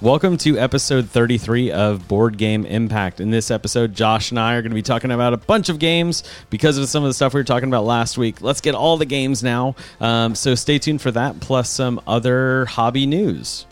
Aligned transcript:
Welcome 0.00 0.36
to 0.38 0.56
episode 0.56 1.10
33 1.10 1.72
of 1.72 2.06
Board 2.06 2.38
Game 2.38 2.64
Impact. 2.66 3.18
In 3.18 3.32
this 3.32 3.50
episode, 3.50 3.94
Josh 3.94 4.30
and 4.30 4.38
I 4.38 4.54
are 4.54 4.62
going 4.62 4.70
to 4.70 4.76
be 4.76 4.80
talking 4.80 5.10
about 5.10 5.34
a 5.34 5.36
bunch 5.38 5.68
of 5.70 5.80
games 5.80 6.22
because 6.50 6.78
of 6.78 6.88
some 6.88 7.02
of 7.02 7.10
the 7.10 7.14
stuff 7.14 7.34
we 7.34 7.40
were 7.40 7.44
talking 7.44 7.68
about 7.68 7.84
last 7.84 8.16
week. 8.16 8.40
Let's 8.40 8.60
get 8.60 8.76
all 8.76 8.96
the 8.96 9.04
games 9.04 9.42
now. 9.42 9.74
Um, 10.00 10.36
so 10.36 10.54
stay 10.54 10.78
tuned 10.78 11.02
for 11.02 11.10
that, 11.10 11.40
plus 11.40 11.68
some 11.68 12.00
other 12.06 12.66
hobby 12.66 13.06
news. 13.06 13.66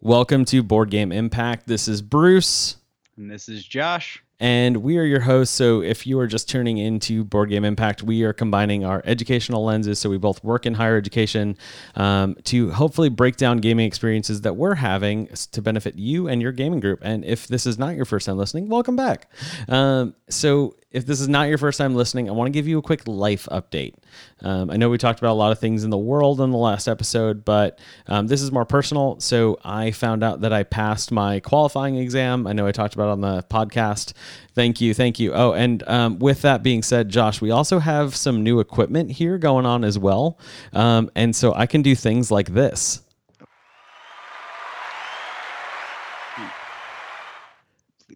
Welcome 0.00 0.44
to 0.44 0.62
Board 0.62 0.90
Game 0.90 1.10
Impact. 1.10 1.66
This 1.66 1.88
is 1.88 2.00
Bruce. 2.00 2.76
And 3.16 3.28
this 3.28 3.48
is 3.48 3.64
Josh. 3.64 4.22
And 4.42 4.78
we 4.78 4.98
are 4.98 5.04
your 5.04 5.20
hosts. 5.20 5.54
So 5.54 5.82
if 5.82 6.04
you 6.04 6.18
are 6.18 6.26
just 6.26 6.48
tuning 6.48 6.76
into 6.76 7.22
Board 7.22 7.48
Game 7.48 7.64
Impact, 7.64 8.02
we 8.02 8.24
are 8.24 8.32
combining 8.32 8.84
our 8.84 9.00
educational 9.04 9.64
lenses. 9.64 10.00
So 10.00 10.10
we 10.10 10.18
both 10.18 10.42
work 10.42 10.66
in 10.66 10.74
higher 10.74 10.96
education 10.96 11.56
um, 11.94 12.34
to 12.44 12.72
hopefully 12.72 13.08
break 13.08 13.36
down 13.36 13.58
gaming 13.58 13.86
experiences 13.86 14.40
that 14.40 14.56
we're 14.56 14.74
having 14.74 15.28
to 15.28 15.62
benefit 15.62 15.94
you 15.94 16.26
and 16.26 16.42
your 16.42 16.50
gaming 16.50 16.80
group. 16.80 16.98
And 17.02 17.24
if 17.24 17.46
this 17.46 17.66
is 17.66 17.78
not 17.78 17.94
your 17.94 18.04
first 18.04 18.26
time 18.26 18.36
listening, 18.36 18.68
welcome 18.68 18.96
back. 18.96 19.30
Um, 19.68 20.16
so 20.28 20.74
if 20.92 21.06
this 21.06 21.20
is 21.20 21.28
not 21.28 21.48
your 21.48 21.58
first 21.58 21.78
time 21.78 21.94
listening, 21.94 22.28
I 22.28 22.32
want 22.32 22.46
to 22.46 22.52
give 22.52 22.68
you 22.68 22.78
a 22.78 22.82
quick 22.82 23.02
life 23.06 23.48
update. 23.50 23.94
Um, 24.42 24.70
I 24.70 24.76
know 24.76 24.90
we 24.90 24.98
talked 24.98 25.18
about 25.18 25.32
a 25.32 25.34
lot 25.34 25.50
of 25.50 25.58
things 25.58 25.84
in 25.84 25.90
the 25.90 25.98
world 25.98 26.40
in 26.40 26.50
the 26.50 26.58
last 26.58 26.86
episode, 26.86 27.44
but 27.44 27.78
um, 28.06 28.26
this 28.26 28.42
is 28.42 28.52
more 28.52 28.64
personal. 28.64 29.18
So 29.20 29.58
I 29.64 29.90
found 29.90 30.22
out 30.22 30.42
that 30.42 30.52
I 30.52 30.62
passed 30.64 31.10
my 31.10 31.40
qualifying 31.40 31.96
exam. 31.96 32.46
I 32.46 32.52
know 32.52 32.66
I 32.66 32.72
talked 32.72 32.94
about 32.94 33.08
on 33.08 33.22
the 33.22 33.42
podcast. 33.44 34.12
Thank 34.54 34.80
you. 34.80 34.92
Thank 34.92 35.18
you. 35.18 35.32
Oh, 35.32 35.52
and 35.52 35.82
um, 35.88 36.18
with 36.18 36.42
that 36.42 36.62
being 36.62 36.82
said, 36.82 37.08
Josh, 37.08 37.40
we 37.40 37.50
also 37.50 37.78
have 37.78 38.14
some 38.14 38.42
new 38.42 38.60
equipment 38.60 39.12
here 39.12 39.38
going 39.38 39.64
on 39.64 39.84
as 39.84 39.98
well. 39.98 40.38
Um, 40.74 41.10
and 41.14 41.34
so 41.34 41.54
I 41.54 41.66
can 41.66 41.82
do 41.82 41.94
things 41.94 42.30
like 42.30 42.52
this. 42.52 43.02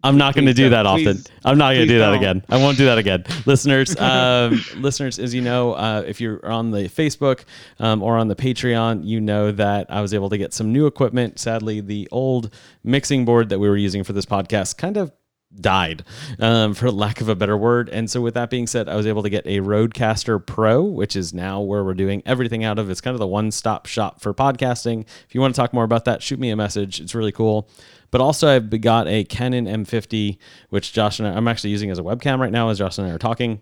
I'm 0.03 0.17
not 0.17 0.35
going 0.35 0.45
to 0.45 0.53
do 0.53 0.69
that 0.69 0.85
often. 0.85 1.17
I'm 1.43 1.57
not 1.57 1.73
going 1.73 1.87
to 1.87 1.93
do 1.93 1.99
that 1.99 2.11
don't. 2.11 2.17
again. 2.17 2.43
I 2.49 2.57
won't 2.57 2.77
do 2.77 2.85
that 2.85 2.97
again. 2.97 3.25
listeners, 3.45 3.95
um, 3.99 4.63
listeners, 4.75 5.19
as 5.19 5.33
you 5.33 5.41
know, 5.41 5.73
uh, 5.73 6.03
if 6.05 6.21
you're 6.21 6.45
on 6.45 6.71
the 6.71 6.83
Facebook 6.83 7.45
um, 7.79 8.01
or 8.03 8.17
on 8.17 8.27
the 8.27 8.35
Patreon, 8.35 9.05
you 9.05 9.19
know 9.19 9.51
that 9.51 9.87
I 9.89 10.01
was 10.01 10.13
able 10.13 10.29
to 10.29 10.37
get 10.37 10.53
some 10.53 10.71
new 10.71 10.87
equipment. 10.87 11.39
Sadly, 11.39 11.81
the 11.81 12.07
old 12.11 12.53
mixing 12.83 13.25
board 13.25 13.49
that 13.49 13.59
we 13.59 13.67
were 13.69 13.77
using 13.77 14.03
for 14.03 14.13
this 14.13 14.25
podcast 14.25 14.77
kind 14.77 14.97
of 14.97 15.11
died 15.55 16.03
um, 16.39 16.73
for 16.73 16.91
lack 16.91 17.21
of 17.21 17.29
a 17.29 17.35
better 17.35 17.55
word 17.55 17.87
and 17.89 18.11
so 18.11 18.19
with 18.19 18.33
that 18.33 18.49
being 18.49 18.67
said 18.67 18.89
i 18.89 18.95
was 18.95 19.07
able 19.07 19.23
to 19.23 19.29
get 19.29 19.45
a 19.47 19.59
RODECaster 19.59 20.45
Pro 20.45 20.83
which 20.83 21.15
is 21.15 21.33
now 21.33 21.61
where 21.61 21.85
we're 21.85 21.93
doing 21.93 22.21
everything 22.25 22.65
out 22.65 22.77
of 22.77 22.89
it's 22.89 22.99
kind 22.99 23.15
of 23.15 23.19
the 23.19 23.27
one-stop 23.27 23.85
shop 23.85 24.19
for 24.19 24.33
podcasting 24.33 25.05
if 25.25 25.33
you 25.33 25.39
want 25.39 25.55
to 25.55 25.59
talk 25.59 25.73
more 25.73 25.85
about 25.85 26.03
that 26.03 26.21
shoot 26.21 26.37
me 26.37 26.49
a 26.49 26.55
message 26.55 26.99
it's 26.99 27.15
really 27.15 27.31
cool 27.31 27.69
but 28.11 28.21
also 28.21 28.47
i've 28.47 28.81
got 28.81 29.07
a 29.07 29.23
canon 29.25 29.65
m50 29.65 30.37
which 30.69 30.93
josh 30.93 31.19
and 31.19 31.27
I, 31.27 31.33
i'm 31.33 31.47
actually 31.47 31.71
using 31.71 31.91
as 31.91 31.99
a 31.99 32.03
webcam 32.03 32.39
right 32.39 32.51
now 32.51 32.69
as 32.69 32.77
josh 32.77 32.97
and 32.97 33.07
i 33.07 33.11
are 33.11 33.17
talking 33.17 33.61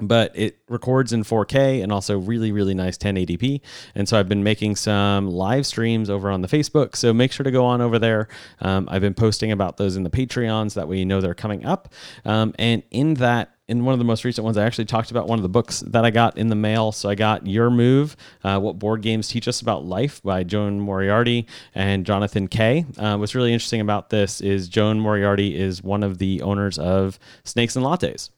but 0.00 0.32
it 0.34 0.58
records 0.68 1.12
in 1.12 1.22
4K 1.22 1.82
and 1.82 1.92
also 1.92 2.18
really, 2.18 2.52
really 2.52 2.74
nice 2.74 2.98
1080p. 2.98 3.60
And 3.94 4.08
so 4.08 4.18
I've 4.18 4.28
been 4.28 4.42
making 4.42 4.76
some 4.76 5.28
live 5.28 5.66
streams 5.66 6.10
over 6.10 6.30
on 6.30 6.42
the 6.42 6.48
Facebook. 6.48 6.96
So 6.96 7.12
make 7.12 7.32
sure 7.32 7.44
to 7.44 7.50
go 7.50 7.64
on 7.64 7.80
over 7.80 7.98
there. 7.98 8.28
Um, 8.60 8.88
I've 8.90 9.02
been 9.02 9.14
posting 9.14 9.52
about 9.52 9.76
those 9.76 9.96
in 9.96 10.02
the 10.02 10.10
Patreons 10.10 10.74
that 10.74 10.88
we 10.88 11.04
know 11.04 11.20
they're 11.20 11.34
coming 11.34 11.64
up. 11.64 11.92
Um, 12.24 12.54
and 12.58 12.82
in 12.90 13.14
that, 13.14 13.53
in 13.66 13.84
one 13.84 13.94
of 13.94 13.98
the 13.98 14.04
most 14.04 14.24
recent 14.24 14.44
ones, 14.44 14.58
I 14.58 14.64
actually 14.64 14.84
talked 14.84 15.10
about 15.10 15.26
one 15.26 15.38
of 15.38 15.42
the 15.42 15.48
books 15.48 15.80
that 15.86 16.04
I 16.04 16.10
got 16.10 16.36
in 16.36 16.48
the 16.48 16.54
mail. 16.54 16.92
So 16.92 17.08
I 17.08 17.14
got 17.14 17.46
Your 17.46 17.70
Move, 17.70 18.16
uh, 18.42 18.60
What 18.60 18.78
Board 18.78 19.00
Games 19.00 19.28
Teach 19.28 19.48
Us 19.48 19.60
About 19.60 19.84
Life 19.86 20.22
by 20.22 20.44
Joan 20.44 20.80
Moriarty 20.80 21.46
and 21.74 22.04
Jonathan 22.04 22.46
Kay. 22.46 22.84
Uh, 22.98 23.16
what's 23.16 23.34
really 23.34 23.52
interesting 23.52 23.80
about 23.80 24.10
this 24.10 24.40
is 24.40 24.68
Joan 24.68 25.00
Moriarty 25.00 25.58
is 25.58 25.82
one 25.82 26.02
of 26.02 26.18
the 26.18 26.42
owners 26.42 26.78
of 26.78 27.18
Snakes 27.44 27.74
and 27.74 27.84
Lattes. 27.84 28.30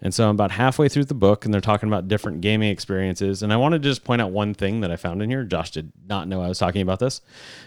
And 0.00 0.12
so 0.12 0.24
I'm 0.24 0.34
about 0.34 0.50
halfway 0.50 0.88
through 0.88 1.04
the 1.04 1.14
book, 1.14 1.44
and 1.44 1.54
they're 1.54 1.60
talking 1.60 1.88
about 1.88 2.08
different 2.08 2.40
gaming 2.40 2.70
experiences. 2.70 3.42
And 3.42 3.52
I 3.52 3.56
want 3.56 3.74
to 3.74 3.78
just 3.78 4.02
point 4.02 4.20
out 4.20 4.32
one 4.32 4.52
thing 4.52 4.80
that 4.80 4.90
I 4.90 4.96
found 4.96 5.22
in 5.22 5.30
here. 5.30 5.44
Josh 5.44 5.70
did 5.70 5.92
not 6.08 6.26
know 6.26 6.42
I 6.42 6.48
was 6.48 6.58
talking 6.58 6.82
about 6.82 6.98
this. 6.98 7.20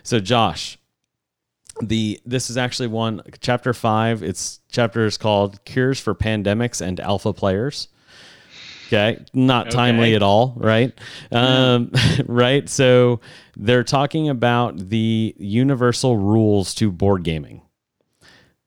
So 0.03 0.19
Josh, 0.19 0.77
the 1.81 2.19
this 2.25 2.49
is 2.49 2.57
actually 2.57 2.87
one 2.87 3.21
chapter 3.41 3.73
five. 3.73 4.23
Its 4.23 4.59
chapter 4.71 5.05
is 5.05 5.17
called 5.17 5.63
"Cures 5.65 5.99
for 5.99 6.15
Pandemics 6.15 6.81
and 6.81 6.99
Alpha 6.99 7.33
Players." 7.33 7.87
Okay, 8.87 9.23
not 9.33 9.71
timely 9.71 10.13
at 10.13 10.21
all, 10.21 10.53
right? 10.57 10.93
Um, 11.31 11.91
right. 12.27 12.69
So 12.69 13.19
they're 13.57 13.83
talking 13.83 14.29
about 14.29 14.77
the 14.77 15.35
universal 15.39 16.17
rules 16.17 16.75
to 16.75 16.91
board 16.91 17.23
gaming. 17.23 17.61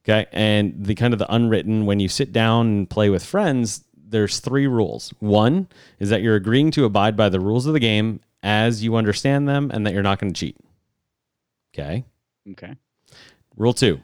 Okay. 0.08 0.26
And 0.32 0.74
the 0.84 0.94
kind 0.94 1.12
of 1.12 1.18
the 1.18 1.32
unwritten, 1.32 1.84
when 1.84 2.00
you 2.00 2.08
sit 2.08 2.32
down 2.32 2.66
and 2.66 2.90
play 2.90 3.10
with 3.10 3.24
friends, 3.24 3.84
there's 3.94 4.40
three 4.40 4.66
rules. 4.66 5.12
One 5.18 5.68
is 5.98 6.08
that 6.08 6.22
you're 6.22 6.36
agreeing 6.36 6.70
to 6.72 6.86
abide 6.86 7.16
by 7.16 7.28
the 7.28 7.40
rules 7.40 7.66
of 7.66 7.74
the 7.74 7.80
game 7.80 8.20
as 8.42 8.82
you 8.82 8.96
understand 8.96 9.48
them 9.48 9.70
and 9.72 9.86
that 9.86 9.92
you're 9.92 10.02
not 10.02 10.18
going 10.18 10.32
to 10.32 10.38
cheat. 10.38 10.56
Okay. 11.74 12.04
Okay. 12.50 12.74
Rule 13.58 13.72
two 13.74 14.00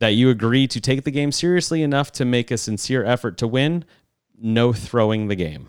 that 0.00 0.08
you 0.10 0.28
agree 0.28 0.66
to 0.66 0.80
take 0.80 1.04
the 1.04 1.10
game 1.10 1.32
seriously 1.32 1.82
enough 1.82 2.10
to 2.12 2.24
make 2.24 2.50
a 2.50 2.58
sincere 2.58 3.04
effort 3.04 3.38
to 3.38 3.46
win, 3.46 3.84
no 4.38 4.72
throwing 4.72 5.28
the 5.28 5.36
game. 5.36 5.68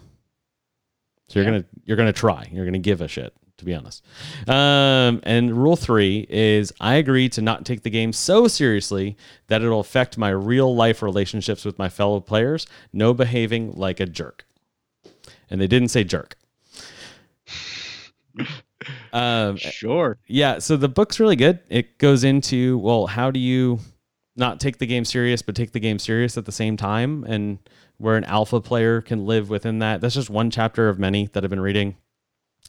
So 1.29 1.39
you're 1.39 1.45
Yeah. 1.45 1.59
gonna 1.59 1.65
you're 1.85 1.97
gonna 1.97 2.11
try. 2.13 2.49
You're 2.51 2.65
gonna 2.65 2.79
give 2.79 3.01
a 3.01 3.07
shit, 3.07 3.33
to 3.57 3.65
be 3.65 3.73
honest. 3.75 4.03
Um, 4.47 5.19
and 5.23 5.55
rule 5.55 5.75
three 5.75 6.25
is 6.29 6.73
I 6.81 6.95
agree 6.95 7.29
to 7.29 7.41
not 7.41 7.65
take 7.65 7.83
the 7.83 7.89
game 7.91 8.11
so 8.11 8.47
seriously 8.47 9.15
that 9.47 9.61
it'll 9.61 9.79
affect 9.79 10.17
my 10.17 10.29
real 10.29 10.75
life 10.75 11.01
relationships 11.03 11.63
with 11.63 11.77
my 11.79 11.89
fellow 11.89 12.19
players. 12.19 12.65
No 12.91 13.13
behaving 13.13 13.73
like 13.75 13.99
a 13.99 14.05
jerk. 14.07 14.45
And 15.49 15.61
they 15.61 15.67
didn't 15.67 15.89
say 15.89 16.03
jerk. 16.03 16.35
Um, 19.13 19.57
Sure. 19.57 20.17
yeah, 20.27 20.59
so 20.59 20.77
the 20.77 20.89
book's 20.89 21.19
really 21.19 21.35
good. 21.35 21.59
It 21.69 21.97
goes 21.97 22.23
into, 22.23 22.77
well, 22.79 23.07
how 23.07 23.31
do 23.31 23.39
you 23.39 23.79
not 24.35 24.59
take 24.59 24.77
the 24.79 24.85
game 24.85 25.05
serious, 25.05 25.41
but 25.41 25.55
take 25.55 25.71
the 25.71 25.79
game 25.79 25.97
serious 25.99 26.37
at 26.37 26.45
the 26.45 26.51
same 26.51 26.75
time, 26.77 27.23
and 27.23 27.57
where 27.97 28.17
an 28.17 28.25
alpha 28.25 28.59
player 28.59 29.01
can 29.01 29.25
live 29.25 29.49
within 29.49 29.79
that. 29.79 30.01
That's 30.01 30.15
just 30.15 30.29
one 30.29 30.51
chapter 30.51 30.89
of 30.89 30.99
many 30.99 31.27
that 31.27 31.43
I've 31.43 31.49
been 31.49 31.59
reading. 31.61 31.95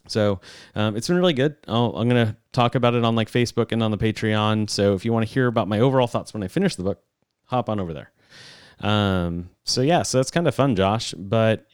So 0.07 0.41
um, 0.77 0.97
it's 0.97 1.09
been 1.09 1.17
really 1.17 1.33
good. 1.33 1.57
I'll, 1.67 1.93
I'm 1.97 2.09
going 2.09 2.27
to 2.29 2.37
talk 2.53 2.77
about 2.77 2.95
it 2.95 3.05
on 3.05 3.17
like 3.17 3.29
Facebook 3.29 3.73
and 3.73 3.83
on 3.83 3.91
the 3.91 3.99
Patreon. 3.99 4.71
So 4.71 4.95
if 4.95 5.05
you 5.05 5.13
want 5.13 5.27
to 5.27 5.33
hear 5.35 5.49
about 5.49 5.67
my 5.67 5.81
overall 5.81 6.07
thoughts 6.07 6.33
when 6.33 6.45
I 6.45 6.49
finish 6.49 6.77
the 6.77 6.85
book, 6.85 7.03
hop 7.47 7.69
on 7.69 7.81
over 7.81 7.93
there. 7.93 8.13
Um, 8.81 9.51
so 9.65 9.81
yeah, 9.81 10.03
so 10.03 10.19
that's 10.19 10.31
kind 10.31 10.47
of 10.47 10.55
fun, 10.55 10.77
Josh. 10.77 11.13
But 11.19 11.67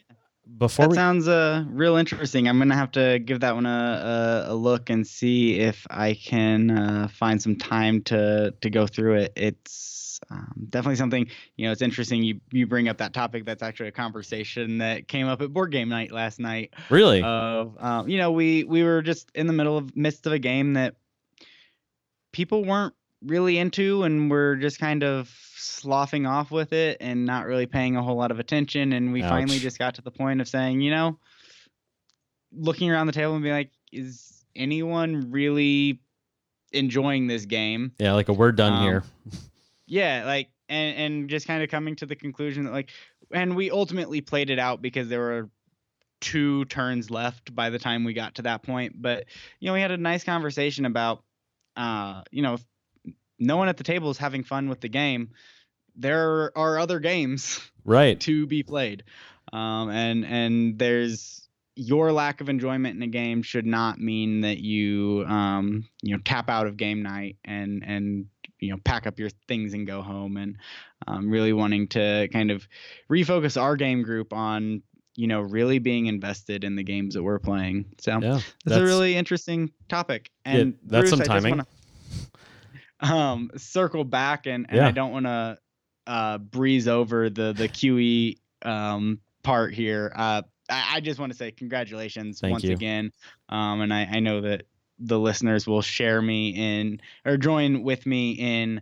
before 0.57 0.85
That 0.85 0.89
we, 0.91 0.95
sounds 0.95 1.27
uh 1.27 1.63
real 1.67 1.95
interesting. 1.95 2.47
I'm 2.47 2.57
gonna 2.57 2.75
have 2.75 2.91
to 2.91 3.19
give 3.19 3.39
that 3.41 3.55
one 3.55 3.65
a, 3.65 4.45
a, 4.49 4.53
a 4.53 4.55
look 4.55 4.89
and 4.89 5.05
see 5.05 5.59
if 5.59 5.85
I 5.89 6.13
can 6.13 6.71
uh, 6.71 7.07
find 7.07 7.41
some 7.41 7.55
time 7.55 8.01
to 8.03 8.53
to 8.61 8.69
go 8.69 8.87
through 8.87 9.15
it. 9.15 9.33
It's 9.35 10.19
um, 10.29 10.67
definitely 10.69 10.95
something 10.95 11.27
you 11.57 11.65
know. 11.65 11.71
It's 11.71 11.81
interesting. 11.81 12.23
You 12.23 12.39
you 12.51 12.67
bring 12.67 12.87
up 12.87 12.97
that 12.97 13.13
topic. 13.13 13.45
That's 13.45 13.63
actually 13.63 13.89
a 13.89 13.93
conversation 13.93 14.77
that 14.77 15.07
came 15.07 15.27
up 15.27 15.41
at 15.41 15.51
board 15.51 15.71
game 15.71 15.89
night 15.89 16.11
last 16.11 16.39
night. 16.39 16.73
really, 16.89 17.21
Of 17.21 17.75
um, 17.79 18.07
you 18.07 18.17
know 18.17 18.31
we 18.31 18.63
we 18.63 18.83
were 18.83 19.01
just 19.01 19.29
in 19.35 19.47
the 19.47 19.53
middle 19.53 19.77
of 19.77 19.95
midst 19.95 20.25
of 20.27 20.33
a 20.33 20.39
game 20.39 20.73
that 20.73 20.95
people 22.31 22.63
weren't 22.63 22.93
really 23.25 23.57
into 23.57 24.03
and 24.03 24.29
we're 24.29 24.55
just 24.55 24.79
kind 24.79 25.03
of 25.03 25.29
sloughing 25.55 26.25
off 26.25 26.51
with 26.51 26.73
it 26.73 26.97
and 26.99 27.25
not 27.25 27.45
really 27.45 27.65
paying 27.65 27.95
a 27.95 28.03
whole 28.03 28.15
lot 28.15 28.31
of 28.31 28.39
attention. 28.39 28.93
And 28.93 29.13
we 29.13 29.21
finally 29.21 29.59
just 29.59 29.79
got 29.79 29.95
to 29.95 30.01
the 30.01 30.11
point 30.11 30.41
of 30.41 30.47
saying 30.47 30.81
you 30.81 30.91
know 30.91 31.17
looking 32.51 32.91
around 32.91 33.07
the 33.07 33.13
table 33.13 33.33
and 33.33 33.43
being 33.43 33.55
like 33.55 33.71
is 33.91 34.45
anyone 34.55 35.31
really 35.31 35.99
enjoying 36.71 37.27
this 37.27 37.45
game? 37.45 37.91
Yeah, 37.99 38.13
like 38.13 38.29
a 38.29 38.33
word 38.33 38.55
done 38.55 38.73
um, 38.73 38.83
here. 38.83 39.03
yeah 39.85 40.23
like 40.25 40.49
and 40.69 40.97
and 40.97 41.29
just 41.29 41.45
kind 41.45 41.61
of 41.61 41.69
coming 41.69 41.95
to 41.95 42.05
the 42.05 42.15
conclusion 42.15 42.63
that 42.65 42.71
like 42.71 42.89
and 43.31 43.55
we 43.55 43.69
ultimately 43.71 44.21
played 44.21 44.49
it 44.49 44.59
out 44.59 44.81
because 44.81 45.09
there 45.09 45.19
were 45.19 45.49
two 46.21 46.63
turns 46.65 47.11
left 47.11 47.53
by 47.53 47.69
the 47.69 47.79
time 47.79 48.05
we 48.05 48.13
got 48.13 48.35
to 48.35 48.43
that 48.43 48.63
point. 48.63 49.01
But 49.01 49.25
you 49.59 49.67
know 49.67 49.73
we 49.73 49.81
had 49.81 49.91
a 49.91 49.97
nice 49.97 50.23
conversation 50.23 50.85
about 50.85 51.23
uh 51.75 52.21
you 52.31 52.41
know 52.41 52.53
if 52.53 52.63
no 53.43 53.57
one 53.57 53.69
at 53.69 53.77
the 53.77 53.83
table 53.83 54.09
is 54.09 54.17
having 54.17 54.43
fun 54.43 54.69
with 54.69 54.81
the 54.81 54.89
game 54.89 55.31
there 55.95 56.51
are 56.57 56.79
other 56.79 56.99
games 56.99 57.59
Right. 57.85 58.19
to 58.21 58.47
be 58.47 58.63
played 58.63 59.03
um 59.51 59.89
and 59.89 60.25
and 60.25 60.79
there's 60.79 61.47
your 61.75 62.11
lack 62.11 62.39
of 62.39 62.49
enjoyment 62.49 62.95
in 62.95 63.03
a 63.03 63.07
game 63.07 63.41
should 63.41 63.65
not 63.65 63.99
mean 63.99 64.41
that 64.41 64.59
you 64.59 65.25
um 65.27 65.85
you 66.01 66.15
know 66.15 66.21
tap 66.23 66.49
out 66.49 66.67
of 66.67 66.77
game 66.77 67.03
night 67.03 67.37
and 67.43 67.83
and 67.85 68.27
you 68.59 68.71
know 68.71 68.77
pack 68.85 69.05
up 69.05 69.19
your 69.19 69.29
things 69.47 69.73
and 69.73 69.85
go 69.85 70.01
home 70.01 70.37
and 70.37 70.57
um, 71.07 71.29
really 71.29 71.51
wanting 71.51 71.87
to 71.89 72.29
kind 72.31 72.49
of 72.49 72.65
refocus 73.11 73.61
our 73.61 73.75
game 73.75 74.03
group 74.03 74.31
on 74.31 74.81
you 75.15 75.27
know, 75.27 75.41
really 75.41 75.79
being 75.79 76.07
invested 76.07 76.63
in 76.63 76.75
the 76.75 76.83
games 76.83 77.13
that 77.13 77.23
we're 77.23 77.39
playing. 77.39 77.85
So 77.99 78.19
Yeah, 78.19 78.39
this 78.65 78.77
is 78.77 78.77
a 78.77 78.85
really 78.85 79.15
interesting 79.15 79.71
topic. 79.89 80.31
And 80.45 80.73
Yeah, 80.73 80.77
that's 80.85 81.01
Bruce, 81.01 81.09
some 81.11 81.19
timing. 81.21 81.51
wanna, 81.51 81.67
um, 83.03 83.51
circle 83.57 84.03
back, 84.03 84.47
and, 84.47 84.65
and 84.69 84.77
Yeah. 84.77 84.87
I 84.87 84.91
don't 84.91 85.11
want 85.11 85.25
to 85.25 85.57
uh, 86.07 86.37
breeze 86.37 86.87
over 86.87 87.29
the 87.29 87.53
the 87.53 87.69
QE 87.69 88.37
um, 88.63 89.19
part 89.43 89.73
here. 89.73 90.11
Uh, 90.15 90.41
I, 90.69 90.95
I 90.95 90.99
just 91.01 91.19
want 91.19 91.31
to 91.31 91.37
say 91.37 91.51
congratulations 91.51 92.39
Thank 92.39 92.51
once 92.51 92.63
you. 92.63 92.71
again, 92.71 93.11
um, 93.49 93.81
and 93.81 93.93
I, 93.93 94.07
I 94.11 94.19
know 94.19 94.41
that 94.41 94.63
the 94.99 95.19
listeners 95.19 95.67
will 95.67 95.81
share 95.81 96.21
me 96.21 96.49
in 96.49 97.01
or 97.25 97.37
join 97.37 97.83
with 97.83 98.05
me 98.05 98.31
in 98.31 98.81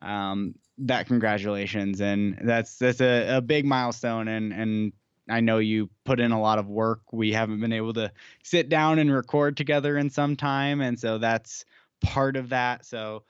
um, 0.00 0.54
that 0.78 1.06
congratulations, 1.06 2.00
and 2.00 2.38
that's 2.42 2.78
that's 2.78 3.00
a, 3.00 3.36
a 3.36 3.40
big 3.40 3.64
milestone, 3.66 4.28
and 4.28 4.52
and 4.52 4.92
I 5.28 5.40
know 5.40 5.58
you 5.58 5.90
put 6.04 6.20
in 6.20 6.32
a 6.32 6.40
lot 6.40 6.58
of 6.58 6.68
work. 6.68 7.02
We 7.12 7.32
haven't 7.32 7.60
been 7.60 7.72
able 7.72 7.92
to 7.94 8.12
sit 8.42 8.68
down 8.68 8.98
and 8.98 9.12
record 9.12 9.56
together 9.56 9.98
in 9.98 10.08
some 10.10 10.36
time, 10.36 10.80
and 10.80 10.98
so 10.98 11.18
that's 11.18 11.64
part 12.00 12.36
of 12.36 12.50
that. 12.50 12.86
So, 12.86 13.24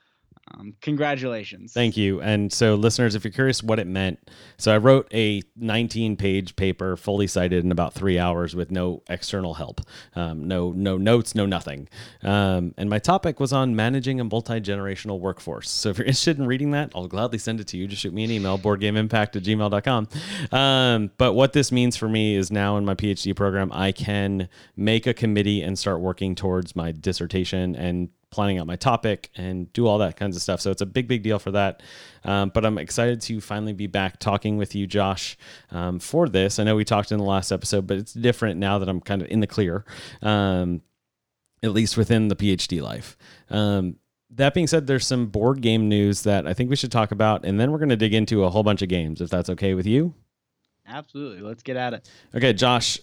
um, 0.51 0.75
congratulations. 0.81 1.73
Thank 1.73 1.97
you. 1.97 2.21
And 2.21 2.51
so, 2.51 2.75
listeners, 2.75 3.15
if 3.15 3.23
you're 3.23 3.31
curious 3.31 3.61
what 3.61 3.79
it 3.79 3.87
meant, 3.87 4.29
so 4.57 4.73
I 4.73 4.77
wrote 4.77 5.07
a 5.13 5.41
19 5.55 6.15
page 6.17 6.55
paper, 6.55 6.95
fully 6.97 7.27
cited 7.27 7.63
in 7.63 7.71
about 7.71 7.93
three 7.93 8.17
hours 8.17 8.55
with 8.55 8.71
no 8.71 9.03
external 9.09 9.55
help, 9.55 9.81
um, 10.15 10.47
no 10.47 10.71
no 10.71 10.97
notes, 10.97 11.35
no 11.35 11.45
nothing. 11.45 11.87
Um, 12.23 12.73
and 12.77 12.89
my 12.89 12.99
topic 12.99 13.39
was 13.39 13.53
on 13.53 13.75
managing 13.75 14.19
a 14.19 14.23
multi 14.23 14.59
generational 14.59 15.19
workforce. 15.19 15.69
So, 15.69 15.89
if 15.89 15.97
you're 15.97 16.07
interested 16.07 16.39
in 16.39 16.47
reading 16.47 16.71
that, 16.71 16.91
I'll 16.95 17.07
gladly 17.07 17.37
send 17.37 17.59
it 17.59 17.67
to 17.67 17.77
you. 17.77 17.87
Just 17.87 18.01
shoot 18.01 18.13
me 18.13 18.23
an 18.23 18.31
email, 18.31 18.57
boardgameimpact 18.57 19.35
at 19.35 19.43
gmail.com. 19.43 20.07
Um, 20.51 21.11
but 21.17 21.33
what 21.33 21.53
this 21.53 21.71
means 21.71 21.95
for 21.95 22.09
me 22.09 22.35
is 22.35 22.51
now 22.51 22.77
in 22.77 22.85
my 22.85 22.95
PhD 22.95 23.35
program, 23.35 23.71
I 23.73 23.91
can 23.91 24.49
make 24.75 25.05
a 25.05 25.13
committee 25.13 25.61
and 25.61 25.77
start 25.77 25.99
working 25.99 26.35
towards 26.35 26.75
my 26.75 26.91
dissertation 26.91 27.75
and 27.75 28.09
planning 28.31 28.59
out 28.59 28.67
my 28.67 28.75
topic 28.75 29.29
and 29.35 29.71
do 29.73 29.87
all 29.87 29.97
that 29.97 30.15
kinds 30.15 30.35
of 30.35 30.41
stuff. 30.41 30.61
So 30.61 30.71
it's 30.71 30.81
a 30.81 30.85
big, 30.85 31.07
big 31.07 31.23
deal 31.23 31.39
for 31.39 31.51
that. 31.51 31.81
Um, 32.23 32.51
but 32.53 32.65
I'm 32.65 32.77
excited 32.77 33.21
to 33.21 33.41
finally 33.41 33.73
be 33.73 33.87
back 33.87 34.19
talking 34.19 34.57
with 34.57 34.75
you, 34.75 34.85
Josh, 34.85 35.37
um, 35.71 35.99
for 35.99 36.29
this. 36.29 36.59
I 36.59 36.63
know 36.63 36.75
we 36.75 36.85
talked 36.85 37.11
in 37.11 37.17
the 37.17 37.23
last 37.23 37.51
episode, 37.51 37.87
but 37.87 37.97
it's 37.97 38.13
different 38.13 38.59
now 38.59 38.77
that 38.79 38.89
I'm 38.89 39.01
kind 39.01 39.21
of 39.21 39.29
in 39.29 39.39
the 39.39 39.47
clear, 39.47 39.85
um, 40.21 40.81
at 41.63 41.71
least 41.71 41.97
within 41.97 42.27
the 42.27 42.35
PhD 42.35 42.81
life. 42.81 43.17
Um, 43.49 43.95
that 44.31 44.53
being 44.53 44.67
said, 44.67 44.85
there's 44.85 45.07
some 45.07 45.27
board 45.27 45.61
game 45.61 45.89
news 45.89 46.21
that 46.23 46.45
I 46.45 46.53
think 46.53 46.69
we 46.69 46.75
should 46.75 46.91
talk 46.91 47.11
about, 47.11 47.45
and 47.45 47.59
then 47.59 47.71
we're 47.71 47.79
going 47.79 47.89
to 47.89 47.97
dig 47.97 48.13
into 48.13 48.43
a 48.43 48.49
whole 48.49 48.63
bunch 48.63 48.81
of 48.83 48.89
games, 48.89 49.21
if 49.21 49.29
that's 49.29 49.49
okay 49.49 49.73
with 49.73 49.87
you. 49.87 50.13
Absolutely. 50.87 51.41
Let's 51.41 51.63
get 51.63 51.77
at 51.77 51.93
it. 51.93 52.09
Okay, 52.35 52.53
Josh, 52.53 52.99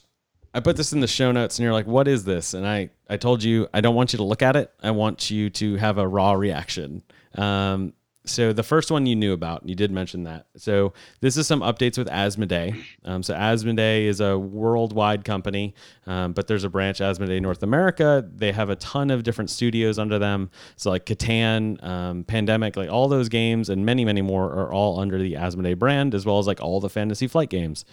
I 0.57 0.61
put 0.61 0.75
this 0.75 0.95
in 0.95 1.01
the 1.01 1.07
show 1.07 1.33
notes 1.33 1.59
and 1.59 1.65
you're 1.65 1.75
like, 1.75 1.87
what 1.87 2.09
is 2.09 2.25
this? 2.25 2.55
And 2.55 2.67
I, 2.67 2.89
I 3.11 3.19
told 3.19 3.43
you, 3.43 3.69
I 3.75 3.83
don't 3.83 3.95
want 3.95 4.15
you 4.15 4.17
to 4.17 4.23
look 4.23 4.41
at 4.41 4.57
it. 4.57 4.73
I 4.83 4.91
want 4.91 5.31
you 5.31 5.51
to 5.51 5.77
have 5.77 5.99
a 5.99 6.09
raw 6.09 6.33
reaction. 6.33 7.03
Um, 7.35 7.93
so 8.25 8.55
the 8.55 8.63
first 8.63 8.91
one 8.91 9.05
you 9.05 9.15
knew 9.15 9.35
about, 9.35 9.69
you 9.69 9.75
did 9.75 9.91
mention 9.91 10.25
that. 10.25 10.47
So 10.57 10.95
this 11.21 11.37
is 11.37 11.47
some 11.47 11.61
updates 11.61 11.99
with 11.99 12.09
Asmodee. 12.09 12.83
Um, 13.05 13.23
so 13.23 13.35
Asmodee 13.35 14.07
is 14.07 14.21
a 14.23 14.39
worldwide 14.39 15.27
company, 15.27 15.75
um, 16.07 16.33
but 16.33 16.47
there's 16.47 16.65
a 16.65 16.71
branch 16.71 17.01
Asmodee 17.01 17.43
North 17.43 17.63
America. 17.63 18.27
They 18.35 18.51
have 18.53 18.71
a 18.71 18.77
ton 18.77 19.11
of 19.11 19.25
different 19.25 19.51
studios 19.51 19.99
under 19.99 20.19
them. 20.19 20.51
So 20.77 20.89
like 20.89 21.05
Catan, 21.05 21.85
um, 21.85 22.25
Pandemic, 22.25 22.79
like 22.79 22.89
all 22.89 23.09
those 23.09 23.29
games 23.29 23.69
and 23.69 23.85
many, 23.85 24.07
many 24.07 24.23
more 24.23 24.47
are 24.47 24.73
all 24.73 25.01
under 25.01 25.19
the 25.19 25.35
Asmodee 25.35 25.79
brand, 25.79 26.15
as 26.15 26.25
well 26.25 26.39
as 26.39 26.47
like 26.47 26.63
all 26.63 26.81
the 26.81 26.89
Fantasy 26.89 27.27
Flight 27.27 27.51
games. 27.51 27.85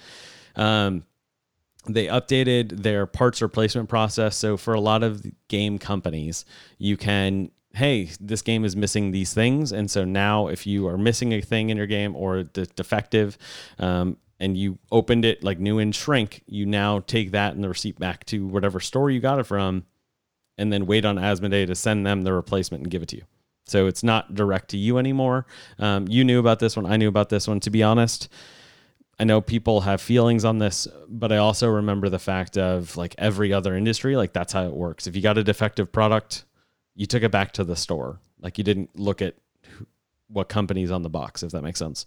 Um, 0.55 1.03
they 1.87 2.07
updated 2.07 2.83
their 2.83 3.05
parts 3.05 3.41
replacement 3.41 3.89
process. 3.89 4.35
So 4.35 4.57
for 4.57 4.73
a 4.73 4.79
lot 4.79 5.03
of 5.03 5.25
game 5.47 5.77
companies, 5.77 6.45
you 6.77 6.97
can, 6.97 7.51
hey, 7.73 8.09
this 8.19 8.41
game 8.41 8.65
is 8.65 8.75
missing 8.75 9.11
these 9.11 9.33
things, 9.33 9.71
and 9.71 9.89
so 9.89 10.05
now 10.05 10.47
if 10.47 10.65
you 10.65 10.87
are 10.87 10.97
missing 10.97 11.33
a 11.33 11.41
thing 11.41 11.69
in 11.69 11.77
your 11.77 11.87
game 11.87 12.15
or 12.15 12.43
de- 12.43 12.65
defective, 12.65 13.37
um, 13.79 14.17
and 14.39 14.57
you 14.57 14.77
opened 14.91 15.23
it 15.23 15.43
like 15.43 15.59
new 15.59 15.79
in 15.79 15.91
shrink, 15.91 16.43
you 16.47 16.65
now 16.65 16.99
take 16.99 17.31
that 17.31 17.53
and 17.53 17.63
the 17.63 17.69
receipt 17.69 17.97
back 17.97 18.25
to 18.25 18.45
whatever 18.45 18.79
store 18.79 19.09
you 19.09 19.19
got 19.19 19.39
it 19.39 19.45
from, 19.45 19.85
and 20.57 20.71
then 20.71 20.85
wait 20.85 21.05
on 21.05 21.17
Asmodee 21.17 21.67
to 21.67 21.75
send 21.75 22.05
them 22.05 22.23
the 22.23 22.33
replacement 22.33 22.83
and 22.83 22.91
give 22.91 23.01
it 23.01 23.09
to 23.09 23.17
you. 23.17 23.23
So 23.65 23.87
it's 23.87 24.03
not 24.03 24.35
direct 24.35 24.69
to 24.71 24.77
you 24.77 24.97
anymore. 24.97 25.45
Um, 25.79 26.07
you 26.09 26.23
knew 26.25 26.39
about 26.39 26.59
this 26.59 26.75
one. 26.75 26.85
I 26.85 26.97
knew 26.97 27.07
about 27.07 27.29
this 27.29 27.47
one. 27.47 27.61
To 27.61 27.69
be 27.69 27.81
honest, 27.81 28.27
I 29.19 29.25
know 29.25 29.41
people 29.41 29.81
have 29.81 30.01
feelings 30.01 30.43
on 30.43 30.57
this, 30.57 30.87
but 31.07 31.31
I 31.31 31.37
also 31.37 31.67
remember 31.67 32.09
the 32.09 32.19
fact 32.19 32.57
of 32.57 32.97
like 32.97 33.15
every 33.17 33.53
other 33.53 33.75
industry, 33.75 34.15
like 34.15 34.33
that's 34.33 34.53
how 34.53 34.65
it 34.65 34.73
works. 34.73 35.07
If 35.07 35.15
you 35.15 35.21
got 35.21 35.37
a 35.37 35.43
defective 35.43 35.91
product, 35.91 36.45
you 36.95 37.05
took 37.05 37.23
it 37.23 37.31
back 37.31 37.51
to 37.53 37.63
the 37.63 37.75
store. 37.75 38.19
Like 38.41 38.57
you 38.57 38.63
didn't 38.63 38.97
look 38.97 39.21
at 39.21 39.35
what 40.27 40.49
company's 40.49 40.91
on 40.91 41.03
the 41.03 41.09
box, 41.09 41.43
if 41.43 41.51
that 41.51 41.61
makes 41.61 41.79
sense. 41.79 42.05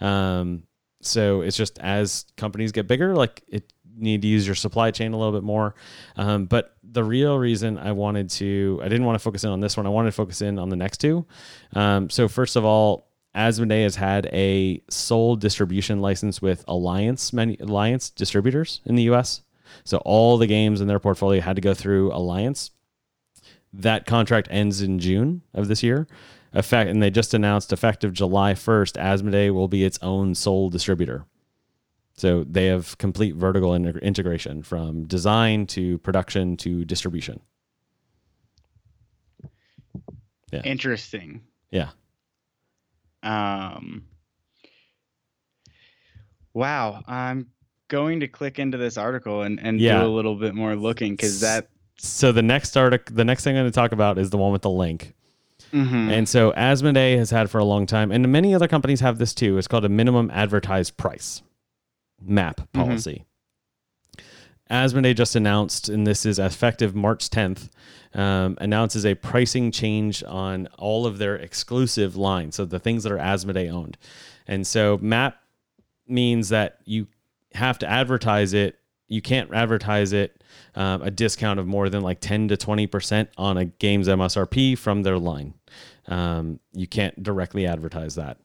Um, 0.00 0.62
so 1.02 1.42
it's 1.42 1.56
just 1.56 1.78
as 1.78 2.24
companies 2.36 2.72
get 2.72 2.86
bigger, 2.86 3.14
like 3.14 3.42
it 3.48 3.72
need 3.98 4.22
to 4.22 4.28
use 4.28 4.46
your 4.46 4.54
supply 4.54 4.90
chain 4.90 5.12
a 5.12 5.16
little 5.16 5.32
bit 5.32 5.42
more. 5.42 5.74
Um, 6.16 6.46
but 6.46 6.76
the 6.82 7.02
real 7.02 7.38
reason 7.38 7.78
I 7.78 7.92
wanted 7.92 8.30
to, 8.30 8.80
I 8.82 8.88
didn't 8.88 9.06
want 9.06 9.16
to 9.16 9.22
focus 9.22 9.44
in 9.44 9.50
on 9.50 9.60
this 9.60 9.76
one. 9.76 9.86
I 9.86 9.90
wanted 9.90 10.10
to 10.10 10.16
focus 10.16 10.42
in 10.42 10.58
on 10.58 10.68
the 10.68 10.76
next 10.76 10.98
two. 10.98 11.26
Um, 11.74 12.10
so 12.10 12.28
first 12.28 12.56
of 12.56 12.64
all, 12.64 13.05
Asmodee 13.36 13.82
has 13.82 13.96
had 13.96 14.26
a 14.32 14.82
sole 14.88 15.36
distribution 15.36 16.00
license 16.00 16.40
with 16.40 16.64
Alliance 16.66 17.32
many 17.32 17.56
Alliance 17.58 18.10
distributors 18.10 18.80
in 18.86 18.94
the 18.94 19.04
U.S. 19.04 19.42
So 19.84 19.98
all 19.98 20.38
the 20.38 20.46
games 20.46 20.80
in 20.80 20.88
their 20.88 20.98
portfolio 20.98 21.40
had 21.42 21.56
to 21.56 21.62
go 21.62 21.74
through 21.74 22.12
Alliance. 22.12 22.70
That 23.72 24.06
contract 24.06 24.48
ends 24.50 24.80
in 24.80 24.98
June 24.98 25.42
of 25.52 25.68
this 25.68 25.82
year. 25.82 26.06
Effect, 26.52 26.88
and 26.88 27.02
they 27.02 27.10
just 27.10 27.34
announced 27.34 27.72
effective 27.72 28.14
July 28.14 28.54
1st, 28.54 28.94
Asmodee 28.98 29.52
will 29.52 29.68
be 29.68 29.84
its 29.84 29.98
own 30.00 30.34
sole 30.34 30.70
distributor. 30.70 31.26
So 32.16 32.44
they 32.44 32.66
have 32.66 32.96
complete 32.96 33.34
vertical 33.34 33.72
integ- 33.72 34.00
integration 34.00 34.62
from 34.62 35.04
design 35.04 35.66
to 35.68 35.98
production 35.98 36.56
to 36.58 36.86
distribution. 36.86 37.40
Interesting. 40.64 41.42
Yeah. 41.70 41.90
Um. 43.26 44.04
Wow, 46.54 47.02
I'm 47.06 47.48
going 47.88 48.20
to 48.20 48.28
click 48.28 48.58
into 48.58 48.78
this 48.78 48.96
article 48.96 49.42
and, 49.42 49.60
and 49.60 49.80
Yeah. 49.80 50.00
do 50.00 50.06
a 50.06 50.08
little 50.08 50.36
bit 50.36 50.54
more 50.54 50.74
looking 50.74 51.12
because 51.12 51.40
that. 51.40 51.68
So 51.98 52.32
the 52.32 52.42
next 52.42 52.76
article, 52.76 53.14
the 53.14 53.24
next 53.24 53.44
thing 53.44 53.56
I'm 53.56 53.62
going 53.62 53.70
to 53.72 53.74
talk 53.74 53.92
about 53.92 54.18
is 54.18 54.30
the 54.30 54.38
one 54.38 54.52
with 54.52 54.62
the 54.62 54.70
link. 54.70 55.14
Mhm. 55.72 56.10
And 56.10 56.28
so 56.28 56.52
Asmodee 56.52 57.16
has 57.18 57.30
had 57.30 57.50
for 57.50 57.58
a 57.58 57.64
long 57.64 57.86
time, 57.86 58.10
and 58.12 58.30
many 58.30 58.54
other 58.54 58.68
companies 58.68 59.00
have 59.00 59.18
this 59.18 59.34
too. 59.34 59.58
It's 59.58 59.66
called 59.66 59.84
a 59.84 59.88
minimum 59.88 60.30
advertised 60.32 60.96
price 60.96 61.42
map 62.22 62.72
policy. 62.72 63.24
Asmodee 64.70 65.14
just 65.14 65.36
announced, 65.36 65.88
and 65.88 66.06
this 66.06 66.26
is 66.26 66.38
effective 66.38 66.94
March 66.94 67.30
10th, 67.30 67.68
um, 68.14 68.56
announces 68.60 69.06
a 69.06 69.14
pricing 69.14 69.70
change 69.70 70.24
on 70.24 70.68
all 70.78 71.06
of 71.06 71.18
their 71.18 71.36
exclusive 71.36 72.16
lines, 72.16 72.56
so 72.56 72.64
the 72.64 72.78
things 72.78 73.04
that 73.04 73.12
are 73.12 73.18
Asmodee 73.18 73.70
owned. 73.70 73.96
And 74.46 74.66
so 74.66 74.98
MAP 75.00 75.36
means 76.08 76.48
that 76.48 76.78
you 76.84 77.06
have 77.52 77.78
to 77.78 77.88
advertise 77.88 78.52
it. 78.54 78.78
You 79.08 79.22
can't 79.22 79.52
advertise 79.52 80.12
it 80.12 80.42
um, 80.74 81.02
a 81.02 81.10
discount 81.10 81.60
of 81.60 81.66
more 81.66 81.88
than 81.88 82.02
like 82.02 82.20
10 82.20 82.48
to 82.48 82.56
20% 82.56 83.28
on 83.36 83.56
a 83.56 83.64
game's 83.66 84.08
MSRP 84.08 84.76
from 84.76 85.02
their 85.02 85.18
line. 85.18 85.54
Um, 86.08 86.60
you 86.72 86.86
can't 86.86 87.20
directly 87.22 87.66
advertise 87.66 88.14
that. 88.16 88.38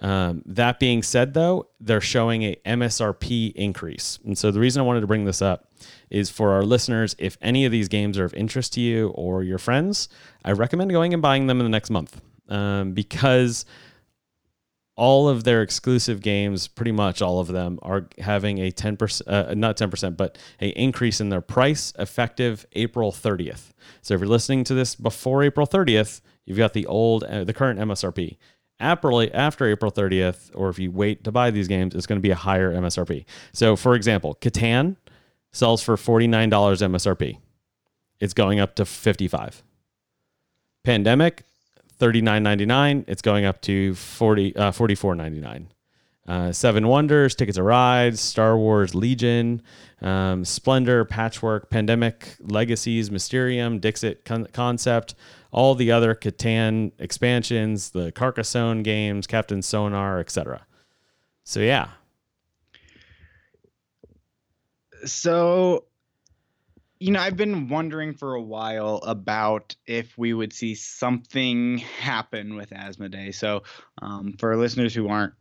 Um, 0.00 0.42
that 0.46 0.78
being 0.78 1.02
said, 1.02 1.32
though, 1.32 1.68
they're 1.80 2.00
showing 2.00 2.42
a 2.42 2.56
MSRP 2.66 3.52
increase. 3.54 4.18
And 4.24 4.36
so 4.36 4.50
the 4.50 4.60
reason 4.60 4.80
I 4.80 4.84
wanted 4.84 5.00
to 5.00 5.06
bring 5.06 5.24
this 5.24 5.40
up 5.40 5.65
is 6.10 6.30
for 6.30 6.52
our 6.52 6.62
listeners, 6.62 7.14
if 7.18 7.36
any 7.40 7.64
of 7.64 7.72
these 7.72 7.88
games 7.88 8.18
are 8.18 8.24
of 8.24 8.34
interest 8.34 8.72
to 8.74 8.80
you 8.80 9.08
or 9.08 9.42
your 9.42 9.58
friends, 9.58 10.08
I 10.44 10.52
recommend 10.52 10.90
going 10.90 11.12
and 11.12 11.22
buying 11.22 11.46
them 11.46 11.60
in 11.60 11.64
the 11.64 11.70
next 11.70 11.90
month 11.90 12.20
um, 12.48 12.92
because 12.92 13.64
all 14.96 15.28
of 15.28 15.44
their 15.44 15.62
exclusive 15.62 16.22
games, 16.22 16.68
pretty 16.68 16.92
much 16.92 17.20
all 17.20 17.38
of 17.38 17.48
them, 17.48 17.78
are 17.82 18.08
having 18.18 18.58
a 18.58 18.70
10%, 18.70 19.22
uh, 19.26 19.54
not 19.54 19.76
10%, 19.76 20.16
but 20.16 20.38
a 20.60 20.68
increase 20.70 21.20
in 21.20 21.28
their 21.28 21.42
price 21.42 21.92
effective 21.98 22.66
April 22.72 23.12
30th. 23.12 23.72
So 24.00 24.14
if 24.14 24.20
you're 24.20 24.28
listening 24.28 24.64
to 24.64 24.74
this 24.74 24.94
before 24.94 25.42
April 25.42 25.66
30th, 25.66 26.22
you've 26.46 26.58
got 26.58 26.72
the 26.72 26.86
old, 26.86 27.24
uh, 27.24 27.44
the 27.44 27.52
current 27.52 27.78
MSRP. 27.78 28.38
After, 28.78 29.34
after 29.34 29.66
April 29.66 29.90
30th, 29.90 30.50
or 30.54 30.68
if 30.70 30.78
you 30.78 30.90
wait 30.90 31.24
to 31.24 31.32
buy 31.32 31.50
these 31.50 31.68
games, 31.68 31.94
it's 31.94 32.06
going 32.06 32.18
to 32.18 32.22
be 32.22 32.30
a 32.30 32.34
higher 32.34 32.74
MSRP. 32.74 33.24
So 33.52 33.76
for 33.76 33.94
example, 33.94 34.36
Catan 34.40 34.96
sells 35.56 35.82
for 35.82 35.96
$49 35.96 36.50
MSRP. 36.50 37.38
It's 38.20 38.34
going 38.34 38.60
up 38.60 38.74
to 38.76 38.84
55. 38.84 39.62
Pandemic, 40.84 41.44
$39.99. 41.98 43.04
It's 43.08 43.22
going 43.22 43.44
up 43.44 43.60
to 43.62 43.94
40, 43.94 44.56
uh, 44.56 44.70
$44.99. 44.70 45.66
uh, 46.28 46.52
Seven 46.52 46.88
Wonders, 46.88 47.34
Tickets 47.34 47.56
to 47.56 47.62
Ride, 47.62 48.18
Star 48.18 48.58
Wars 48.58 48.94
Legion, 48.94 49.62
um, 50.02 50.44
Splendor, 50.44 51.04
Patchwork, 51.04 51.70
Pandemic, 51.70 52.36
Legacies, 52.40 53.10
Mysterium, 53.10 53.78
Dixit 53.78 54.24
Con- 54.24 54.48
Concept, 54.52 55.14
all 55.52 55.74
the 55.74 55.90
other 55.90 56.14
Catan 56.14 56.92
expansions, 56.98 57.90
the 57.90 58.12
Carcassonne 58.12 58.82
games, 58.82 59.26
Captain 59.26 59.62
Sonar, 59.62 60.20
etc. 60.20 60.66
So 61.44 61.60
yeah. 61.60 61.90
So 65.06 65.84
you 66.98 67.12
know, 67.12 67.20
I've 67.20 67.36
been 67.36 67.68
wondering 67.68 68.14
for 68.14 68.34
a 68.34 68.42
while 68.42 68.96
about 69.06 69.76
if 69.86 70.16
we 70.16 70.32
would 70.32 70.52
see 70.52 70.74
something 70.74 71.78
happen 71.78 72.56
with 72.56 72.70
Asmodee. 72.70 73.34
So, 73.34 73.64
um, 74.00 74.34
for 74.38 74.56
listeners 74.56 74.94
who 74.94 75.08
aren't 75.08 75.34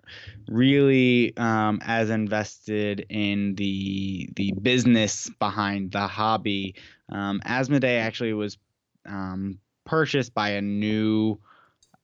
really 0.50 1.36
um, 1.38 1.80
as 1.86 2.10
invested 2.10 3.06
in 3.10 3.56
the 3.56 4.30
the 4.36 4.52
business 4.62 5.30
behind 5.40 5.92
the 5.94 6.08
hobby, 6.08 6.76
um, 7.10 7.40
Asmodee 7.46 8.00
actually 8.02 8.34
was 8.34 8.58
um, 9.06 9.60
purchased 9.86 10.34
by 10.34 10.50
a 10.50 10.62
new 10.62 11.40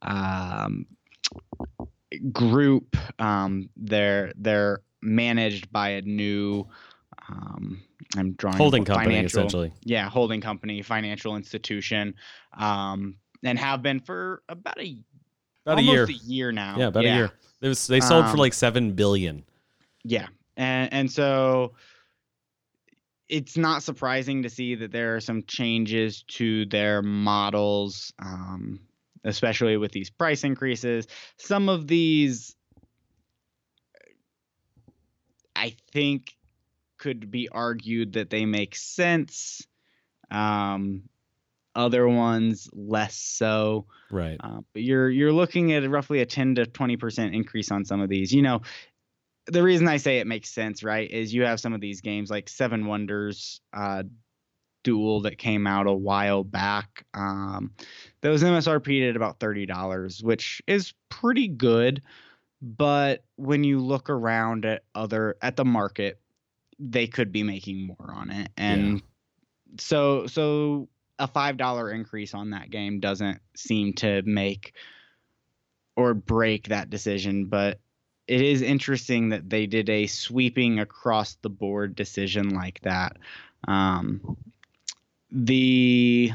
um, 0.02 0.86
group. 2.32 2.96
Um, 3.20 3.70
they're 3.76 4.32
they're 4.38 4.80
managed 5.02 5.72
by 5.72 5.90
a 5.90 6.02
new 6.04 6.68
um, 7.32 7.82
I'm 8.18 8.34
drawing 8.34 8.58
holding 8.58 8.86
company 8.86 9.18
essentially. 9.20 9.72
Yeah, 9.84 10.10
holding 10.10 10.42
company, 10.42 10.82
financial 10.82 11.36
institution, 11.36 12.16
um, 12.58 13.16
and 13.44 13.58
have 13.58 13.82
been 13.82 14.00
for 14.00 14.44
about 14.50 14.80
a 14.80 14.98
about 15.66 15.80
a 15.80 15.84
year. 15.84 16.04
a 16.06 16.12
year 16.12 16.52
now. 16.52 16.76
Yeah, 16.78 16.88
about 16.88 17.04
yeah. 17.04 17.14
a 17.14 17.18
year. 17.18 17.32
It 17.62 17.68
was 17.68 17.88
they 17.88 18.00
sold 18.00 18.26
um, 18.26 18.32
for 18.32 18.38
like 18.38 18.54
seven 18.54 18.94
billion. 18.94 19.44
Yeah, 20.04 20.28
and 20.58 20.92
and 20.94 21.12
so 21.12 21.74
it's 23.30 23.56
not 23.58 23.82
surprising 23.82 24.44
to 24.44 24.50
see 24.50 24.76
that 24.76 24.92
there 24.92 25.16
are 25.16 25.22
some 25.22 25.44
changes 25.44 26.24
to 26.28 26.66
their 26.66 27.02
models, 27.02 28.12
um, 28.20 28.82
especially 29.24 29.78
with 29.78 29.94
these 29.94 30.10
price 30.10 30.44
increases. 30.44 31.08
Some 31.38 31.70
of 31.70 31.88
these, 31.88 32.56
I 35.56 35.76
think, 35.94 36.36
could 37.02 37.32
be 37.32 37.50
argued 37.50 38.14
that 38.14 38.30
they 38.30 38.46
make 38.46 38.76
sense. 38.76 39.68
Um, 40.30 41.04
other 41.76 42.08
ones 42.08 42.70
less 42.74 43.16
so. 43.16 43.88
Right. 44.12 44.38
Uh, 44.40 44.62
but 44.74 44.84
you're 44.84 45.10
you're 45.10 45.34
looking 45.34 45.74
at 45.74 45.90
roughly 45.90 46.22
a 46.22 46.26
10 46.26 46.56
to 46.56 46.66
20 46.66 46.98
percent 46.98 47.36
increase 47.36 47.72
on 47.72 47.86
some 47.86 48.02
of 48.02 48.10
these. 48.10 48.32
You 48.32 48.44
know, 48.44 48.62
the 49.48 49.64
reason 49.64 49.88
I 49.88 49.98
say 49.98 50.20
it 50.20 50.28
makes 50.28 50.50
sense, 50.50 50.84
right, 50.84 51.10
is 51.10 51.34
you 51.34 51.44
have 51.44 51.60
some 51.60 51.74
of 51.74 51.82
these 51.82 52.02
games 52.02 52.30
like 52.30 52.48
Seven 52.48 52.86
Wonders 52.86 53.62
uh, 53.74 54.04
Duel 54.84 55.22
that 55.22 55.38
came 55.38 55.66
out 55.66 55.88
a 55.88 55.94
while 55.94 56.44
back. 56.44 57.06
Um, 57.14 57.72
was 58.24 58.44
MSRP'd 58.44 59.10
at 59.10 59.16
about 59.16 59.40
thirty 59.40 59.66
dollars, 59.66 60.22
which 60.22 60.62
is 60.68 60.94
pretty 61.10 61.48
good. 61.48 62.04
But 62.62 63.24
when 63.38 63.64
you 63.64 63.80
look 63.80 64.10
around 64.10 64.66
at 64.66 64.84
other 64.94 65.36
at 65.42 65.56
the 65.56 65.66
market, 65.66 66.21
they 66.82 67.08
could 67.08 67.32
be 67.32 67.44
making 67.44 67.88
more 67.88 68.12
on 68.14 68.32
it. 68.32 68.50
And 68.58 68.96
yeah. 68.96 69.02
so 69.80 70.28
so 70.28 70.90
a 71.20 71.28
five 71.28 71.58
dollar 71.58 71.92
increase 71.92 72.34
on 72.34 72.50
that 72.50 72.72
game 72.72 73.00
doesn't 73.00 73.40
seem 73.56 73.94
to 73.94 74.22
make 74.24 74.74
or 75.96 76.14
break 76.14 76.70
that 76.70 76.90
decision, 76.90 77.46
but 77.46 77.80
it 78.28 78.42
is 78.42 78.62
interesting 78.62 79.30
that 79.30 79.50
they 79.50 79.68
did 79.68 79.90
a 79.90 80.08
sweeping 80.08 80.80
across 80.80 81.36
the 81.36 81.50
board 81.50 81.96
decision 81.96 82.50
like 82.50 82.80
that. 82.82 83.18
Um, 83.68 84.38
the 85.32 86.32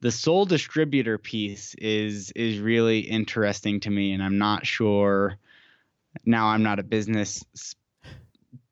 the 0.00 0.10
sole 0.10 0.44
distributor 0.46 1.16
piece 1.16 1.74
is 1.74 2.32
is 2.32 2.58
really 2.58 3.00
interesting 3.00 3.80
to 3.80 3.90
me, 3.90 4.12
and 4.12 4.22
I'm 4.22 4.38
not 4.38 4.66
sure. 4.66 5.36
Now 6.24 6.48
I'm 6.48 6.62
not 6.62 6.80
a 6.80 6.82
business 6.82 7.44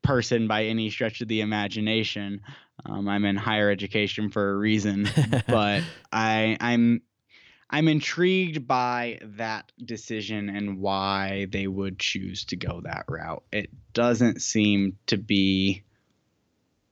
person 0.09 0.47
by 0.47 0.63
any 0.65 0.89
stretch 0.89 1.21
of 1.21 1.27
the 1.27 1.41
imagination. 1.41 2.41
Um, 2.83 3.07
I'm 3.07 3.25
in 3.25 3.35
higher 3.35 3.69
education 3.69 4.31
for 4.31 4.53
a 4.53 4.57
reason, 4.57 5.07
but 5.47 5.83
I, 6.11 6.57
I'm 6.59 7.03
I'm 7.69 7.87
intrigued 7.87 8.65
by 8.65 9.19
that 9.21 9.71
decision 9.85 10.49
and 10.49 10.79
why 10.79 11.45
they 11.51 11.67
would 11.67 11.99
choose 11.99 12.43
to 12.45 12.55
go 12.55 12.81
that 12.85 13.05
route. 13.07 13.43
It 13.51 13.69
doesn't 13.93 14.41
seem 14.41 14.97
to 15.05 15.17
be. 15.17 15.83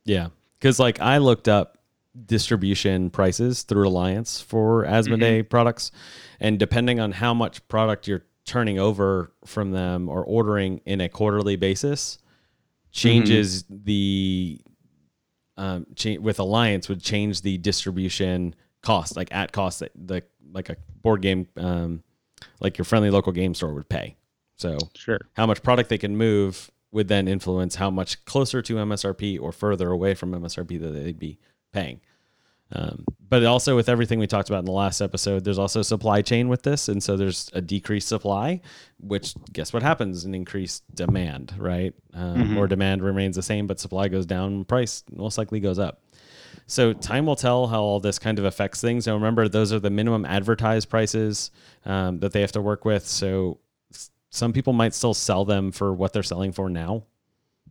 Yeah, 0.06 0.28
because 0.60 0.80
like 0.80 1.02
I 1.02 1.18
looked 1.18 1.48
up 1.48 1.80
distribution 2.24 3.10
prices 3.10 3.64
through 3.64 3.88
Alliance 3.88 4.42
for 4.42 4.86
Asmodee 4.86 5.40
mm-hmm. 5.40 5.48
products, 5.48 5.92
and 6.40 6.60
depending 6.60 7.00
on 7.00 7.14
how 7.14 7.34
much 7.34 7.68
product 7.68 8.08
you're 8.08 8.26
turning 8.46 8.78
over 8.78 9.32
from 9.44 9.72
them 9.72 10.08
or 10.08 10.24
ordering 10.24 10.82
in 10.86 11.02
a 11.02 11.10
quarterly 11.10 11.56
basis, 11.56 12.20
changes 12.98 13.64
mm-hmm. 13.64 13.76
the 13.84 14.62
um, 15.56 15.86
cha- 15.96 16.20
with 16.20 16.40
Alliance 16.40 16.90
would 16.90 17.02
change 17.02 17.42
the 17.42 17.58
distribution 17.58 18.56
cost, 18.82 19.16
like 19.16 19.30
at 19.32 19.52
cost 19.52 19.80
that 19.80 19.92
the 19.96 20.24
like 20.52 20.70
a 20.70 20.78
board 21.02 21.22
game, 21.22 21.48
um, 21.58 22.04
like 22.60 22.78
your 22.78 22.86
friendly 22.86 23.10
local 23.10 23.32
game 23.32 23.54
store 23.54 23.74
would 23.74 23.88
pay. 23.88 24.18
So 24.58 24.78
sure, 24.96 25.20
how 25.36 25.46
much 25.46 25.64
product 25.64 25.90
they 25.90 25.98
can 25.98 26.18
move 26.18 26.72
would 26.92 27.08
then 27.08 27.28
influence 27.28 27.76
how 27.76 27.92
much 27.92 28.24
closer 28.26 28.62
to 28.62 28.76
MSRP 28.76 29.40
or 29.40 29.52
further 29.52 29.92
away 29.92 30.14
from 30.14 30.32
MSRP 30.32 30.80
that 30.82 30.90
they'd 30.90 31.20
be 31.20 31.38
paying. 31.74 32.02
Um, 32.72 33.06
but 33.30 33.46
also 33.46 33.76
with 33.76 33.90
everything 33.90 34.20
we 34.20 34.28
talked 34.28 34.50
about 34.50 34.60
in 34.60 34.66
the 34.66 34.72
last 34.72 35.02
episode, 35.02 35.44
there's 35.44 35.60
also 35.60 35.82
supply 35.82 36.22
chain 36.22 36.50
with 36.50 36.64
this, 36.64 36.88
and 36.88 37.02
so 37.02 37.18
there's 37.18 37.50
a 37.54 37.62
decreased 37.62 38.08
supply, 38.08 38.62
which 39.00 39.36
guess 39.52 39.74
what 39.74 39.84
happens? 39.84 40.26
An 40.26 40.34
increased 40.34 40.84
demand, 40.94 41.54
right? 41.58 41.94
Um, 42.14 42.36
mm-hmm. 42.36 42.58
Or 42.58 42.68
demand 42.68 43.04
remains 43.04 43.36
the 43.36 43.42
same, 43.42 43.68
but 43.68 43.80
supply 43.80 44.08
goes 44.08 44.26
down, 44.26 44.66
price 44.66 45.04
most 45.12 45.38
likely 45.38 45.60
goes 45.60 45.80
up. 45.80 46.02
So 46.68 46.92
time 46.92 47.26
will 47.26 47.38
tell 47.38 47.68
how 47.68 47.82
all 47.82 48.00
this 48.02 48.20
kind 48.20 48.40
of 48.40 48.46
affects 48.46 48.82
things. 48.82 49.08
Now 49.08 49.14
remember, 49.14 49.48
those 49.48 49.72
are 49.72 49.80
the 49.80 49.90
minimum 49.90 50.26
advertised 50.26 50.90
prices 50.90 51.52
um, 51.86 52.20
that 52.20 52.34
they 52.34 52.42
have 52.42 52.52
to 52.54 52.62
work 52.62 52.84
with. 52.84 53.08
So 53.08 53.60
some 54.30 54.52
people 54.52 54.74
might 54.74 54.94
still 54.94 55.14
sell 55.14 55.46
them 55.46 55.72
for 55.72 55.94
what 55.94 56.12
they're 56.12 56.24
selling 56.24 56.52
for 56.52 56.70
now. 56.70 57.06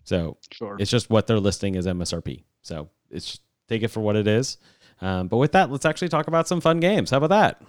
So 0.05 0.39
sure. 0.51 0.77
it's 0.79 0.91
just 0.91 1.11
what 1.11 1.27
they're 1.27 1.41
listing 1.41 1.77
as 1.77 1.87
MSRP. 1.87 2.45
So 2.63 2.89
it's 3.11 3.41
take 3.69 3.83
it 3.83 3.89
for 3.89 4.01
what 4.01 4.17
it 4.17 4.27
is. 4.27 4.57
Um, 5.01 5.29
but 5.29 5.37
with 5.37 5.53
that, 5.53 5.71
let's 5.71 5.85
actually 5.85 6.09
talk 6.09 6.27
about 6.27 6.49
some 6.49 6.61
fun 6.61 6.81
games. 6.81 7.11
How 7.11 7.19
about 7.19 7.31
that? 7.31 7.63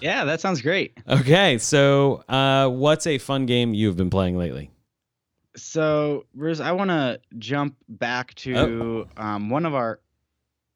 Yeah, 0.00 0.24
that 0.24 0.40
sounds 0.40 0.62
great. 0.62 0.96
Okay, 1.08 1.58
so 1.58 2.24
uh, 2.28 2.68
what's 2.68 3.06
a 3.06 3.18
fun 3.18 3.46
game 3.46 3.74
you've 3.74 3.96
been 3.96 4.10
playing 4.10 4.38
lately? 4.38 4.70
So, 5.56 6.26
Bruce, 6.34 6.60
I 6.60 6.72
want 6.72 6.90
to 6.90 7.20
jump 7.38 7.76
back 7.88 8.34
to 8.36 8.56
oh. 8.56 9.22
um, 9.22 9.50
one 9.50 9.66
of 9.66 9.74
our 9.74 10.00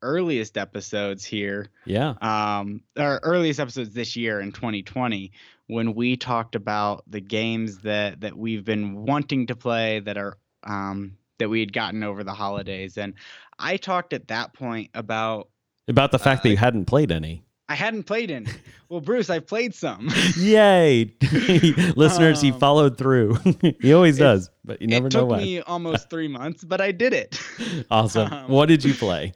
earliest 0.02 0.58
episodes 0.58 1.24
here. 1.24 1.68
Yeah. 1.86 2.14
Um, 2.20 2.82
our 2.96 3.20
earliest 3.22 3.60
episodes 3.60 3.94
this 3.94 4.16
year 4.16 4.40
in 4.40 4.52
2020, 4.52 5.32
when 5.68 5.94
we 5.94 6.16
talked 6.16 6.54
about 6.54 7.04
the 7.06 7.20
games 7.20 7.78
that 7.78 8.20
that 8.20 8.36
we've 8.36 8.64
been 8.64 9.06
wanting 9.06 9.46
to 9.46 9.56
play 9.56 10.00
that 10.00 10.18
are 10.18 10.36
um, 10.64 11.16
that 11.38 11.48
we 11.48 11.60
had 11.60 11.72
gotten 11.72 12.02
over 12.04 12.22
the 12.22 12.34
holidays, 12.34 12.98
and 12.98 13.14
I 13.58 13.76
talked 13.76 14.12
at 14.12 14.28
that 14.28 14.52
point 14.52 14.90
about 14.94 15.48
about 15.88 16.12
the 16.12 16.18
fact 16.18 16.40
uh, 16.40 16.42
that 16.44 16.50
you 16.50 16.56
hadn't 16.56 16.86
played 16.86 17.12
any. 17.12 17.44
I 17.68 17.74
hadn't 17.74 18.04
played 18.04 18.30
any. 18.30 18.50
Well, 18.90 19.00
Bruce, 19.00 19.30
I 19.30 19.38
played 19.38 19.74
some. 19.74 20.08
Yay! 20.36 21.14
Listeners, 21.96 22.38
um, 22.38 22.44
he 22.44 22.52
followed 22.52 22.98
through. 22.98 23.38
he 23.80 23.92
always 23.94 24.18
does, 24.18 24.50
but 24.64 24.80
you 24.80 24.86
never 24.86 25.08
know 25.08 25.24
when. 25.24 25.40
It 25.40 25.42
took 25.42 25.46
me 25.46 25.60
almost 25.62 26.10
three 26.10 26.28
months, 26.28 26.62
but 26.62 26.80
I 26.80 26.92
did 26.92 27.14
it. 27.14 27.40
awesome. 27.90 28.32
Um, 28.32 28.48
what 28.48 28.66
did 28.66 28.84
you 28.84 28.92
play? 28.94 29.32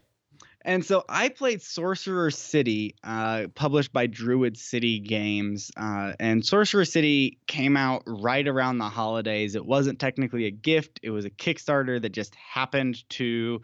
And 0.61 0.85
so 0.85 1.03
I 1.09 1.29
played 1.29 1.61
Sorcerer 1.61 2.29
City, 2.29 2.95
uh, 3.03 3.47
published 3.55 3.91
by 3.91 4.07
Druid 4.07 4.57
City 4.57 4.99
Games. 4.99 5.71
Uh, 5.75 6.13
and 6.19 6.45
Sorcerer 6.45 6.85
City 6.85 7.39
came 7.47 7.75
out 7.75 8.03
right 8.05 8.47
around 8.47 8.77
the 8.77 8.89
holidays. 8.89 9.55
It 9.55 9.65
wasn't 9.65 9.99
technically 9.99 10.45
a 10.45 10.51
gift, 10.51 10.99
it 11.01 11.09
was 11.09 11.25
a 11.25 11.29
Kickstarter 11.29 12.01
that 12.01 12.09
just 12.09 12.35
happened 12.35 13.09
to 13.11 13.61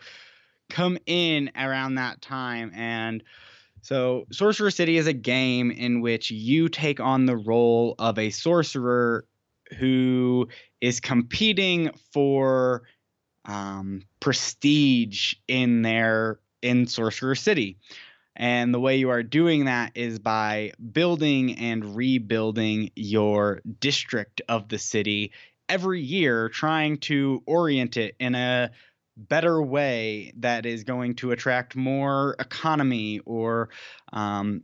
come 0.70 0.98
in 1.06 1.52
around 1.56 1.96
that 1.96 2.22
time 2.22 2.72
and 2.76 3.24
so 3.82 4.26
sorcerer 4.32 4.72
city 4.72 4.98
is 4.98 5.06
a 5.06 5.14
game 5.14 5.70
in 5.70 6.02
which 6.02 6.32
you 6.32 6.70
take 6.70 7.00
on 7.00 7.28
the 7.28 7.38
role 7.38 7.94
of 8.00 8.18
a 8.18 8.32
sorcerer 8.32 9.26
who 9.78 10.48
is 10.82 11.00
competing 11.00 11.92
for 12.12 12.84
um, 13.46 14.02
prestige 14.20 15.36
in 15.48 15.84
their 15.84 16.40
in 16.64 16.88
sorcerer 16.88 17.36
city. 17.36 17.78
And 18.36 18.74
the 18.74 18.80
way 18.80 18.98
you 18.98 19.12
are 19.12 19.24
doing 19.24 19.66
that 19.66 19.92
is 19.96 20.20
by 20.20 20.72
building 20.92 21.58
and 21.58 21.96
rebuilding 21.96 22.90
your 22.96 23.62
district 23.80 24.42
of 24.50 24.68
the 24.68 24.80
city 24.80 25.32
every 25.70 26.02
year 26.02 26.50
trying 26.50 26.98
to 26.98 27.44
orient 27.46 27.98
it 27.98 28.16
in 28.20 28.36
a 28.36 28.72
better 29.18 29.62
way 29.62 30.34
that 30.38 30.66
is 30.66 30.84
going 30.84 31.16
to 31.16 31.32
attract 31.32 31.76
more 31.76 32.36
economy 32.40 33.20
or 33.26 33.70
um, 34.14 34.64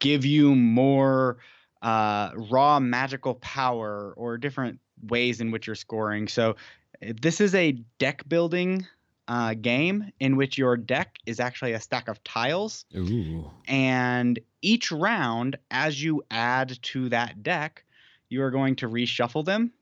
give 0.00 0.24
you 0.24 0.54
more 0.54 1.38
uh, 1.82 2.30
raw 2.50 2.78
magical 2.78 3.34
power 3.36 4.14
or 4.16 4.38
different 4.38 4.78
ways 5.08 5.40
in 5.40 5.50
which 5.50 5.66
you're 5.66 5.76
scoring. 5.76 6.28
So 6.28 6.56
this 7.00 7.40
is 7.40 7.54
a 7.54 7.72
deck 7.98 8.28
building 8.28 8.86
uh, 9.28 9.54
game 9.54 10.12
in 10.20 10.36
which 10.36 10.58
your 10.58 10.76
deck 10.76 11.18
is 11.26 11.40
actually 11.40 11.72
a 11.72 11.80
stack 11.80 12.08
of 12.08 12.22
tiles. 12.22 12.84
Ooh. 12.96 13.50
And 13.66 14.38
each 14.60 14.92
round, 14.92 15.56
as 15.70 16.02
you 16.02 16.22
add 16.30 16.78
to 16.82 17.08
that 17.08 17.42
deck, 17.42 17.84
you 18.28 18.42
are 18.42 18.50
going 18.50 18.76
to 18.76 18.88
reshuffle 18.88 19.44
them. 19.44 19.72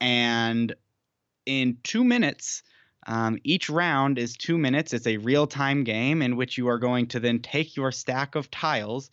And 0.00 0.74
in 1.46 1.78
two 1.84 2.02
minutes, 2.02 2.62
um, 3.06 3.38
each 3.44 3.68
round 3.68 4.18
is 4.18 4.36
two 4.36 4.58
minutes. 4.58 4.92
It's 4.92 5.06
a 5.06 5.16
real 5.16 5.46
time 5.46 5.84
game 5.84 6.22
in 6.22 6.36
which 6.36 6.58
you 6.58 6.68
are 6.68 6.78
going 6.78 7.08
to 7.08 7.20
then 7.20 7.40
take 7.40 7.76
your 7.76 7.92
stack 7.92 8.34
of 8.34 8.50
tiles 8.50 9.10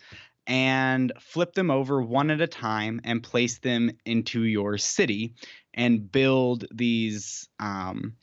and 0.48 1.12
flip 1.19 1.53
them 1.53 1.69
over 1.69 2.01
one 2.01 2.31
at 2.31 2.41
a 2.41 2.48
time 2.48 3.01
and 3.03 3.22
place 3.22 3.60
them 3.60 3.91
into 4.05 4.43
your 4.43 4.77
city 4.77 5.34
and 5.74 6.12
build 6.12 6.65
these 6.72 7.48
um, 7.60 8.15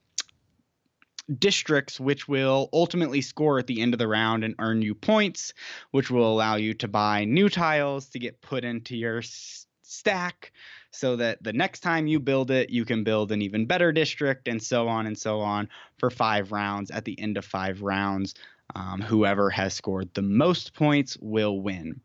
districts, 1.38 1.98
which 1.98 2.28
will 2.28 2.68
ultimately 2.72 3.20
score 3.20 3.58
at 3.58 3.66
the 3.66 3.80
end 3.80 3.94
of 3.94 3.98
the 3.98 4.08
round 4.08 4.44
and 4.44 4.54
earn 4.58 4.82
you 4.82 4.94
points, 4.94 5.54
which 5.90 6.10
will 6.10 6.30
allow 6.30 6.56
you 6.56 6.74
to 6.74 6.88
buy 6.88 7.24
new 7.24 7.48
tiles 7.48 8.08
to 8.10 8.18
get 8.18 8.40
put 8.40 8.64
into 8.64 8.96
your 8.96 9.18
s- 9.18 9.66
stack 9.82 10.52
so 10.96 11.16
that 11.16 11.42
the 11.42 11.52
next 11.52 11.80
time 11.80 12.06
you 12.06 12.18
build 12.18 12.50
it, 12.50 12.70
you 12.70 12.84
can 12.84 13.04
build 13.04 13.32
an 13.32 13.42
even 13.42 13.66
better 13.66 13.92
district 13.92 14.48
and 14.48 14.62
so 14.62 14.88
on 14.88 15.06
and 15.06 15.18
so 15.18 15.40
on 15.40 15.68
for 15.98 16.10
five 16.10 16.52
rounds. 16.52 16.90
At 16.90 17.04
the 17.04 17.18
end 17.20 17.36
of 17.36 17.44
five 17.44 17.82
rounds, 17.82 18.34
um, 18.74 19.00
whoever 19.00 19.50
has 19.50 19.74
scored 19.74 20.12
the 20.14 20.22
most 20.22 20.74
points 20.74 21.16
will 21.20 21.60
win. 21.60 22.00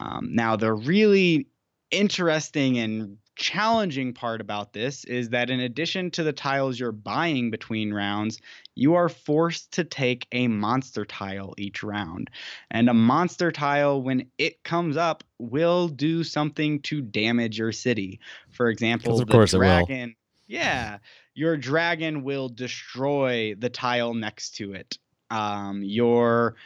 Um, 0.00 0.34
now, 0.34 0.56
the 0.56 0.72
really 0.72 1.46
interesting 1.90 2.78
and 2.78 3.18
challenging 3.36 4.12
part 4.12 4.40
about 4.40 4.72
this 4.72 5.04
is 5.04 5.28
that 5.28 5.50
in 5.50 5.60
addition 5.60 6.10
to 6.10 6.22
the 6.22 6.32
tiles 6.32 6.80
you're 6.80 6.90
buying 6.90 7.50
between 7.50 7.92
rounds, 7.92 8.40
you 8.74 8.94
are 8.94 9.08
forced 9.08 9.72
to 9.72 9.84
take 9.84 10.26
a 10.32 10.48
monster 10.48 11.04
tile 11.04 11.54
each 11.58 11.82
round. 11.82 12.30
And 12.70 12.88
a 12.88 12.94
monster 12.94 13.52
tile, 13.52 14.02
when 14.02 14.30
it 14.38 14.64
comes 14.64 14.96
up, 14.96 15.22
will 15.38 15.88
do 15.88 16.24
something 16.24 16.80
to 16.82 17.00
damage 17.00 17.58
your 17.58 17.72
city. 17.72 18.20
For 18.50 18.68
example, 18.70 19.20
of 19.20 19.28
course 19.28 19.52
the 19.52 19.58
will. 19.58 19.86
dragon. 19.86 20.16
Yeah, 20.48 20.98
your 21.34 21.56
dragon 21.56 22.22
will 22.22 22.48
destroy 22.48 23.54
the 23.58 23.70
tile 23.70 24.14
next 24.14 24.56
to 24.56 24.72
it. 24.72 24.98
Um, 25.30 25.82
your 25.82 26.56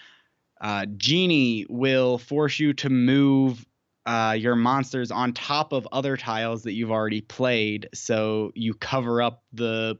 uh, 0.60 0.86
genie 0.96 1.66
will 1.68 2.18
force 2.18 2.58
you 2.58 2.74
to 2.74 2.90
move 2.90 3.64
uh, 4.10 4.32
your 4.32 4.56
monsters 4.56 5.12
on 5.12 5.32
top 5.32 5.72
of 5.72 5.86
other 5.92 6.16
tiles 6.16 6.64
that 6.64 6.72
you've 6.72 6.90
already 6.90 7.20
played, 7.20 7.88
so 7.94 8.50
you 8.56 8.74
cover 8.74 9.22
up 9.22 9.44
the 9.52 9.98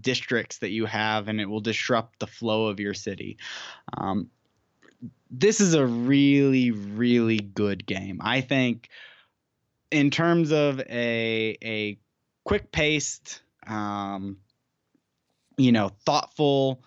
districts 0.00 0.58
that 0.58 0.70
you 0.70 0.84
have, 0.84 1.28
and 1.28 1.40
it 1.40 1.46
will 1.46 1.60
disrupt 1.60 2.18
the 2.18 2.26
flow 2.26 2.66
of 2.66 2.80
your 2.80 2.92
city. 2.92 3.38
Um, 3.96 4.30
this 5.30 5.60
is 5.60 5.74
a 5.74 5.86
really, 5.86 6.72
really 6.72 7.38
good 7.38 7.86
game. 7.86 8.18
I 8.20 8.40
think, 8.40 8.88
in 9.92 10.10
terms 10.10 10.50
of 10.50 10.80
a 10.80 11.56
a 11.62 11.98
quick 12.42 12.72
paced, 12.72 13.42
um, 13.64 14.38
you 15.56 15.70
know, 15.70 15.90
thoughtful, 16.04 16.82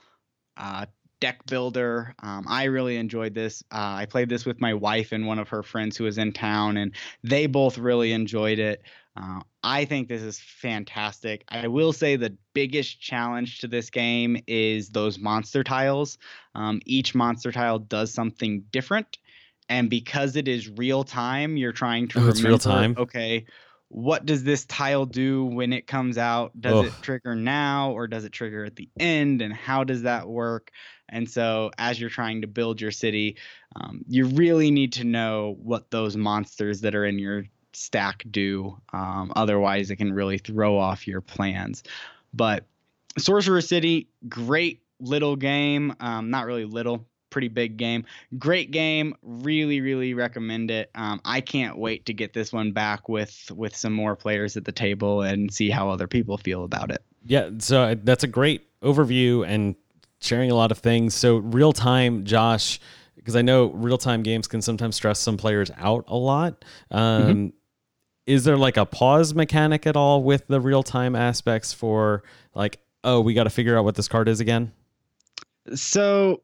uh, 0.57 0.87
deck 1.19 1.45
builder. 1.47 2.13
Um, 2.21 2.45
I 2.47 2.65
really 2.65 2.97
enjoyed 2.97 3.33
this. 3.33 3.63
Uh, 3.71 3.95
I 3.99 4.05
played 4.05 4.29
this 4.29 4.45
with 4.45 4.59
my 4.61 4.73
wife 4.73 5.11
and 5.11 5.25
one 5.25 5.39
of 5.39 5.49
her 5.49 5.63
friends 5.63 5.97
who 5.97 6.03
was 6.03 6.17
in 6.17 6.33
town, 6.33 6.77
and 6.77 6.93
they 7.23 7.47
both 7.47 7.77
really 7.77 8.11
enjoyed 8.11 8.59
it. 8.59 8.83
Uh, 9.17 9.39
I 9.63 9.85
think 9.85 10.09
this 10.09 10.21
is 10.21 10.39
fantastic. 10.39 11.45
I 11.47 11.67
will 11.67 11.93
say 11.93 12.17
the 12.17 12.35
biggest 12.53 12.99
challenge 12.99 13.59
to 13.59 13.67
this 13.67 13.89
game 13.89 14.37
is 14.45 14.89
those 14.89 15.17
monster 15.17 15.63
tiles. 15.63 16.17
Um, 16.53 16.81
each 16.85 17.15
monster 17.15 17.51
tile 17.51 17.79
does 17.79 18.13
something 18.13 18.65
different, 18.71 19.17
and 19.69 19.89
because 19.89 20.35
it 20.35 20.47
is 20.47 20.69
real 20.69 21.03
time, 21.03 21.55
you're 21.57 21.71
trying 21.71 22.09
to 22.09 22.19
Oh, 22.19 22.21
remember. 22.21 22.37
it's 22.37 22.45
real 22.45 22.59
time? 22.59 22.95
Okay, 22.97 23.45
what 23.95 24.25
does 24.25 24.43
this 24.43 24.65
tile 24.65 25.05
do 25.05 25.45
when 25.45 25.71
it 25.71 25.87
comes 25.87 26.17
out? 26.17 26.51
Does 26.59 26.73
Ugh. 26.73 26.85
it 26.87 26.93
trigger 27.01 27.33
now 27.33 27.91
or 27.91 28.07
does 28.07 28.25
it 28.25 28.33
trigger 28.33 28.65
at 28.65 28.75
the 28.75 28.89
end? 28.99 29.41
And 29.41 29.53
how 29.53 29.85
does 29.85 30.01
that 30.01 30.27
work? 30.27 30.71
And 31.07 31.31
so, 31.31 31.71
as 31.77 31.97
you're 31.97 32.09
trying 32.09 32.41
to 32.41 32.47
build 32.47 32.81
your 32.81 32.91
city, 32.91 33.37
um, 33.73 34.03
you 34.09 34.25
really 34.25 34.69
need 34.69 34.91
to 34.93 35.05
know 35.05 35.55
what 35.63 35.91
those 35.91 36.17
monsters 36.17 36.81
that 36.81 36.93
are 36.93 37.05
in 37.05 37.19
your 37.19 37.45
stack 37.71 38.25
do. 38.29 38.77
Um, 38.91 39.31
otherwise, 39.33 39.89
it 39.91 39.95
can 39.95 40.11
really 40.11 40.39
throw 40.39 40.77
off 40.77 41.07
your 41.07 41.21
plans. 41.21 41.81
But 42.33 42.65
Sorcerer 43.17 43.61
City, 43.61 44.09
great 44.27 44.81
little 44.99 45.37
game. 45.37 45.95
Um, 46.01 46.31
not 46.31 46.47
really 46.47 46.65
little, 46.65 47.07
pretty 47.35 47.49
big 47.49 47.75
game. 47.75 48.05
Great 48.39 48.71
game. 48.71 49.13
Really, 49.21 49.81
really 49.81 50.13
recommend 50.13 50.71
it. 50.71 50.89
Um, 50.95 51.19
I 51.25 51.41
can't 51.41 51.77
wait 51.77 52.05
to 52.05 52.13
get 52.13 52.31
this 52.31 52.53
one 52.53 52.71
back 52.71 53.09
with 53.09 53.51
with 53.53 53.75
some 53.75 53.91
more 53.91 54.15
players 54.15 54.55
at 54.55 54.63
the 54.63 54.71
table 54.71 55.21
and 55.21 55.53
see 55.53 55.69
how 55.69 55.89
other 55.89 56.07
people 56.07 56.37
feel 56.37 56.63
about 56.63 56.91
it. 56.91 57.03
Yeah, 57.25 57.49
so 57.57 57.81
uh, 57.81 57.95
that's 58.01 58.23
a 58.23 58.27
great 58.27 58.69
overview 58.81 59.45
and 59.45 59.75
sharing 60.21 60.49
a 60.49 60.55
lot 60.55 60.71
of 60.71 60.77
things. 60.77 61.13
So 61.13 61.35
real 61.35 61.73
time, 61.73 62.23
Josh, 62.23 62.79
because 63.17 63.35
I 63.35 63.41
know 63.41 63.65
real 63.71 63.97
time 63.97 64.23
games 64.23 64.47
can 64.47 64.61
sometimes 64.61 64.95
stress 64.95 65.19
some 65.19 65.35
players 65.35 65.69
out 65.77 66.05
a 66.07 66.15
lot. 66.15 66.63
Um, 66.89 67.51
Is 68.25 68.45
there 68.45 68.55
like 68.55 68.77
a 68.77 68.85
pause 68.85 69.33
mechanic 69.35 69.85
at 69.85 69.97
all 69.97 70.23
with 70.23 70.47
the 70.47 70.61
real 70.61 70.83
time 70.83 71.17
aspects 71.17 71.73
for 71.73 72.23
like, 72.53 72.79
oh, 73.03 73.19
we 73.19 73.33
got 73.33 73.43
to 73.43 73.49
figure 73.49 73.77
out 73.77 73.83
what 73.83 73.95
this 73.95 74.07
card 74.07 74.29
is 74.29 74.39
again? 74.39 74.71
So 75.73 76.41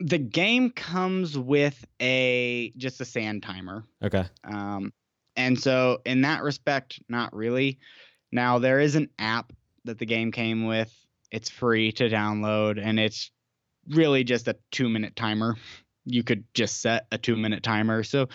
the 0.00 0.18
game 0.18 0.70
comes 0.70 1.36
with 1.36 1.84
a 2.00 2.72
just 2.76 3.00
a 3.00 3.04
sand 3.04 3.42
timer. 3.42 3.84
Okay. 4.02 4.24
Um, 4.44 4.92
and 5.36 5.58
so 5.58 6.00
in 6.04 6.22
that 6.22 6.42
respect, 6.42 7.00
not 7.08 7.34
really. 7.34 7.78
Now 8.30 8.58
there 8.58 8.80
is 8.80 8.94
an 8.94 9.10
app 9.18 9.52
that 9.84 9.98
the 9.98 10.06
game 10.06 10.32
came 10.32 10.66
with. 10.66 10.92
It's 11.30 11.50
free 11.50 11.92
to 11.92 12.08
download, 12.08 12.80
and 12.82 12.98
it's 12.98 13.30
really 13.88 14.24
just 14.24 14.48
a 14.48 14.56
two 14.70 14.88
minute 14.88 15.16
timer. 15.16 15.56
You 16.04 16.22
could 16.22 16.44
just 16.54 16.80
set 16.80 17.06
a 17.12 17.18
two 17.18 17.36
minute 17.36 17.62
timer. 17.62 18.02
So 18.02 18.28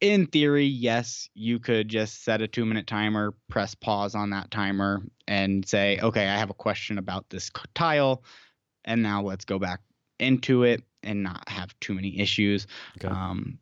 in 0.00 0.26
theory, 0.26 0.66
yes, 0.66 1.28
you 1.34 1.60
could 1.60 1.88
just 1.88 2.24
set 2.24 2.42
a 2.42 2.48
two 2.48 2.64
minute 2.64 2.86
timer, 2.86 3.34
press 3.48 3.74
pause 3.74 4.14
on 4.14 4.30
that 4.30 4.50
timer, 4.50 5.02
and 5.28 5.66
say, 5.66 5.98
okay, 6.00 6.28
I 6.28 6.38
have 6.38 6.50
a 6.50 6.54
question 6.54 6.98
about 6.98 7.28
this 7.28 7.50
tile, 7.74 8.24
and 8.84 9.02
now 9.02 9.22
let's 9.22 9.44
go 9.44 9.58
back 9.58 9.80
into 10.18 10.64
it 10.64 10.82
and 11.02 11.22
not 11.22 11.48
have 11.48 11.78
too 11.80 11.94
many 11.94 12.18
issues. 12.18 12.66
Okay. 12.98 13.08
Um, 13.08 13.58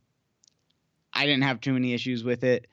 I 1.13 1.27
didn't 1.27 1.43
have 1.43 1.61
too 1.61 1.73
many 1.73 1.93
issues 1.93 2.23
with 2.25 2.45
it. 2.45 2.67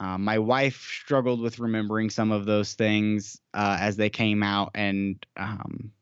Uh, 0.00 0.16
my 0.16 0.38
wife 0.38 0.80
struggled 1.02 1.40
with 1.40 1.58
remembering 1.58 2.08
some 2.08 2.32
of 2.32 2.46
those 2.46 2.72
things 2.74 3.40
uh, 3.52 3.76
as 3.78 3.96
they 3.96 4.08
came 4.08 4.42
out, 4.42 4.70
and 4.74 5.24
um, 5.36 5.92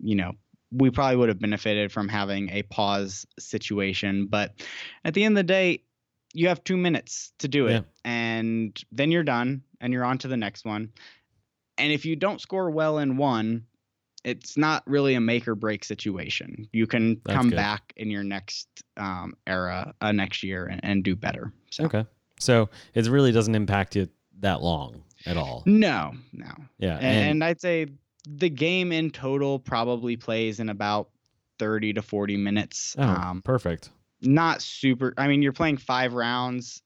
you 0.00 0.16
know, 0.16 0.32
we 0.72 0.90
probably 0.90 1.16
would 1.16 1.28
have 1.28 1.38
benefited 1.38 1.92
from 1.92 2.08
having 2.08 2.50
a 2.50 2.62
pause 2.64 3.26
situation. 3.38 4.26
But 4.26 4.54
at 5.04 5.14
the 5.14 5.24
end 5.24 5.38
of 5.38 5.46
the 5.46 5.52
day, 5.52 5.82
you 6.34 6.48
have 6.48 6.62
two 6.64 6.76
minutes 6.76 7.32
to 7.38 7.48
do 7.48 7.68
it, 7.68 7.72
Yeah. 7.72 7.80
and 8.04 8.84
then 8.90 9.12
you're 9.12 9.22
done, 9.22 9.62
and 9.80 9.92
you're 9.92 10.04
on 10.04 10.18
to 10.18 10.28
the 10.28 10.36
next 10.36 10.64
one. 10.64 10.92
And 11.78 11.92
if 11.92 12.04
you 12.04 12.16
don't 12.16 12.40
score 12.40 12.70
well 12.70 12.98
in 12.98 13.16
one, 13.16 13.66
it's 14.28 14.56
not 14.56 14.82
really 14.86 15.14
a 15.14 15.20
make 15.20 15.48
or 15.48 15.54
break 15.54 15.84
situation. 15.84 16.68
You 16.72 16.86
can 16.86 17.20
That's 17.24 17.36
come 17.36 17.50
good. 17.50 17.56
back 17.56 17.92
in 17.96 18.10
your 18.10 18.22
next 18.24 18.68
um, 18.96 19.34
era, 19.46 19.94
uh, 20.00 20.12
next 20.12 20.42
year, 20.42 20.66
and, 20.66 20.80
and 20.84 21.02
do 21.04 21.16
better. 21.16 21.52
So. 21.70 21.84
Okay. 21.84 22.04
So 22.40 22.68
it 22.94 23.06
really 23.08 23.32
doesn't 23.32 23.54
impact 23.54 23.96
you 23.96 24.08
that 24.40 24.62
long 24.62 25.02
at 25.26 25.36
all. 25.36 25.62
No, 25.66 26.12
no. 26.32 26.50
Yeah. 26.78 26.96
And, 26.96 27.04
And, 27.04 27.28
and 27.30 27.44
I'd 27.44 27.60
say 27.60 27.86
the 28.28 28.48
game 28.50 28.92
in 28.92 29.10
total 29.10 29.58
probably 29.58 30.16
plays 30.16 30.60
in 30.60 30.68
about 30.68 31.08
30 31.58 31.94
to 31.94 32.02
40 32.02 32.36
minutes. 32.36 32.94
oh, 32.98 33.02
Um, 33.02 33.42
perfect. 33.42 33.90
not 34.22 34.62
super. 34.62 35.14
I 35.18 35.26
mean, 35.28 35.42
you're 35.42 35.52
playing 35.52 35.78
five 35.78 36.14
rounds. 36.14 36.82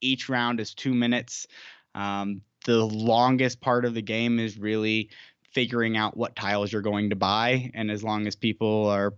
Each 0.00 0.28
round 0.28 0.60
is 0.60 0.72
two 0.74 0.94
minutes. 0.94 1.46
Um, 1.94 2.40
the 2.64 2.84
longest 2.86 3.60
part 3.60 3.84
of 3.84 3.92
the 3.94 4.00
game 4.02 4.38
is 4.40 4.56
really 4.58 5.10
figuring 5.54 5.96
out 5.96 6.16
what 6.16 6.36
tiles 6.36 6.72
you're 6.72 6.82
going 6.82 7.10
to 7.10 7.16
buy. 7.16 7.70
And 7.74 7.90
as 7.90 8.02
long 8.02 8.26
as 8.26 8.36
people 8.36 8.88
are 8.88 9.14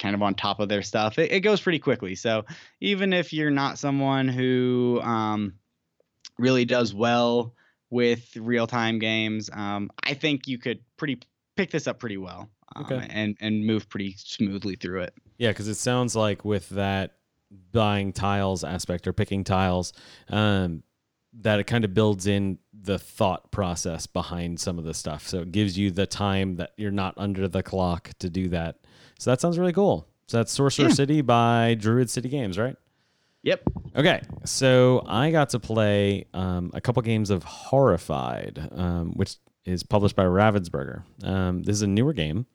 kind 0.00 0.14
of 0.14 0.22
on 0.22 0.34
top 0.34 0.58
of 0.60 0.68
their 0.68 0.82
stuff, 0.82 1.18
it, 1.18 1.30
it 1.32 1.40
goes 1.40 1.60
pretty 1.60 1.78
quickly. 1.78 2.14
So 2.14 2.44
even 2.80 3.12
if 3.12 3.32
you're 3.32 3.50
not 3.50 3.78
someone 3.78 4.28
who 4.28 5.00
um, 5.02 5.54
really 6.38 6.64
does 6.64 6.94
well 6.94 7.54
with 7.90 8.36
real 8.36 8.66
time 8.66 8.98
games. 8.98 9.50
Um, 9.52 9.90
I 10.04 10.14
think 10.14 10.48
you 10.48 10.58
could 10.58 10.80
pretty 10.96 11.20
pick 11.56 11.70
this 11.70 11.86
up 11.86 11.98
pretty 11.98 12.16
well 12.16 12.50
um, 12.74 12.84
Okay. 12.84 13.06
and 13.10 13.36
and 13.40 13.64
move 13.64 13.88
pretty 13.88 14.14
smoothly 14.18 14.76
through 14.76 15.02
it. 15.02 15.14
Yeah, 15.38 15.50
because 15.50 15.68
it 15.68 15.76
sounds 15.76 16.16
like 16.16 16.44
with 16.44 16.68
that 16.70 17.16
buying 17.72 18.12
tiles 18.12 18.64
aspect 18.64 19.06
or 19.06 19.12
picking 19.12 19.44
tiles, 19.44 19.92
um, 20.28 20.82
that 21.40 21.60
it 21.60 21.64
kind 21.64 21.84
of 21.84 21.94
builds 21.94 22.26
in 22.26 22.58
the 22.82 22.98
thought 22.98 23.50
process 23.50 24.06
behind 24.06 24.60
some 24.60 24.78
of 24.78 24.84
the 24.84 24.94
stuff. 24.94 25.26
So 25.26 25.40
it 25.40 25.52
gives 25.52 25.78
you 25.78 25.90
the 25.90 26.06
time 26.06 26.56
that 26.56 26.72
you're 26.76 26.90
not 26.90 27.14
under 27.16 27.48
the 27.48 27.62
clock 27.62 28.10
to 28.20 28.30
do 28.30 28.48
that. 28.48 28.78
So 29.18 29.30
that 29.30 29.40
sounds 29.40 29.58
really 29.58 29.72
cool. 29.72 30.08
So 30.28 30.36
that's 30.38 30.52
Sorcerer 30.52 30.88
Yeah. 30.88 30.94
City 30.94 31.20
by 31.20 31.74
Druid 31.78 32.10
City 32.10 32.28
Games, 32.28 32.58
right? 32.58 32.76
Yep. 33.42 33.62
Okay, 33.94 34.20
so 34.44 35.04
I 35.06 35.30
got 35.30 35.50
to 35.50 35.60
play 35.60 36.26
um, 36.34 36.70
a 36.74 36.80
couple 36.80 37.00
games 37.02 37.30
of 37.30 37.44
Horrified, 37.44 38.68
um, 38.72 39.12
which 39.12 39.36
is 39.64 39.84
published 39.84 40.16
by 40.16 40.24
Ravensburger. 40.24 41.04
Um, 41.22 41.62
this 41.62 41.76
is 41.76 41.82
a 41.82 41.86
newer 41.86 42.12
game, 42.12 42.46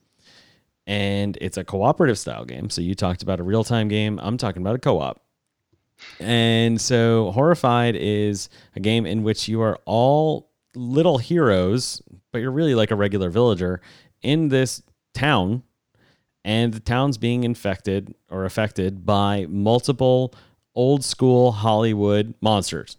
and 0.85 1.37
it's 1.39 1.55
a 1.57 1.63
cooperative 1.63 2.19
style 2.19 2.43
game. 2.43 2.69
So 2.69 2.81
you 2.81 2.93
talked 2.93 3.23
about 3.23 3.39
a 3.39 3.43
real 3.43 3.63
time 3.63 3.87
game. 3.87 4.19
I'm 4.21 4.37
talking 4.37 4.61
about 4.61 4.75
a 4.75 4.79
co 4.79 4.99
op. 4.99 5.21
And 6.19 6.79
so 6.79 7.31
Horrified 7.31 7.95
is 7.95 8.49
a 8.75 8.79
game 8.79 9.05
in 9.05 9.23
which 9.23 9.47
you 9.47 9.61
are 9.61 9.79
all 9.85 10.49
little 10.75 11.17
heroes, 11.17 12.01
but 12.31 12.39
you're 12.39 12.51
really 12.51 12.75
like 12.75 12.91
a 12.91 12.95
regular 12.95 13.29
villager 13.29 13.81
in 14.21 14.49
this 14.49 14.83
town, 15.13 15.63
and 16.43 16.73
the 16.73 16.79
town's 16.79 17.17
being 17.17 17.43
infected 17.43 18.13
or 18.29 18.45
affected 18.45 19.05
by 19.05 19.45
multiple 19.49 20.33
old 20.75 21.03
school 21.03 21.51
Hollywood 21.51 22.33
monsters. 22.41 22.97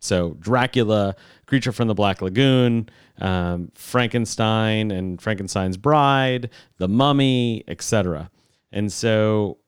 So 0.00 0.36
Dracula, 0.38 1.16
Creature 1.46 1.72
from 1.72 1.88
the 1.88 1.94
Black 1.94 2.22
Lagoon, 2.22 2.88
um, 3.20 3.72
Frankenstein 3.74 4.90
and 4.90 5.20
Frankenstein's 5.20 5.76
Bride, 5.76 6.50
The 6.76 6.88
Mummy, 6.88 7.64
etc. 7.66 8.30
And 8.70 8.92
so 8.92 9.58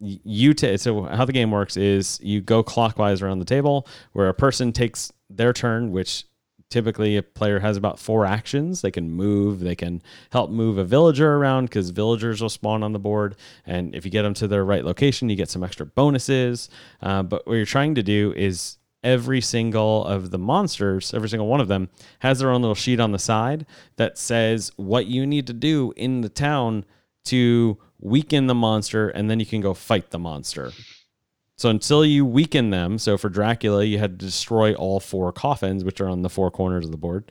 you 0.00 0.54
ta- 0.54 0.76
so 0.76 1.04
how 1.04 1.24
the 1.24 1.32
game 1.32 1.50
works 1.50 1.76
is 1.76 2.20
you 2.22 2.40
go 2.40 2.62
clockwise 2.62 3.22
around 3.22 3.38
the 3.38 3.44
table 3.44 3.86
where 4.12 4.28
a 4.28 4.34
person 4.34 4.72
takes 4.72 5.12
their 5.30 5.52
turn, 5.52 5.92
which 5.92 6.24
typically 6.70 7.16
a 7.16 7.22
player 7.22 7.60
has 7.60 7.76
about 7.76 7.98
four 7.98 8.26
actions. 8.26 8.82
They 8.82 8.90
can 8.90 9.10
move, 9.10 9.60
they 9.60 9.76
can 9.76 10.02
help 10.32 10.50
move 10.50 10.76
a 10.76 10.84
villager 10.84 11.36
around 11.36 11.66
because 11.66 11.90
villagers 11.90 12.42
will 12.42 12.48
spawn 12.48 12.82
on 12.82 12.92
the 12.92 12.98
board. 12.98 13.36
And 13.64 13.94
if 13.94 14.04
you 14.04 14.10
get 14.10 14.22
them 14.22 14.34
to 14.34 14.48
their 14.48 14.64
right 14.64 14.84
location, 14.84 15.28
you 15.28 15.36
get 15.36 15.48
some 15.48 15.62
extra 15.62 15.86
bonuses. 15.86 16.68
Uh, 17.00 17.22
but 17.22 17.46
what 17.46 17.54
you're 17.54 17.64
trying 17.64 17.94
to 17.94 18.02
do 18.02 18.32
is 18.36 18.78
every 19.04 19.40
single 19.40 20.04
of 20.04 20.30
the 20.30 20.38
monsters, 20.38 21.14
every 21.14 21.28
single 21.28 21.46
one 21.46 21.60
of 21.60 21.68
them, 21.68 21.90
has 22.20 22.40
their 22.40 22.50
own 22.50 22.62
little 22.62 22.74
sheet 22.74 22.98
on 22.98 23.12
the 23.12 23.18
side 23.18 23.66
that 23.96 24.18
says 24.18 24.72
what 24.76 25.06
you 25.06 25.26
need 25.26 25.46
to 25.46 25.52
do 25.52 25.92
in 25.96 26.22
the 26.22 26.28
town 26.28 26.84
to 27.26 27.78
weaken 28.00 28.46
the 28.46 28.54
monster, 28.54 29.08
and 29.08 29.30
then 29.30 29.40
you 29.40 29.46
can 29.46 29.60
go 29.60 29.74
fight 29.74 30.10
the 30.10 30.18
monster. 30.18 30.72
So 31.56 31.70
until 31.70 32.04
you 32.04 32.26
weaken 32.26 32.70
them, 32.70 32.98
so 32.98 33.16
for 33.16 33.28
Dracula, 33.28 33.84
you 33.84 33.98
had 33.98 34.18
to 34.18 34.26
destroy 34.26 34.74
all 34.74 34.98
four 34.98 35.32
coffins, 35.32 35.84
which 35.84 36.00
are 36.00 36.08
on 36.08 36.22
the 36.22 36.30
four 36.30 36.50
corners 36.50 36.84
of 36.84 36.90
the 36.90 36.96
board. 36.96 37.30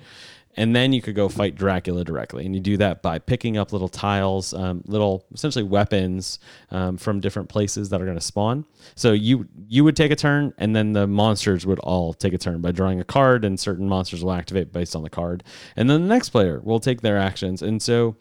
And 0.55 0.75
then 0.75 0.93
you 0.93 1.01
could 1.01 1.15
go 1.15 1.29
fight 1.29 1.55
Dracula 1.55 2.03
directly. 2.03 2.45
And 2.45 2.53
you 2.53 2.61
do 2.61 2.77
that 2.77 3.01
by 3.01 3.17
picking 3.17 3.57
up 3.57 3.73
little 3.73 3.89
tiles, 3.89 4.53
um, 4.53 4.83
little 4.85 5.25
essentially 5.33 5.63
weapons 5.63 6.37
um, 6.69 6.97
from 6.97 7.19
different 7.19 7.49
places 7.49 7.89
that 7.89 8.01
are 8.01 8.05
going 8.05 8.17
to 8.17 8.23
spawn. 8.23 8.65
So 8.95 9.13
you 9.13 9.47
you 9.67 9.83
would 9.83 9.95
take 9.95 10.11
a 10.11 10.15
turn, 10.15 10.53
and 10.59 10.75
then 10.75 10.93
the 10.93 11.07
monsters 11.07 11.65
would 11.65 11.79
all 11.79 12.13
take 12.13 12.33
a 12.33 12.37
turn 12.37 12.61
by 12.61 12.71
drawing 12.71 12.99
a 12.99 13.03
card, 13.03 13.43
and 13.43 13.59
certain 13.59 13.89
monsters 13.89 14.23
will 14.23 14.31
activate 14.31 14.71
based 14.71 14.95
on 14.95 15.01
the 15.01 15.09
card. 15.09 15.43
And 15.75 15.89
then 15.89 16.03
the 16.03 16.07
next 16.07 16.29
player 16.29 16.61
will 16.63 16.79
take 16.79 17.01
their 17.01 17.17
actions. 17.17 17.63
And 17.63 17.81
so 17.81 18.15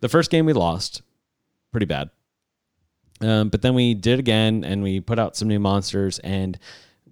the 0.00 0.08
first 0.08 0.30
game 0.30 0.46
we 0.46 0.52
lost, 0.52 1.02
pretty 1.72 1.86
bad. 1.86 2.10
Um, 3.20 3.48
but 3.48 3.62
then 3.62 3.74
we 3.74 3.94
did 3.94 4.18
again 4.18 4.64
and 4.64 4.82
we 4.82 5.00
put 5.00 5.18
out 5.18 5.36
some 5.36 5.48
new 5.48 5.60
monsters. 5.60 6.18
And 6.20 6.58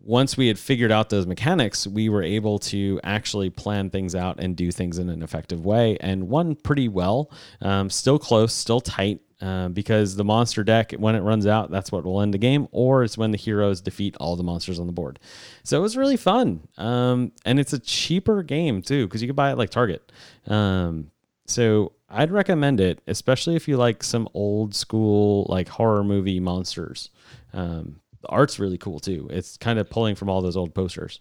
once 0.02 0.36
we 0.36 0.48
had 0.48 0.58
figured 0.58 0.90
out 0.90 1.10
those 1.10 1.26
mechanics, 1.26 1.86
we 1.86 2.08
were 2.08 2.22
able 2.22 2.58
to 2.58 3.00
actually 3.04 3.50
plan 3.50 3.90
things 3.90 4.14
out 4.14 4.40
and 4.40 4.56
do 4.56 4.70
things 4.70 4.98
in 4.98 5.08
an 5.08 5.22
effective 5.22 5.64
way 5.64 5.96
and 6.00 6.28
won 6.28 6.56
pretty 6.56 6.88
well. 6.88 7.30
Um, 7.60 7.90
still 7.90 8.18
close, 8.18 8.52
still 8.52 8.80
tight. 8.80 9.20
Uh, 9.42 9.68
because 9.68 10.16
the 10.16 10.24
monster 10.24 10.62
deck, 10.62 10.92
when 10.92 11.14
it 11.14 11.20
runs 11.20 11.46
out, 11.46 11.70
that's 11.70 11.90
what 11.90 12.04
will 12.04 12.20
end 12.20 12.34
the 12.34 12.38
game, 12.38 12.68
or 12.72 13.04
it's 13.04 13.16
when 13.16 13.30
the 13.30 13.38
heroes 13.38 13.80
defeat 13.80 14.14
all 14.20 14.36
the 14.36 14.42
monsters 14.42 14.78
on 14.78 14.86
the 14.86 14.92
board. 14.92 15.18
So 15.62 15.78
it 15.78 15.80
was 15.80 15.96
really 15.96 16.18
fun, 16.18 16.68
um, 16.76 17.32
and 17.46 17.58
it's 17.58 17.72
a 17.72 17.78
cheaper 17.78 18.42
game 18.42 18.82
too 18.82 19.06
because 19.06 19.22
you 19.22 19.28
can 19.28 19.34
buy 19.34 19.50
it 19.50 19.56
like 19.56 19.70
Target. 19.70 20.12
Um, 20.46 21.10
so 21.46 21.92
I'd 22.10 22.32
recommend 22.32 22.80
it, 22.80 23.00
especially 23.06 23.54
if 23.56 23.68
you 23.68 23.76
like 23.76 24.02
some 24.02 24.28
old 24.34 24.74
school 24.74 25.46
like 25.48 25.68
horror 25.68 26.02
movie 26.02 26.40
monsters. 26.40 27.10
Um, 27.52 28.00
the 28.20 28.28
art's 28.28 28.58
really 28.58 28.78
cool 28.78 29.00
too. 29.00 29.28
It's 29.30 29.56
kind 29.56 29.78
of 29.78 29.88
pulling 29.88 30.16
from 30.16 30.28
all 30.28 30.42
those 30.42 30.56
old 30.56 30.74
posters. 30.74 31.20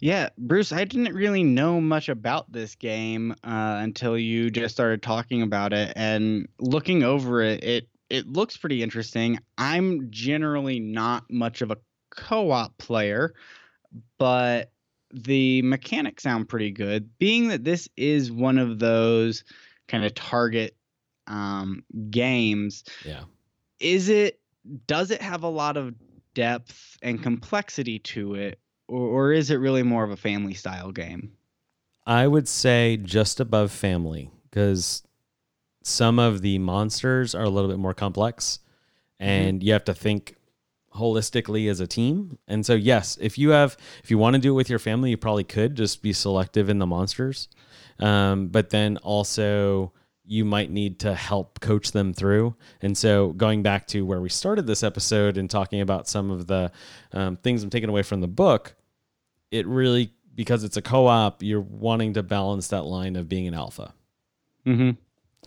Yeah, 0.00 0.30
Bruce, 0.36 0.72
I 0.72 0.84
didn't 0.84 1.14
really 1.14 1.44
know 1.44 1.80
much 1.80 2.08
about 2.08 2.50
this 2.50 2.74
game 2.74 3.32
uh, 3.44 3.78
until 3.80 4.18
you 4.18 4.50
just 4.50 4.74
started 4.74 5.02
talking 5.02 5.42
about 5.42 5.72
it 5.72 5.92
and 5.96 6.48
looking 6.58 7.02
over 7.02 7.42
it. 7.42 7.62
It 7.62 7.88
it 8.10 8.26
looks 8.26 8.56
pretty 8.56 8.82
interesting. 8.82 9.38
I'm 9.56 10.10
generally 10.10 10.78
not 10.78 11.24
much 11.30 11.62
of 11.62 11.70
a 11.70 11.78
co-op 12.10 12.76
player, 12.78 13.34
but 14.18 14.70
the 15.12 15.62
mechanics 15.62 16.22
sound 16.22 16.48
pretty 16.48 16.70
good. 16.70 17.08
Being 17.18 17.48
that 17.48 17.64
this 17.64 17.88
is 17.96 18.30
one 18.30 18.58
of 18.58 18.78
those 18.78 19.44
kind 19.88 20.04
of 20.04 20.14
target 20.14 20.76
um, 21.26 21.84
games, 22.10 22.84
Yeah. 23.04 23.24
is 23.80 24.08
it 24.08 24.40
does 24.86 25.10
it 25.10 25.20
have 25.20 25.42
a 25.42 25.48
lot 25.48 25.76
of 25.76 25.94
depth 26.34 26.96
and 27.02 27.22
complexity 27.22 27.98
to 27.98 28.34
it 28.34 28.58
or, 28.88 29.00
or 29.00 29.32
is 29.32 29.50
it 29.50 29.56
really 29.56 29.82
more 29.82 30.04
of 30.04 30.10
a 30.10 30.16
family 30.16 30.54
style 30.54 30.90
game 30.90 31.32
I 32.06 32.26
would 32.26 32.48
say 32.48 32.96
just 32.96 33.40
above 33.40 33.70
family 33.70 34.30
because 34.50 35.02
some 35.82 36.18
of 36.18 36.40
the 36.42 36.58
monsters 36.58 37.34
are 37.34 37.44
a 37.44 37.50
little 37.50 37.70
bit 37.70 37.78
more 37.78 37.94
complex 37.94 38.58
and 39.20 39.62
you 39.62 39.72
have 39.72 39.84
to 39.84 39.94
think 39.94 40.36
holistically 40.94 41.70
as 41.70 41.80
a 41.80 41.86
team. 41.86 42.38
And 42.46 42.64
so 42.64 42.74
yes, 42.74 43.16
if 43.20 43.38
you 43.38 43.50
have 43.50 43.76
if 44.02 44.10
you 44.10 44.18
want 44.18 44.34
to 44.34 44.40
do 44.40 44.50
it 44.50 44.54
with 44.54 44.68
your 44.70 44.78
family, 44.78 45.10
you 45.10 45.16
probably 45.16 45.44
could 45.44 45.74
just 45.76 46.02
be 46.02 46.12
selective 46.12 46.68
in 46.68 46.78
the 46.78 46.86
monsters. 46.86 47.48
Um, 47.98 48.48
but 48.48 48.70
then 48.70 48.96
also 48.98 49.92
you 50.26 50.44
might 50.44 50.70
need 50.70 51.00
to 51.00 51.14
help 51.14 51.60
coach 51.60 51.92
them 51.92 52.14
through. 52.14 52.54
And 52.80 52.96
so 52.96 53.32
going 53.32 53.62
back 53.62 53.86
to 53.88 54.06
where 54.06 54.20
we 54.20 54.30
started 54.30 54.66
this 54.66 54.82
episode 54.82 55.36
and 55.36 55.50
talking 55.50 55.80
about 55.80 56.08
some 56.08 56.30
of 56.30 56.46
the 56.46 56.72
um, 57.12 57.36
things 57.36 57.62
I'm 57.62 57.70
taking 57.70 57.90
away 57.90 58.02
from 58.02 58.20
the 58.20 58.28
book, 58.28 58.74
it 59.50 59.66
really 59.66 60.12
because 60.34 60.64
it's 60.64 60.76
a 60.76 60.82
co-op, 60.82 61.42
you're 61.42 61.60
wanting 61.60 62.14
to 62.14 62.22
balance 62.22 62.68
that 62.68 62.84
line 62.84 63.16
of 63.16 63.28
being 63.28 63.46
an 63.46 63.54
alpha 63.54 63.94
mm-hmm. 64.66 64.90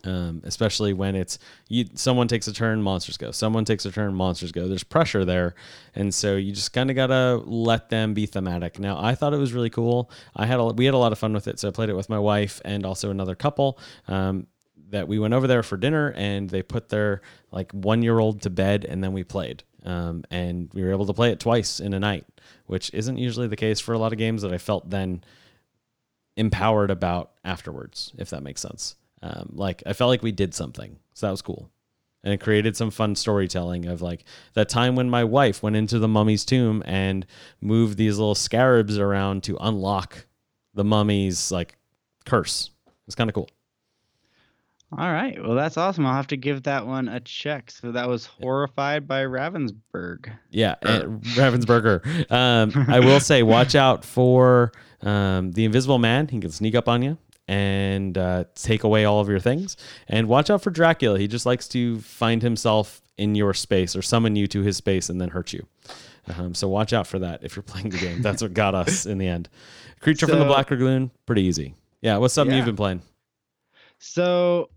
Um, 0.03 0.41
especially 0.43 0.93
when 0.93 1.15
it's 1.15 1.39
you 1.67 1.85
someone 1.93 2.27
takes 2.27 2.47
a 2.47 2.53
turn 2.53 2.81
monsters 2.81 3.17
go. 3.17 3.31
Someone 3.31 3.65
takes 3.65 3.85
a 3.85 3.91
turn 3.91 4.13
monsters 4.13 4.51
go. 4.51 4.67
There's 4.67 4.83
pressure 4.83 5.25
there. 5.25 5.55
And 5.95 6.13
so 6.13 6.35
you 6.35 6.51
just 6.51 6.73
kind 6.73 6.89
of 6.89 6.95
gotta 6.95 7.37
let 7.45 7.89
them 7.89 8.13
be 8.13 8.25
thematic. 8.25 8.79
Now 8.79 9.01
i 9.01 9.15
thought 9.15 9.33
it 9.33 9.37
was 9.37 9.53
really 9.53 9.69
cool. 9.69 10.11
I 10.35 10.45
had 10.45 10.59
a, 10.59 10.65
we 10.65 10.85
had 10.85 10.93
a 10.93 10.97
lot 10.97 11.11
of 11.11 11.19
fun 11.19 11.33
with 11.33 11.47
it 11.47 11.59
so 11.59 11.67
i 11.67 11.71
played 11.71 11.89
it 11.89 11.95
with 11.95 12.09
my 12.09 12.19
wife 12.19 12.61
and 12.65 12.85
also 12.85 13.09
another 13.09 13.35
couple 13.35 13.79
um, 14.07 14.47
that 14.89 15.07
we 15.07 15.19
went 15.19 15.33
over 15.33 15.47
there 15.47 15.63
for 15.63 15.77
dinner 15.77 16.13
and 16.15 16.49
they 16.49 16.61
put 16.61 16.89
their 16.89 17.21
like 17.51 17.71
one 17.71 18.01
year 18.01 18.19
old 18.19 18.41
to 18.41 18.49
bed 18.49 18.85
and 18.85 19.03
then 19.03 19.13
we 19.13 19.23
played. 19.23 19.63
Um, 19.83 20.25
and 20.29 20.69
we 20.73 20.83
were 20.83 20.91
able 20.91 21.05
to 21.05 21.13
play 21.13 21.31
it 21.31 21.39
twice 21.39 21.79
in 21.79 21.93
a 21.93 21.99
night 21.99 22.25
which 22.65 22.93
isn't 22.93 23.17
usually 23.17 23.47
the 23.47 23.55
case 23.55 23.79
for 23.79 23.93
a 23.93 23.97
lot 23.97 24.11
of 24.11 24.17
games 24.17 24.41
that 24.41 24.51
i 24.51 24.57
felt 24.57 24.89
then 24.89 25.23
empowered 26.37 26.91
about 26.91 27.31
afterwards, 27.43 28.13
if 28.17 28.29
that 28.29 28.43
makes 28.43 28.61
sense. 28.61 28.95
Um, 29.21 29.49
like 29.53 29.81
I 29.85 29.93
felt 29.93 30.09
like 30.09 30.21
we 30.23 30.31
did 30.31 30.53
something, 30.53 30.97
so 31.13 31.25
that 31.25 31.31
was 31.31 31.41
cool, 31.41 31.71
and 32.23 32.33
it 32.33 32.39
created 32.39 32.75
some 32.77 32.91
fun 32.91 33.15
storytelling 33.15 33.85
of 33.85 34.01
like 34.01 34.23
that 34.53 34.69
time 34.69 34.95
when 34.95 35.09
my 35.09 35.23
wife 35.23 35.63
went 35.63 35.75
into 35.75 35.97
the 35.97 36.07
mummy's 36.07 36.45
tomb 36.45 36.83
and 36.85 37.25
moved 37.59 37.97
these 37.97 38.17
little 38.17 38.35
scarabs 38.35 38.97
around 38.97 39.43
to 39.43 39.57
unlock 39.59 40.27
the 40.75 40.83
mummy's 40.83 41.51
like 41.51 41.77
curse. 42.25 42.69
It's 43.07 43.15
kind 43.15 43.29
of 43.29 43.33
cool. 43.33 43.49
all 44.97 45.11
right 45.11 45.41
well 45.43 45.55
that's 45.55 45.77
awesome 45.77 46.05
i'll 46.05 46.13
have 46.13 46.27
to 46.27 46.37
give 46.37 46.63
that 46.63 46.85
one 46.85 47.07
a 47.09 47.19
check 47.19 47.71
so 47.71 47.91
that 47.91 48.07
was 48.07 48.25
horrified 48.25 49.07
by 49.07 49.23
ravensburg 49.23 50.31
Yeah, 50.51 50.75
Ravensburger. 50.83 52.29
Um, 52.31 52.85
I 52.87 52.99
will 52.99 53.19
say, 53.19 53.43
watch 53.43 53.75
out 53.75 54.05
for 54.05 54.71
um, 55.01 55.51
the 55.51 55.65
Invisible 55.65 55.99
Man. 55.99 56.27
He 56.27 56.39
can 56.39 56.51
sneak 56.51 56.75
up 56.75 56.87
on 56.87 57.01
you 57.01 57.17
and 57.47 58.17
uh, 58.17 58.43
take 58.55 58.83
away 58.83 59.05
all 59.05 59.19
of 59.19 59.29
your 59.29 59.39
things. 59.39 59.77
And 60.07 60.27
watch 60.27 60.49
out 60.49 60.61
for 60.61 60.69
Dracula. 60.71 61.17
He 61.19 61.27
just 61.27 61.45
likes 61.45 61.67
to 61.69 61.99
find 62.01 62.41
himself 62.41 63.01
in 63.17 63.35
your 63.35 63.53
space 63.53 63.95
or 63.95 64.01
summon 64.01 64.35
you 64.35 64.47
to 64.47 64.61
his 64.61 64.77
space 64.77 65.09
and 65.09 65.19
then 65.19 65.29
hurt 65.29 65.53
you. 65.53 65.65
Um, 66.37 66.53
so 66.53 66.67
watch 66.67 66.91
out 66.93 67.07
for 67.07 67.19
that 67.19 67.43
if 67.43 67.55
you're 67.55 67.63
playing 67.63 67.89
the 67.89 67.97
game. 67.97 68.21
That's 68.21 68.41
what 68.41 68.53
got 68.53 68.75
us 68.83 69.05
in 69.05 69.17
the 69.17 69.27
end. 69.27 69.49
Creature 70.01 70.27
from 70.27 70.39
the 70.39 70.45
So- 70.45 70.49
Black 70.49 70.69
Lagoon, 70.69 71.09
pretty 71.25 71.43
easy. 71.43 71.73
Yeah, 72.01 72.17
what's 72.17 72.33
something 72.33 72.51
Yeah. 72.51 72.57
you've 72.57 72.65
been 72.67 72.75
playing? 72.75 73.01
So 73.99 74.69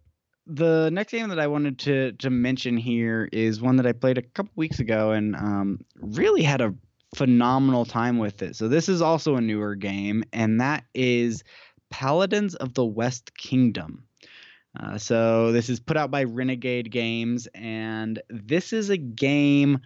the 0.46 0.90
next 0.92 1.12
game 1.12 1.28
that 1.28 1.38
I 1.38 1.46
wanted 1.46 1.78
to 1.80 2.12
to 2.12 2.30
mention 2.30 2.76
here 2.76 3.28
is 3.32 3.60
one 3.60 3.76
that 3.76 3.86
I 3.86 3.92
played 3.92 4.18
a 4.18 4.22
couple 4.22 4.52
weeks 4.56 4.78
ago 4.80 5.12
and 5.12 5.36
um, 5.36 5.80
really 6.00 6.42
had 6.42 6.60
a 6.60 6.74
phenomenal 7.14 7.84
time 7.84 8.18
with 8.18 8.42
it. 8.42 8.56
So 8.56 8.68
this 8.68 8.88
is 8.88 9.02
also 9.02 9.36
a 9.36 9.40
newer 9.40 9.74
game, 9.74 10.24
and 10.32 10.60
that 10.60 10.84
is 10.94 11.44
Paladins 11.90 12.54
of 12.56 12.74
the 12.74 12.84
West 12.84 13.36
Kingdom. 13.36 14.04
Uh, 14.78 14.96
so 14.96 15.50
this 15.52 15.68
is 15.68 15.80
put 15.80 15.96
out 15.96 16.10
by 16.10 16.24
Renegade 16.24 16.90
Games, 16.90 17.48
and 17.54 18.22
this 18.28 18.72
is 18.72 18.88
a 18.88 18.96
game 18.96 19.80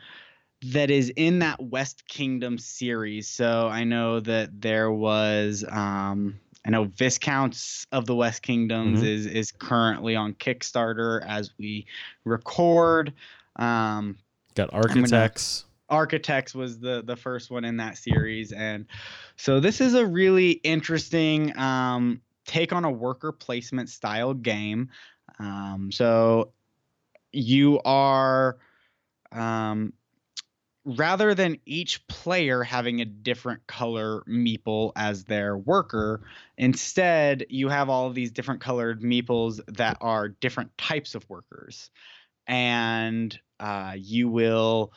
that 0.73 0.91
is 0.91 1.11
in 1.17 1.41
that 1.41 1.63
West 1.63 2.07
Kingdom 2.07 2.59
series. 2.59 3.29
So 3.29 3.69
I 3.69 3.85
know 3.85 4.21
that 4.21 4.61
there 4.61 4.91
was, 4.91 5.65
um, 5.71 6.39
I 6.67 6.71
know 6.71 6.85
Viscounts 6.85 7.87
of 7.93 8.07
the 8.07 8.15
West 8.15 8.43
Kingdoms 8.43 9.01
Mhm. 9.01 9.07
is 9.07 9.27
is 9.27 9.53
currently 9.53 10.17
on 10.17 10.35
Kickstarter 10.35 11.23
as 11.27 11.51
we 11.59 11.87
record. 12.25 13.13
Um, 13.57 14.19
Got 14.55 14.73
Architects. 14.73 15.65
Architects 15.89 16.55
was 16.55 16.79
the 16.79 17.03
the 17.05 17.17
first 17.17 17.51
one 17.51 17.65
in 17.65 17.77
that 17.77 17.99
series, 17.99 18.53
and 18.53 18.87
so 19.37 19.61
this 19.61 19.81
is 19.81 19.95
a 19.95 20.07
really 20.07 20.53
interesting 20.53 21.57
um, 21.59 22.21
take 22.47 22.73
on 22.73 22.85
a 22.85 22.91
worker 22.91 23.33
placement 23.33 23.89
style 23.89 24.35
game. 24.35 24.91
Um, 25.39 25.91
so 25.93 26.53
you 27.33 27.81
are 27.85 28.57
um, 29.33 29.93
rather 30.85 31.35
than 31.35 31.59
each 31.67 32.07
player 32.07 32.63
having 32.63 33.01
a 33.01 33.05
different 33.05 33.67
color 33.67 34.23
meeple 34.29 34.93
as 34.97 35.25
their 35.25 35.57
worker, 35.57 36.23
instead 36.57 37.47
you 37.49 37.69
have 37.69 37.89
all 37.89 38.07
of 38.07 38.15
these 38.15 38.31
different 38.31 38.61
colored 38.61 39.03
meeples 39.03 39.61
that 39.77 39.97
are 40.01 40.29
different 40.29 40.77
types 40.79 41.15
of 41.15 41.29
workers, 41.29 41.91
and 42.47 43.39
uh, 43.61 43.95
you 43.97 44.29
will 44.29 44.93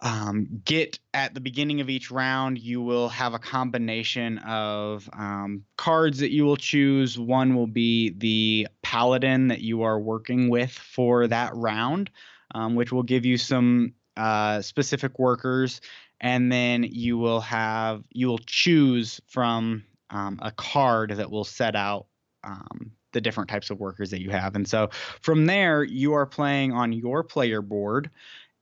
um, 0.00 0.60
get 0.64 0.98
at 1.12 1.34
the 1.34 1.40
beginning 1.40 1.80
of 1.80 1.88
each 1.88 2.10
round, 2.10 2.58
you 2.58 2.82
will 2.82 3.08
have 3.08 3.34
a 3.34 3.38
combination 3.38 4.38
of 4.38 5.08
um, 5.12 5.64
cards 5.76 6.18
that 6.18 6.30
you 6.30 6.44
will 6.44 6.56
choose. 6.56 7.18
One 7.18 7.54
will 7.54 7.66
be 7.66 8.10
the 8.10 8.68
paladin 8.82 9.48
that 9.48 9.60
you 9.60 9.82
are 9.82 9.98
working 9.98 10.50
with 10.50 10.72
for 10.72 11.26
that 11.28 11.54
round, 11.54 12.10
um, 12.54 12.74
which 12.74 12.92
will 12.92 13.02
give 13.02 13.24
you 13.24 13.38
some 13.38 13.94
uh, 14.16 14.60
specific 14.60 15.18
workers. 15.18 15.80
And 16.20 16.50
then 16.50 16.84
you 16.84 17.18
will 17.18 17.40
have, 17.40 18.04
you 18.12 18.28
will 18.28 18.38
choose 18.38 19.20
from 19.26 19.84
um, 20.10 20.38
a 20.42 20.50
card 20.50 21.10
that 21.10 21.30
will 21.30 21.44
set 21.44 21.76
out 21.76 22.06
um, 22.42 22.92
the 23.12 23.20
different 23.20 23.48
types 23.48 23.70
of 23.70 23.80
workers 23.80 24.10
that 24.10 24.20
you 24.20 24.30
have. 24.30 24.54
And 24.54 24.68
so 24.68 24.90
from 25.20 25.46
there, 25.46 25.82
you 25.82 26.14
are 26.14 26.26
playing 26.26 26.72
on 26.72 26.92
your 26.92 27.22
player 27.22 27.62
board 27.62 28.10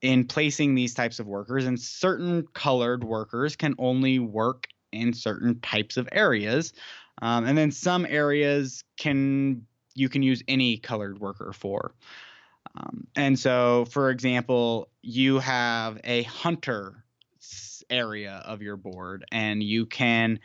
in 0.03 0.27
placing 0.27 0.75
these 0.75 0.95
types 0.95 1.21
of 1.21 1.27
workers 1.27 1.65
and 1.65 1.81
certain 1.81 2.47
colored 2.55 3.05
workers 3.05 3.57
can 3.57 3.75
only 3.79 4.19
work 4.19 4.67
in 4.91 5.13
certain 5.13 5.59
types 5.61 5.97
of 5.97 6.09
areas. 6.13 6.73
Um, 7.23 7.45
and 7.45 7.57
then 7.57 7.71
some 7.71 8.05
areas 8.07 8.85
can 8.99 9.65
you 9.95 10.09
can 10.09 10.23
use 10.23 10.43
any 10.49 10.79
colored 10.79 11.21
worker 11.21 11.53
for. 11.53 11.95
Um, 12.75 13.07
and 13.15 13.39
so 13.39 13.85
for 13.91 14.11
example 14.11 14.89
you 15.03 15.39
have 15.39 16.01
a 16.05 16.23
hunter 16.25 17.05
area 17.91 18.43
of 18.47 18.63
your 18.63 18.77
board 18.77 19.25
and 19.31 19.63
you 19.63 19.87
can 19.87 20.41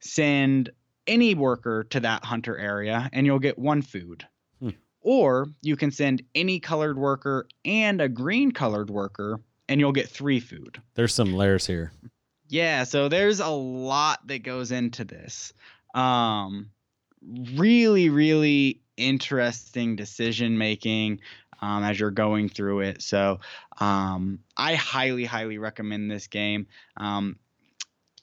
send 0.00 0.70
any 1.06 1.34
worker 1.34 1.84
to 1.84 2.00
that 2.00 2.24
hunter 2.24 2.56
area 2.56 3.08
and 3.12 3.26
you'll 3.26 3.38
get 3.38 3.58
one 3.58 3.82
food 3.82 4.26
or 5.06 5.46
you 5.62 5.76
can 5.76 5.92
send 5.92 6.20
any 6.34 6.58
colored 6.58 6.98
worker 6.98 7.46
and 7.64 8.00
a 8.00 8.08
green 8.08 8.50
colored 8.50 8.90
worker 8.90 9.38
and 9.68 9.80
you'll 9.80 9.92
get 9.92 10.08
three 10.08 10.40
food. 10.40 10.82
There's 10.94 11.14
some 11.14 11.32
layers 11.32 11.64
here. 11.64 11.92
Yeah, 12.48 12.82
so 12.82 13.08
there's 13.08 13.38
a 13.38 13.48
lot 13.48 14.26
that 14.26 14.42
goes 14.42 14.72
into 14.72 15.04
this. 15.04 15.52
Um 15.94 16.70
really 17.54 18.10
really 18.10 18.82
interesting 18.96 19.94
decision 19.94 20.58
making 20.58 21.20
um, 21.62 21.84
as 21.84 21.98
you're 21.98 22.10
going 22.10 22.48
through 22.48 22.80
it. 22.80 23.00
So 23.00 23.40
um, 23.78 24.40
I 24.56 24.74
highly 24.74 25.24
highly 25.24 25.58
recommend 25.58 26.10
this 26.10 26.26
game. 26.26 26.66
Um, 26.96 27.38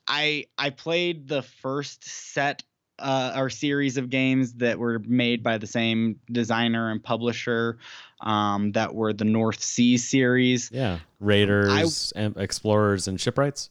I 0.08 0.46
I 0.58 0.69
played 0.69 1.28
the 1.28 1.41
first 1.41 2.04
set 2.04 2.63
uh, 2.99 3.34
or 3.36 3.49
series 3.49 3.97
of 3.97 4.10
games 4.10 4.53
that 4.53 4.79
were 4.79 4.99
made 4.99 5.43
by 5.43 5.58
the 5.58 5.67
same 5.67 6.19
designer 6.32 6.91
and 6.91 7.03
publisher 7.03 7.77
um, 8.21 8.71
that 8.73 8.93
were 8.93 9.13
the 9.13 9.25
North 9.25 9.62
Sea 9.62 9.97
series. 9.97 10.69
Yeah. 10.71 10.99
Raiders, 11.19 12.13
and 12.15 12.36
Explorers, 12.38 13.08
and 13.08 13.19
Shipwrights. 13.19 13.69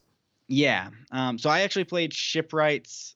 Yeah. 0.48 0.90
Um, 1.10 1.38
so 1.38 1.48
I 1.48 1.60
actually 1.60 1.84
played 1.84 2.12
Shipwrights, 2.12 3.14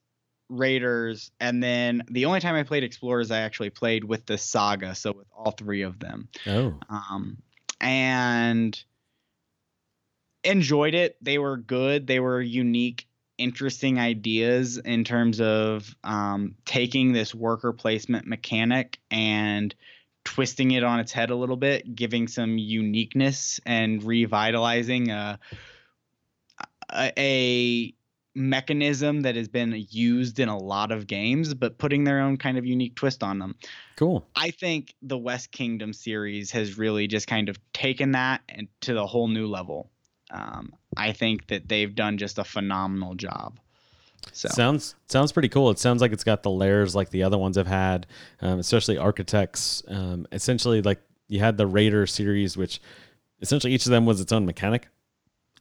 Raiders, 0.49 1.31
and 1.41 1.63
then 1.63 2.03
the 2.09 2.25
only 2.25 2.41
time 2.41 2.55
I 2.55 2.63
played 2.63 2.85
Explorers, 2.85 3.31
I 3.31 3.41
actually 3.41 3.71
played 3.71 4.05
with 4.05 4.27
the 4.27 4.39
Saga. 4.39 4.95
So 4.95 5.13
with 5.13 5.27
all 5.37 5.51
three 5.51 5.83
of 5.83 5.99
them. 5.99 6.29
Oh. 6.47 6.79
Um, 6.89 7.39
and 7.81 8.83
enjoyed 10.45 10.95
it. 10.95 11.17
They 11.21 11.39
were 11.39 11.57
good. 11.57 12.07
They 12.07 12.21
were 12.21 12.41
unique, 12.41 13.06
interesting 13.39 13.99
ideas 13.99 14.79
in 14.79 15.05
terms 15.05 15.41
of 15.41 15.95
um, 16.05 16.55
taking 16.65 17.13
this 17.13 17.35
worker 17.35 17.73
placement 17.73 18.27
mechanic 18.27 18.99
and 19.11 19.75
twisting 20.25 20.73
it 20.73 20.83
on 20.83 21.01
its 21.01 21.13
head 21.13 21.31
a 21.31 21.37
little 21.37 21.57
bit, 21.57 21.95
giving 21.95 22.29
some 22.29 22.59
uniqueness 22.59 23.61
and 23.65 24.03
revitalizing 24.03 25.11
a, 25.11 25.39
a, 26.93 27.13
a 27.19 27.95
mechanism 28.35 29.23
that 29.23 29.35
has 29.35 29.49
been 29.49 29.87
used 29.91 30.39
in 30.39 30.49
a 30.49 30.59
lot 30.59 30.93
of 30.93 31.07
games, 31.07 31.55
but 31.55 31.79
putting 31.79 32.05
their 32.05 32.21
own 32.21 32.37
kind 32.37 32.59
of 32.59 32.67
unique 32.67 32.95
twist 32.95 33.23
on 33.23 33.39
them. 33.39 33.57
Cool. 33.97 34.27
I 34.37 34.51
think 34.51 34.95
the 35.01 35.17
West 35.17 35.53
Kingdom 35.53 35.93
series 35.93 36.51
has 36.51 36.77
really 36.77 37.07
just 37.07 37.27
kind 37.27 37.49
of 37.49 37.57
taken 37.73 38.13
that 38.13 38.43
and 38.49 38.69
to 38.83 38.95
the 38.95 39.07
whole 39.07 39.29
new 39.29 39.47
level. 39.47 39.91
Um, 40.31 40.75
I 40.97 41.13
think 41.13 41.47
that 41.49 41.69
they've 41.69 41.95
done 41.95 42.19
just 42.19 42.39
a 42.39 42.45
phenomenal 42.45 43.15
job. 43.15 43.59
So 44.33 44.49
Sounds 44.49 44.97
sounds 45.07 45.31
pretty 45.33 45.49
cool. 45.49 45.71
It 45.71 45.79
sounds 45.79 46.01
like 46.03 46.13
it's 46.13 46.25
got 46.25 46.43
the 46.43 46.51
layers 46.51 46.95
like 46.95 47.11
the 47.11 47.23
other 47.23 47.39
ones 47.39 47.57
have 47.57 47.69
had, 47.69 48.07
um, 48.41 48.59
especially 48.59 48.99
Architects. 48.99 49.83
Um, 49.89 50.27
essentially, 50.33 50.83
like 50.83 51.01
you 51.29 51.39
had 51.39 51.57
the 51.57 51.67
Raider 51.67 52.07
series, 52.07 52.57
which 52.57 52.81
essentially 53.41 53.73
each 53.73 53.87
of 53.87 53.91
them 53.91 54.05
was 54.05 54.21
its 54.21 54.33
own 54.33 54.45
mechanic, 54.45 54.89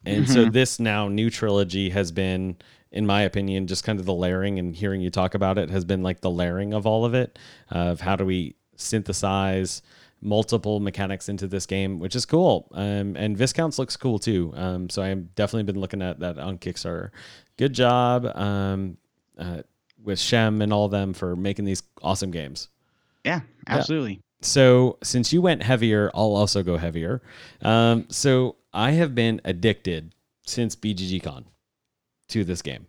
and 0.04 0.28
so 0.28 0.46
Mhm. 0.46 0.52
this 0.52 0.80
now 0.80 1.06
new 1.08 1.30
trilogy 1.30 1.90
has 1.90 2.10
been, 2.10 2.56
in 2.90 3.06
my 3.06 3.22
opinion, 3.22 3.66
just 3.68 3.84
kind 3.84 4.00
of 4.00 4.06
the 4.06 4.14
layering. 4.14 4.58
And 4.58 4.74
hearing 4.74 5.00
you 5.00 5.10
talk 5.10 5.34
about 5.34 5.58
it 5.58 5.70
has 5.70 5.84
been 5.84 6.02
like 6.02 6.20
the 6.20 6.30
layering 6.30 6.72
of 6.74 6.86
all 6.86 7.04
of 7.04 7.14
it, 7.14 7.38
of 7.70 8.00
how 8.00 8.16
do 8.16 8.24
we 8.24 8.56
synthesize 8.74 9.80
multiple 10.26 10.80
mechanics 10.80 11.28
into 11.28 11.46
this 11.46 11.64
game, 11.64 12.00
which 12.00 12.16
is 12.16 12.26
cool. 12.26 12.68
Um, 12.72 13.16
and 13.16 13.38
Viscounts 13.38 13.78
looks 13.78 13.96
cool 13.96 14.18
too. 14.18 14.52
Um, 14.56 14.90
so 14.90 15.02
I've 15.02 15.34
definitely 15.34 15.62
been 15.62 15.80
looking 15.80 16.02
at 16.02 16.18
that 16.18 16.36
on 16.38 16.58
Kickstarter. 16.58 17.10
Good 17.56 17.72
job 17.72 18.26
um, 18.36 18.98
uh, 19.38 19.62
with 20.02 20.18
Shem 20.18 20.60
and 20.60 20.72
all 20.72 20.84
of 20.84 20.90
them 20.90 21.14
for 21.14 21.36
making 21.36 21.64
these 21.64 21.82
awesome 22.02 22.32
games. 22.32 22.68
yeah, 23.24 23.40
absolutely. 23.68 24.20
So 24.42 24.98
since 25.02 25.32
you 25.32 25.40
went 25.40 25.62
heavier, 25.62 26.10
I'll 26.14 26.34
also 26.34 26.62
go 26.62 26.76
heavier. 26.76 27.22
Um, 27.62 28.06
so 28.10 28.56
I 28.74 28.90
have 28.92 29.14
been 29.14 29.40
addicted 29.44 30.14
since 30.44 30.76
BGG 30.76 31.22
Con 31.22 31.46
to 32.28 32.44
this 32.44 32.62
game. 32.62 32.86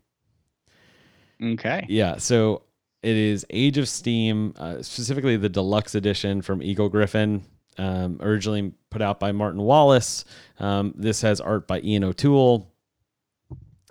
Okay. 1.42 1.86
Yeah, 1.88 2.18
so 2.18 2.64
it 3.08 3.16
is 3.16 3.46
Age 3.50 3.78
of 3.78 3.88
Steam, 3.88 4.54
uh, 4.58 4.82
specifically 4.82 5.38
the 5.38 5.48
deluxe 5.48 5.96
edition 5.96 6.42
from 6.42 6.62
Eagle 6.62 6.90
Gryphon, 6.90 7.42
um, 7.78 8.18
originally 8.22 8.74
put 8.90 9.02
out 9.02 9.18
by 9.18 9.32
Martin 9.32 9.62
Wallace. 9.62 10.26
Um, 10.60 10.94
this 10.98 11.22
has 11.22 11.40
art 11.40 11.70
by 11.70 11.80
Ian 11.80 12.04
O'Toole. 12.04 12.70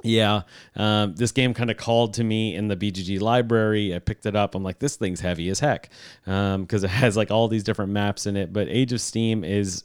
Yeah, 0.03 0.43
um, 0.77 1.15
this 1.15 1.33
game 1.33 1.55
kind 1.55 1.71
of 1.71 1.79
called 1.79 2.13
to 2.15 2.25
me 2.25 2.55
in 2.55 2.69
the 2.69 2.77
BGG 2.77 3.19
library. 3.23 3.95
I 3.95 4.01
picked 4.01 4.27
it 4.27 4.37
up. 4.37 4.55
I'm 4.55 4.63
like, 4.63 4.81
this 4.81 4.97
thing's 4.97 5.21
heavy 5.21 5.49
as 5.49 5.61
heck 5.61 5.89
because 6.27 6.85
it 6.85 6.91
has 6.91 7.17
like 7.17 7.31
all 7.31 7.49
these 7.49 7.65
different 7.65 7.93
maps 7.93 8.27
in 8.27 8.37
it. 8.37 8.53
But 8.53 8.69
Age 8.69 8.93
of 8.93 9.01
Steam 9.01 9.45
is 9.45 9.85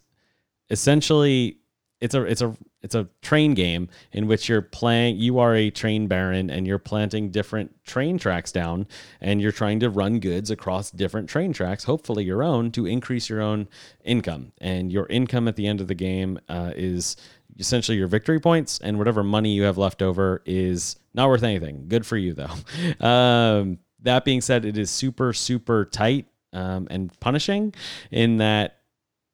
essentially 0.70 1.60
it's 2.02 2.16
a 2.16 2.24
it's 2.24 2.42
a 2.42 2.54
it's 2.84 2.96
a 2.96 3.08
train 3.22 3.54
game 3.54 3.90
in 4.12 4.28
which 4.28 4.50
you're 4.50 4.62
playing 4.62 5.18
you 5.18 5.40
are 5.40 5.56
a 5.56 5.70
train 5.70 6.08
baron 6.08 6.50
and 6.50 6.66
you're 6.68 6.80
planting 6.80 7.30
different 7.30 7.72
train 7.84 8.18
tracks 8.18 8.52
down 8.52 8.88
and 9.20 9.42
you're 9.42 9.52
trying 9.52 9.80
to 9.80 9.90
run 9.90 10.20
goods 10.20 10.50
across 10.50 10.92
different 10.92 11.30
train 11.30 11.54
tracks 11.54 11.84
hopefully 11.84 12.24
your 12.24 12.44
own 12.44 12.72
to 12.72 12.86
increase 12.86 13.30
your 13.30 13.42
own 13.42 13.68
income 14.04 14.52
and 14.60 14.92
your 14.92 15.06
income 15.08 15.48
at 15.48 15.56
the 15.56 15.68
end 15.68 15.82
of 15.82 15.88
the 15.88 15.96
game 15.96 16.40
uh, 16.50 16.72
is 16.76 17.16
essentially 17.60 17.98
your 17.98 18.08
victory 18.08 18.40
points, 18.40 18.80
and 18.80 18.98
whatever 18.98 19.24
money 19.24 19.54
you 19.54 19.64
have 19.64 19.78
left 19.78 20.02
over 20.02 20.42
is 20.46 20.98
not 21.14 21.28
worth 21.28 21.44
anything. 21.44 21.88
Good 21.88 22.06
for 22.06 22.18
you 22.18 22.34
though. 22.34 22.52
Um, 23.00 23.80
that 24.04 24.26
being 24.26 24.42
said, 24.42 24.66
it 24.66 24.78
is 24.78 24.90
super 24.90 25.34
super 25.34 25.86
tight 25.86 26.28
um, 26.54 26.88
and 26.90 27.18
punishing 27.20 27.74
in 28.10 28.38
that 28.38 28.81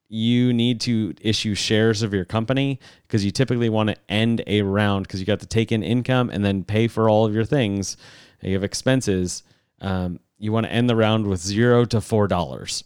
you 0.10 0.54
need 0.54 0.80
to 0.82 1.14
issue 1.22 1.54
shares 1.54 2.02
of 2.02 2.14
your 2.14 2.26
company 2.26 2.80
because 3.04 3.26
you 3.26 3.32
typically 3.32 3.70
want 3.70 3.90
to 3.90 3.96
end 4.10 4.42
a 4.48 4.62
round 4.62 5.08
because 5.08 5.20
you 5.20 5.26
got 5.26 5.42
to 5.42 5.46
take 5.46 5.72
in 5.72 5.84
income 5.84 6.30
and 6.30 6.46
then 6.46 6.64
pay 6.64 6.88
for 6.88 7.10
all 7.10 7.26
of 7.26 7.34
your 7.34 7.46
things. 7.46 7.98
You 8.42 8.54
have 8.54 8.64
expenses. 8.64 9.44
Um, 9.82 10.20
you 10.38 10.52
want 10.52 10.66
to 10.66 10.72
end 10.72 10.90
the 10.90 10.96
round 10.96 11.28
with 11.28 11.42
zero 11.42 11.84
to 11.86 12.00
four 12.00 12.28
dollars, 12.28 12.84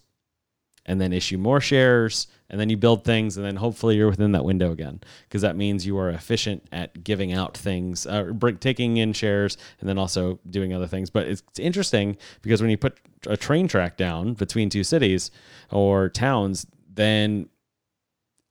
and 0.86 1.00
then 1.00 1.14
issue 1.14 1.38
more 1.38 1.62
shares, 1.62 2.28
and 2.50 2.60
then 2.60 2.70
you 2.70 2.78
build 2.78 3.04
things, 3.04 3.38
and 3.38 3.46
then 3.46 3.58
hopefully 3.58 3.98
you're 3.98 4.10
within 4.10 4.32
that 4.32 4.46
window 4.46 4.72
again 4.72 5.00
because 5.28 5.42
that 5.42 5.56
means 5.56 5.86
you 5.86 5.98
are 5.98 6.10
efficient 6.10 6.64
at 6.72 7.04
giving 7.04 7.34
out 7.34 7.56
things, 7.56 8.08
uh, 8.08 8.32
taking 8.60 8.98
in 8.98 9.14
shares, 9.14 9.58
and 9.80 9.88
then 9.88 9.98
also 9.98 10.40
doing 10.50 10.74
other 10.74 10.88
things. 10.88 11.10
But 11.10 11.28
it's, 11.28 11.44
it's 11.50 11.60
interesting 11.60 12.18
because 12.42 12.62
when 12.62 12.72
you 12.72 12.78
put 12.78 12.98
a 13.28 13.38
train 13.38 13.68
track 13.68 13.98
down 13.98 14.34
between 14.34 14.70
two 14.70 14.84
cities 14.84 15.30
or 15.70 16.10
towns, 16.10 16.66
then 16.94 17.50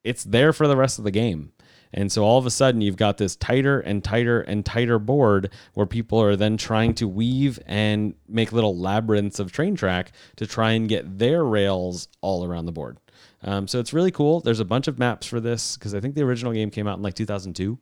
it's 0.05 0.25
there 0.25 0.53
for 0.53 0.67
the 0.67 0.77
rest 0.77 0.99
of 0.99 1.05
the 1.05 1.11
game. 1.11 1.53
And 1.93 2.11
so 2.11 2.23
all 2.25 2.39
of 2.39 2.47
a 2.47 2.51
sudden, 2.51 2.81
you've 2.81 2.97
got 2.97 3.19
this 3.19 3.35
tighter 3.35 3.81
and 3.81 4.03
tighter 4.03 4.41
and 4.43 4.65
tighter 4.65 4.99
board 4.99 5.51
where 5.75 5.87
people 5.87 6.23
are 6.23 6.37
then 6.37 6.57
trying 6.57 6.95
to 6.95 7.09
weave 7.09 7.59
and 7.67 8.15
make 8.29 8.53
little 8.53 8.77
labyrinths 8.77 9.41
of 9.41 9.51
train 9.51 9.75
track 9.75 10.13
to 10.37 10.47
try 10.47 10.73
and 10.73 10.89
get 10.89 11.19
their 11.19 11.45
rails 11.45 12.09
all 12.21 12.45
around 12.45 12.67
the 12.67 12.73
board. 12.73 12.99
Um, 13.43 13.67
so 13.67 13.81
it's 13.81 13.93
really 13.93 14.13
cool. 14.13 14.41
There's 14.41 14.61
a 14.61 14.65
bunch 14.65 14.87
of 14.87 14.99
maps 14.99 15.27
for 15.27 15.41
this 15.41 15.77
because 15.77 15.95
I 15.95 16.01
think 16.01 16.15
the 16.15 16.23
original 16.23 16.53
game 16.53 16.71
came 16.71 16.87
out 16.87 16.99
in 16.99 17.03
like 17.03 17.15
2002. 17.15 17.79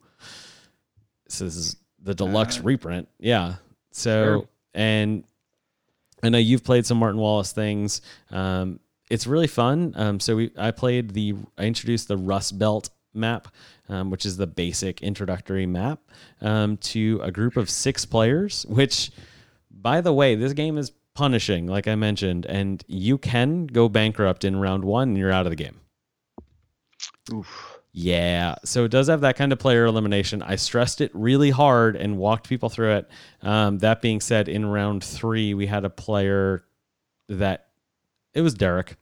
So 1.27 1.45
this 1.45 1.55
is 1.55 1.75
the 2.01 2.15
deluxe 2.15 2.59
uh, 2.59 2.63
reprint. 2.63 3.09
Yeah. 3.19 3.55
So, 3.91 4.23
sure. 4.23 4.49
and 4.73 5.23
I 6.23 6.29
know 6.29 6.37
you've 6.37 6.63
played 6.63 6.85
some 6.85 6.97
Martin 6.97 7.19
Wallace 7.19 7.51
things. 7.51 8.01
Um, 8.31 8.79
it's 9.09 9.27
really 9.27 9.47
fun. 9.47 9.93
Um, 9.95 10.19
so 10.19 10.35
we, 10.35 10.51
I 10.57 10.71
played 10.71 11.11
the, 11.11 11.35
I 11.57 11.65
introduced 11.65 12.07
the 12.07 12.17
Rust 12.17 12.57
Belt 12.59 12.89
map, 13.13 13.47
um, 13.89 14.09
which 14.11 14.25
is 14.25 14.37
the 14.37 14.47
basic 14.47 15.01
introductory 15.01 15.65
map, 15.65 15.99
um, 16.41 16.77
to 16.77 17.19
a 17.23 17.31
group 17.31 17.57
of 17.57 17.69
six 17.69 18.05
players. 18.05 18.65
Which, 18.67 19.11
by 19.71 20.01
the 20.01 20.13
way, 20.13 20.35
this 20.35 20.53
game 20.53 20.77
is 20.77 20.91
punishing, 21.15 21.67
like 21.67 21.87
I 21.87 21.95
mentioned, 21.95 22.45
and 22.45 22.83
you 22.87 23.17
can 23.17 23.65
go 23.67 23.89
bankrupt 23.89 24.43
in 24.45 24.55
round 24.59 24.85
one, 24.85 25.09
and 25.09 25.17
you're 25.17 25.31
out 25.31 25.45
of 25.45 25.49
the 25.49 25.55
game. 25.55 25.79
Oof. 27.33 27.79
Yeah, 27.91 28.55
so 28.63 28.85
it 28.85 28.91
does 28.91 29.07
have 29.07 29.21
that 29.21 29.35
kind 29.35 29.51
of 29.51 29.57
player 29.57 29.85
elimination. 29.85 30.43
I 30.43 30.55
stressed 30.57 31.01
it 31.01 31.11
really 31.13 31.49
hard 31.49 31.95
and 31.95 32.17
walked 32.17 32.47
people 32.47 32.69
through 32.69 32.93
it. 32.93 33.09
Um, 33.41 33.79
that 33.79 34.01
being 34.01 34.21
said, 34.21 34.47
in 34.47 34.65
round 34.65 35.03
three, 35.03 35.55
we 35.55 35.65
had 35.65 35.83
a 35.83 35.89
player 35.89 36.63
that 37.29 37.68
it 38.33 38.41
was 38.41 38.53
Derek. 38.53 38.97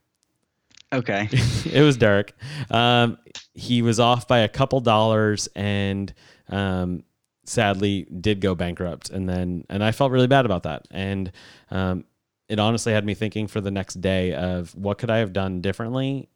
Okay. 0.93 1.27
it 1.65 1.81
was 1.81 1.97
Derek. 1.97 2.33
Um, 2.71 3.17
he 3.53 3.81
was 3.81 3.99
off 3.99 4.27
by 4.27 4.39
a 4.39 4.47
couple 4.47 4.79
dollars 4.79 5.47
and 5.55 6.13
um, 6.49 7.03
sadly 7.43 8.03
did 8.03 8.41
go 8.41 8.55
bankrupt. 8.55 9.09
And 9.09 9.27
then, 9.27 9.65
and 9.69 9.83
I 9.83 9.91
felt 9.91 10.11
really 10.11 10.27
bad 10.27 10.45
about 10.45 10.63
that. 10.63 10.87
And 10.91 11.31
um, 11.71 12.05
it 12.47 12.59
honestly 12.59 12.93
had 12.93 13.05
me 13.05 13.13
thinking 13.13 13.47
for 13.47 13.59
the 13.61 13.71
next 13.71 13.95
day 13.95 14.33
of 14.33 14.73
what 14.75 14.97
could 14.97 15.09
I 15.09 15.17
have 15.17 15.33
done 15.33 15.61
differently 15.61 16.29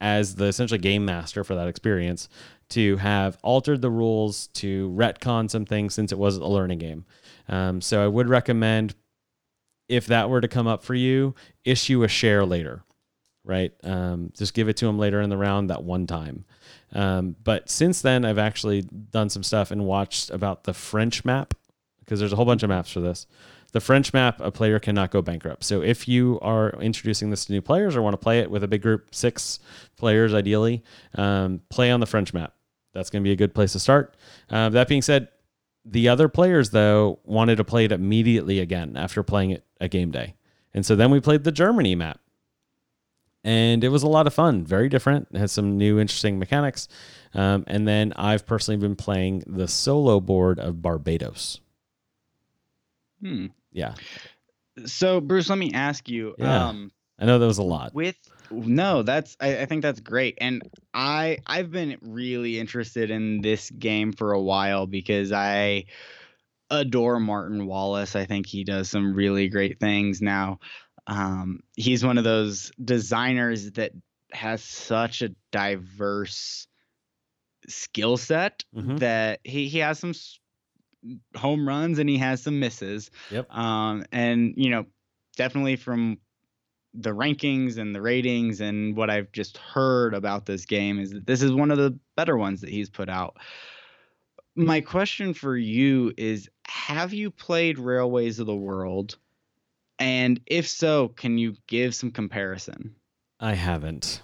as 0.00 0.34
the 0.34 0.46
essentially 0.46 0.78
game 0.78 1.04
master 1.04 1.44
for 1.44 1.54
that 1.54 1.68
experience 1.68 2.28
to 2.68 2.96
have 2.98 3.38
altered 3.42 3.80
the 3.80 3.90
rules 3.90 4.48
to 4.48 4.90
retcon 4.90 5.48
some 5.48 5.64
things 5.64 5.94
since 5.94 6.12
it 6.12 6.18
was 6.18 6.36
a 6.36 6.44
learning 6.44 6.78
game. 6.78 7.04
Um, 7.48 7.80
so 7.80 8.04
I 8.04 8.08
would 8.08 8.28
recommend 8.28 8.94
if 9.88 10.06
that 10.06 10.30
were 10.30 10.40
to 10.40 10.48
come 10.48 10.66
up 10.66 10.82
for 10.82 10.94
you, 10.94 11.34
issue 11.64 12.02
a 12.02 12.08
share 12.08 12.44
later, 12.44 12.84
right? 13.44 13.72
Um, 13.82 14.32
just 14.36 14.54
give 14.54 14.68
it 14.68 14.76
to 14.78 14.86
them 14.86 14.98
later 14.98 15.20
in 15.20 15.30
the 15.30 15.36
round 15.36 15.70
that 15.70 15.84
one 15.84 16.06
time. 16.06 16.44
Um, 16.92 17.36
but 17.42 17.68
since 17.68 18.00
then, 18.00 18.24
I've 18.24 18.38
actually 18.38 18.82
done 18.82 19.28
some 19.28 19.42
stuff 19.42 19.70
and 19.70 19.84
watched 19.84 20.30
about 20.30 20.64
the 20.64 20.74
French 20.74 21.24
map 21.24 21.54
because 22.00 22.20
there's 22.20 22.32
a 22.32 22.36
whole 22.36 22.44
bunch 22.44 22.62
of 22.62 22.68
maps 22.68 22.90
for 22.90 23.00
this. 23.00 23.26
The 23.72 23.80
French 23.80 24.12
map, 24.12 24.40
a 24.40 24.52
player 24.52 24.78
cannot 24.78 25.10
go 25.10 25.20
bankrupt. 25.20 25.64
So 25.64 25.82
if 25.82 26.06
you 26.06 26.38
are 26.42 26.70
introducing 26.80 27.30
this 27.30 27.44
to 27.46 27.52
new 27.52 27.60
players 27.60 27.96
or 27.96 28.02
want 28.02 28.14
to 28.14 28.18
play 28.18 28.38
it 28.38 28.48
with 28.48 28.62
a 28.62 28.68
big 28.68 28.82
group, 28.82 29.12
six 29.12 29.58
players 29.96 30.32
ideally, 30.32 30.84
um, 31.16 31.60
play 31.70 31.90
on 31.90 31.98
the 31.98 32.06
French 32.06 32.32
map. 32.32 32.54
That's 32.92 33.10
going 33.10 33.24
to 33.24 33.28
be 33.28 33.32
a 33.32 33.36
good 33.36 33.52
place 33.52 33.72
to 33.72 33.80
start. 33.80 34.16
Uh, 34.48 34.68
that 34.68 34.86
being 34.86 35.02
said, 35.02 35.28
the 35.84 36.08
other 36.08 36.28
players 36.28 36.70
though 36.70 37.18
wanted 37.24 37.56
to 37.56 37.64
play 37.64 37.84
it 37.84 37.92
immediately 37.92 38.60
again 38.60 38.96
after 38.96 39.22
playing 39.22 39.50
it 39.50 39.64
a 39.84 39.88
game 39.88 40.10
day. 40.10 40.34
And 40.72 40.84
so 40.84 40.96
then 40.96 41.10
we 41.10 41.20
played 41.20 41.44
the 41.44 41.52
Germany 41.52 41.94
map. 41.94 42.20
And 43.44 43.84
it 43.84 43.90
was 43.90 44.02
a 44.02 44.08
lot 44.08 44.26
of 44.26 44.32
fun, 44.32 44.64
very 44.64 44.88
different. 44.88 45.28
It 45.32 45.38
has 45.38 45.52
some 45.52 45.76
new 45.76 46.00
interesting 46.00 46.38
mechanics. 46.38 46.88
Um, 47.34 47.64
and 47.66 47.86
then 47.86 48.14
I've 48.16 48.46
personally 48.46 48.78
been 48.78 48.96
playing 48.96 49.44
the 49.46 49.68
solo 49.68 50.18
board 50.18 50.58
of 50.58 50.80
Barbados. 50.80 51.60
Hmm. 53.20 53.46
Yeah. 53.70 53.94
So 54.86 55.20
Bruce, 55.20 55.50
let 55.50 55.58
me 55.58 55.72
ask 55.74 56.08
you. 56.08 56.34
Yeah. 56.38 56.68
Um, 56.68 56.90
I 57.18 57.26
know 57.26 57.38
that 57.38 57.46
was 57.46 57.58
a 57.58 57.62
lot. 57.62 57.94
With 57.94 58.16
no, 58.50 59.02
that's 59.02 59.36
I, 59.40 59.62
I 59.62 59.66
think 59.66 59.82
that's 59.82 60.00
great. 60.00 60.38
And 60.40 60.62
I 60.92 61.38
I've 61.46 61.70
been 61.70 61.98
really 62.00 62.58
interested 62.58 63.10
in 63.10 63.40
this 63.40 63.70
game 63.70 64.12
for 64.12 64.32
a 64.32 64.40
while 64.40 64.86
because 64.86 65.32
I 65.32 65.84
adore 66.70 67.20
Martin 67.20 67.66
Wallace. 67.66 68.16
I 68.16 68.24
think 68.24 68.46
he 68.46 68.64
does 68.64 68.90
some 68.90 69.14
really 69.14 69.48
great 69.48 69.80
things 69.80 70.20
now. 70.20 70.58
Um, 71.06 71.60
he's 71.76 72.04
one 72.04 72.18
of 72.18 72.24
those 72.24 72.72
designers 72.82 73.72
that 73.72 73.92
has 74.32 74.62
such 74.62 75.22
a 75.22 75.34
diverse 75.52 76.66
skill 77.68 78.16
set 78.16 78.64
mm-hmm. 78.74 78.96
that 78.96 79.40
he, 79.44 79.68
he 79.68 79.78
has 79.78 79.98
some 79.98 80.14
home 81.36 81.68
runs 81.68 81.98
and 81.98 82.08
he 82.08 82.18
has 82.18 82.42
some 82.42 82.58
misses. 82.58 83.10
Yep. 83.30 83.52
Um, 83.54 84.04
and 84.12 84.54
you 84.56 84.70
know, 84.70 84.86
definitely 85.36 85.76
from 85.76 86.18
the 86.94 87.10
rankings 87.10 87.76
and 87.76 87.94
the 87.94 88.00
ratings 88.00 88.60
and 88.60 88.96
what 88.96 89.10
I've 89.10 89.32
just 89.32 89.58
heard 89.58 90.14
about 90.14 90.46
this 90.46 90.64
game 90.64 91.00
is 91.00 91.10
that 91.10 91.26
this 91.26 91.42
is 91.42 91.52
one 91.52 91.70
of 91.70 91.78
the 91.78 91.98
better 92.16 92.36
ones 92.36 92.60
that 92.60 92.70
he's 92.70 92.88
put 92.88 93.08
out. 93.08 93.36
My 94.54 94.80
question 94.80 95.34
for 95.34 95.56
you 95.56 96.12
is 96.16 96.48
have 96.66 97.12
you 97.12 97.30
played 97.30 97.78
Railways 97.78 98.38
of 98.38 98.46
the 98.46 98.56
World? 98.56 99.16
And 99.98 100.40
if 100.46 100.68
so, 100.68 101.08
can 101.08 101.38
you 101.38 101.56
give 101.66 101.94
some 101.94 102.10
comparison? 102.10 102.94
I 103.40 103.54
haven't. 103.54 104.20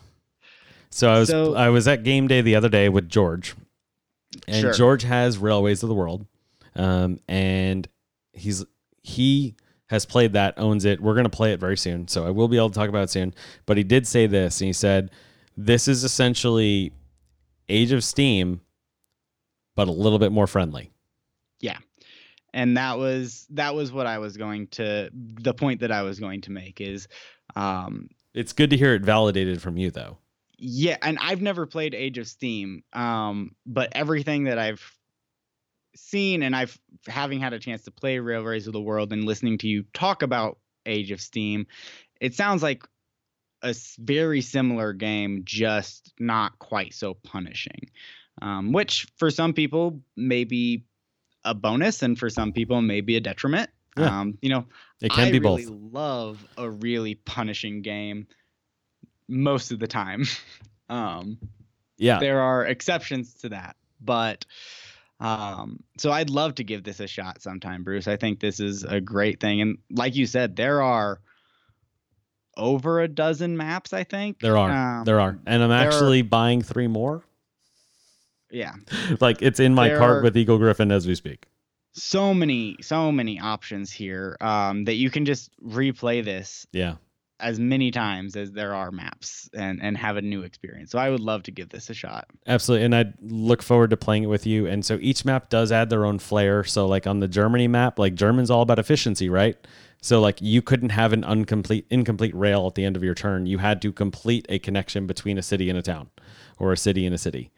So 0.91 1.09
I 1.11 1.19
was 1.21 1.29
so, 1.29 1.55
I 1.55 1.69
was 1.69 1.87
at 1.87 2.03
game 2.03 2.27
day 2.27 2.41
the 2.41 2.57
other 2.57 2.69
day 2.69 2.89
with 2.89 3.09
George. 3.09 3.55
And 4.49 4.61
sure. 4.61 4.73
George 4.73 5.03
has 5.03 5.39
Railways 5.39 5.83
of 5.83 5.89
the 5.89 5.95
World. 5.95 6.27
Um, 6.75 7.21
and 7.29 7.89
he's 8.33 8.65
he 9.03 9.57
has 9.89 10.05
played 10.07 10.33
that, 10.35 10.55
owns 10.57 10.85
it. 10.85 11.01
We're 11.01 11.15
going 11.15 11.25
to 11.25 11.31
play 11.31 11.53
it 11.53 11.61
very 11.61 11.77
soon. 11.77 12.07
So 12.09 12.27
I 12.27 12.31
will 12.31 12.49
be 12.49 12.57
able 12.57 12.71
to 12.71 12.75
talk 12.75 12.89
about 12.89 13.05
it 13.05 13.11
soon. 13.11 13.35
But 13.67 13.77
he 13.77 13.83
did 13.83 14.07
say 14.07 14.27
this, 14.27 14.61
and 14.61 14.67
he 14.67 14.73
said, 14.73 15.11
This 15.57 15.89
is 15.89 16.05
essentially 16.05 16.93
Age 17.69 17.93
of 17.93 18.05
Steam, 18.05 18.61
but 19.75 19.89
a 19.89 19.93
little 19.93 20.19
bit 20.19 20.33
more 20.33 20.47
friendly. 20.47 20.91
And 22.53 22.77
that 22.77 22.99
was 22.99 23.47
that 23.51 23.75
was 23.75 23.93
what 23.93 24.07
I 24.07 24.19
was 24.19 24.37
going 24.37 24.69
to 24.69 25.11
the 25.13 25.55
point 25.55 25.81
that 25.81 25.93
I 25.93 26.03
was 26.03 26.19
going 26.21 26.43
to 26.43 26.51
make 26.51 26.81
is 26.81 27.09
um 27.57 28.09
it's 28.35 28.53
good 28.53 28.71
to 28.71 28.77
hear 28.77 28.95
it 28.95 29.03
validated 29.03 29.61
from 29.61 29.77
you 29.77 29.91
though. 29.91 30.19
Yeah, 30.63 30.99
and 31.01 31.19
I've 31.21 31.41
never 31.41 31.65
played 31.65 31.95
Age 31.95 32.19
of 32.19 32.29
Steam, 32.29 32.85
um, 32.93 33.57
but 33.65 33.93
everything 33.93 34.45
that 34.45 34.59
I've 34.59 34.83
seen 35.97 36.43
and 36.43 36.55
I've 36.55 36.79
having 37.07 37.41
had 37.41 37.55
a 37.55 37.59
chance 37.59 37.85
to 37.85 37.91
play 37.91 38.19
Railways 38.19 38.67
of 38.67 38.75
the 38.75 38.81
World 38.81 39.13
and 39.13 39.25
listening 39.25 39.57
to 39.59 39.69
you 39.69 39.85
talk 39.95 40.23
about 40.23 40.59
Age 40.85 41.13
of 41.13 41.21
Steam, 41.21 41.67
it 42.21 42.35
sounds 42.35 42.63
like 42.63 42.85
a 43.63 43.75
very 43.99 44.43
similar 44.43 44.93
game, 44.93 45.43
just 45.45 46.13
not 46.19 46.59
quite 46.59 46.95
so 46.95 47.15
punishing. 47.15 47.91
Um, 48.43 48.73
which 48.73 49.07
for 49.17 49.31
some 49.31 49.53
people 49.53 50.01
may 50.17 50.45
be 50.45 50.85
a 51.45 51.55
bonus, 51.55 52.03
and 52.03 52.19
for 52.19 52.31
some 52.31 52.53
people 52.53 52.81
may 52.83 53.01
be 53.01 53.17
a 53.17 53.21
detriment. 53.21 53.71
Yeah. 53.97 54.21
Um, 54.21 54.39
you 54.41 54.51
know, 54.51 54.67
it 55.01 55.11
can 55.11 55.29
I 55.29 55.33
be 55.33 55.41
really 55.41 55.67
both. 55.67 55.93
Love 55.93 56.47
a 56.57 56.71
really 56.71 57.17
punishing 57.17 57.83
game 57.83 58.27
most 59.29 59.73
of 59.73 59.79
the 59.79 59.89
time. 59.89 60.25
um, 60.89 61.39
yeah, 61.99 62.19
there 62.19 62.41
are 62.41 62.65
exceptions 62.65 63.35
to 63.35 63.51
that, 63.51 63.77
but 64.01 64.45
um, 65.21 65.83
so 65.99 66.11
I'd 66.11 66.31
love 66.31 66.55
to 66.57 66.65
give 66.65 66.83
this 66.83 66.99
a 66.99 67.07
shot 67.07 67.43
sometime, 67.43 67.85
Bruce. 67.85 68.09
I 68.09 68.17
think 68.17 68.41
this 68.41 68.59
is 68.59 68.85
a 68.85 69.01
great 69.01 69.39
thing. 69.39 69.61
And 69.61 69.79
like 69.91 70.17
you 70.17 70.27
said, 70.27 70.57
there 70.57 70.83
are 70.83 71.21
over 72.57 73.01
a 73.01 73.09
dozen 73.09 73.57
maps, 73.57 73.93
I 73.93 74.05
think. 74.05 74.41
There 74.41 74.57
are. 74.57 74.71
Um, 74.71 75.05
there 75.05 75.21
are. 75.21 75.39
And 75.47 75.63
I'm 75.63 75.71
actually 75.71 76.21
are, 76.21 76.25
buying 76.25 76.63
three 76.63 76.87
more. 76.87 77.23
Yeah, 78.51 78.73
like 79.21 79.43
it's 79.43 79.61
in 79.61 79.75
my 79.75 79.89
There 79.89 79.99
cart 79.99 80.23
with 80.25 80.37
Eagle 80.37 80.59
Gryphon 80.59 80.91
as 80.93 81.07
we 81.07 81.15
speak. 81.15 81.47
so 81.93 82.33
many, 82.35 82.77
so 82.81 83.11
many 83.13 83.39
options 83.41 83.91
here 83.93 84.37
um, 84.41 84.85
that 84.85 84.95
you 84.95 85.11
can 85.11 85.25
just 85.25 85.51
replay 85.63 86.25
this 86.25 86.67
Yeah. 86.73 86.95
as 87.41 87.59
many 87.59 87.91
times 87.91 88.37
as 88.37 88.53
there 88.53 88.75
are 88.75 88.91
maps 88.93 89.49
and 89.55 89.81
and 89.83 89.97
have 89.97 90.17
a 90.17 90.23
new 90.23 90.43
experience. 90.43 90.91
So 90.91 90.99
I 90.99 91.11
would 91.11 91.21
love 91.21 91.43
to 91.45 91.51
give 91.51 91.69
this 91.71 91.89
a 91.91 91.95
shot. 91.95 92.27
Absolutely. 92.47 92.85
And 92.85 92.95
I 92.95 93.05
look 93.23 93.63
forward 93.63 93.91
to 93.91 93.97
playing 93.97 94.25
it 94.25 94.27
with 94.29 94.47
you. 94.47 94.67
And 94.67 94.85
so 94.85 94.99
each 95.01 95.25
map 95.25 95.49
does 95.49 95.73
add 95.73 95.91
their 95.91 96.05
own 96.05 96.19
flair. 96.19 96.65
So 96.65 96.87
like 96.87 97.07
on 97.07 97.21
the 97.21 97.29
Germany 97.29 97.67
map, 97.69 97.99
like 97.99 98.15
German's 98.15 98.51
all 98.51 98.63
about 98.63 98.79
efficiency, 98.79 99.29
right? 99.29 99.57
So 100.03 100.21
like 100.21 100.41
you 100.41 100.61
couldn't 100.63 100.91
have 100.91 101.13
an 101.13 101.25
incomplete 101.25 101.87
incomplete 101.91 102.35
rail 102.35 102.67
at 102.67 102.75
the 102.75 102.85
end 102.85 102.97
of 102.97 103.03
your 103.03 103.15
turn. 103.15 103.47
You 103.47 103.59
had 103.59 103.81
to 103.83 103.93
complete 103.93 104.47
a 104.49 104.59
connection 104.59 105.07
between 105.07 105.39
a 105.39 105.43
city 105.43 105.69
and 105.71 105.79
a 105.79 105.83
town 105.83 106.11
or 106.59 106.73
a 106.73 106.77
city 106.77 107.05
and 107.07 107.15
a 107.15 107.19
city. 107.19 107.51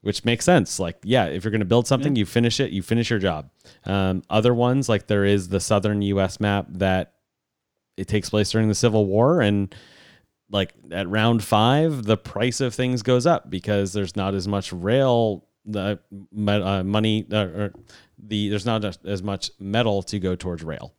Which 0.00 0.24
makes 0.24 0.44
sense. 0.44 0.78
Like, 0.78 0.98
yeah, 1.02 1.26
if 1.26 1.42
you're 1.44 1.50
going 1.50 1.60
to 1.60 1.66
build 1.66 1.88
something, 1.88 2.14
you 2.14 2.24
finish 2.24 2.60
it, 2.60 2.70
you 2.70 2.82
finish 2.82 3.10
your 3.10 3.18
job. 3.18 3.50
Um, 3.84 4.22
other 4.30 4.54
ones, 4.54 4.88
like 4.88 5.08
there 5.08 5.24
is 5.24 5.48
the 5.48 5.58
southern 5.58 6.02
US 6.02 6.38
map 6.38 6.66
that 6.70 7.14
it 7.96 8.06
takes 8.06 8.30
place 8.30 8.50
during 8.50 8.68
the 8.68 8.74
Civil 8.76 9.06
War 9.06 9.40
and 9.40 9.74
like 10.50 10.72
at 10.90 11.08
round 11.08 11.42
five, 11.42 12.04
the 12.04 12.16
price 12.16 12.60
of 12.60 12.74
things 12.74 13.02
goes 13.02 13.26
up 13.26 13.50
because 13.50 13.92
there's 13.92 14.16
not 14.16 14.34
as 14.34 14.48
much 14.48 14.72
rail 14.72 15.44
the 15.64 15.98
uh, 16.46 16.82
money 16.82 17.26
uh, 17.30 17.36
or 17.36 17.72
the 18.18 18.48
there's 18.48 18.64
not 18.64 18.84
as 19.04 19.22
much 19.22 19.50
metal 19.58 20.02
to 20.02 20.18
go 20.18 20.34
towards 20.34 20.62
rail. 20.62 20.94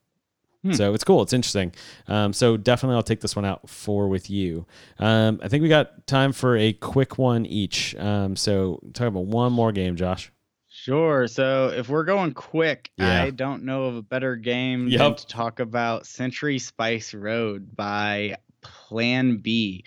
Hmm. 0.63 0.73
So 0.73 0.93
it's 0.93 1.03
cool. 1.05 1.21
It's 1.21 1.31
interesting. 1.33 1.71
Um, 2.07 2.33
so 2.33 2.57
definitely, 2.57 2.95
I'll 2.95 3.03
take 3.03 3.21
this 3.21 3.35
one 3.35 3.45
out 3.45 3.69
for 3.69 4.07
with 4.09 4.29
you. 4.29 4.65
Um, 4.97 5.39
I 5.41 5.47
think 5.47 5.61
we 5.63 5.69
got 5.69 6.05
time 6.05 6.33
for 6.33 6.57
a 6.57 6.73
quick 6.73 7.17
one 7.17 7.45
each. 7.45 7.95
Um, 7.95 8.35
so 8.35 8.79
talk 8.93 9.07
about 9.07 9.25
one 9.25 9.53
more 9.53 9.71
game, 9.71 9.95
Josh. 9.95 10.31
Sure. 10.67 11.27
So 11.27 11.67
if 11.75 11.89
we're 11.89 12.03
going 12.03 12.33
quick, 12.33 12.91
Yeah. 12.97 13.23
I 13.23 13.29
don't 13.31 13.63
know 13.63 13.85
of 13.85 13.95
a 13.95 14.01
better 14.01 14.35
game 14.35 14.89
than 14.89 15.15
to 15.15 15.27
talk 15.27 15.59
about 15.59 16.05
Century 16.05 16.59
Spice 16.59 17.13
Road 17.13 17.75
by 17.75 18.37
Plan 18.61 19.37
B. 19.37 19.83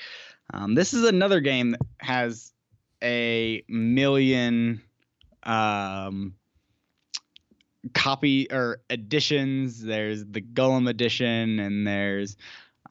Um, 0.53 0.75
this 0.75 0.93
is 0.93 1.05
another 1.05 1.41
game 1.41 1.73
that 1.73 1.81
has 1.99 2.53
a 3.03 3.63
million 3.69 4.83
um, 5.45 6.35
copy 7.95 8.51
or 8.51 8.81
editions. 8.91 9.83
There's 9.83 10.25
the 10.25 10.41
Golem 10.41 10.89
edition, 10.89 11.59
and 11.59 11.87
there's 11.87 12.37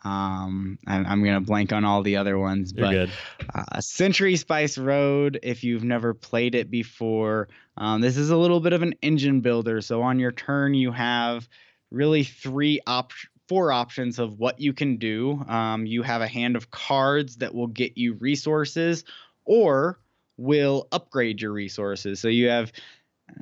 um, 0.04 0.80
I'm, 0.88 1.06
I'm 1.06 1.24
gonna 1.24 1.42
blank 1.42 1.72
on 1.72 1.86
all 1.86 2.02
the 2.02 2.18
other 2.18 2.38
ones, 2.38 2.74
You're 2.76 2.88
but 2.88 2.92
good. 2.92 3.12
uh, 3.54 3.82
Century 3.82 4.36
Spice 4.36 4.78
Road, 4.78 5.40
if 5.44 5.64
you've 5.64 5.84
never 5.84 6.14
played 6.14 6.56
it 6.56 6.72
before, 6.72 7.50
um, 7.78 8.02
this 8.02 8.18
is 8.18 8.32
a 8.32 8.38
little 8.38 8.60
bit 8.60 8.74
of 8.74 8.82
an 8.82 8.96
engine 9.02 9.42
builder. 9.42 9.82
So 9.82 10.02
on 10.02 10.20
your 10.20 10.32
turn, 10.32 10.74
you 10.74 10.92
have 10.92 11.48
really 11.92 12.24
three 12.24 12.80
op- 12.88 13.14
four 13.48 13.72
options 13.72 14.18
of 14.18 14.40
what 14.40 14.60
you 14.60 14.74
can 14.74 14.98
do. 14.98 15.44
Um, 15.48 15.86
you 15.86 16.02
have 16.04 16.22
a 16.22 16.28
hand 16.28 16.56
of 16.56 16.72
cards 16.72 17.38
that 17.38 17.54
will 17.54 17.68
get 17.68 17.98
you 17.98 18.14
resources 18.14 19.04
or 19.46 20.00
will 20.38 20.88
upgrade 20.92 21.42
your 21.42 21.52
resources. 21.52 22.20
So 22.20 22.28
you 22.28 22.50
have 22.50 22.72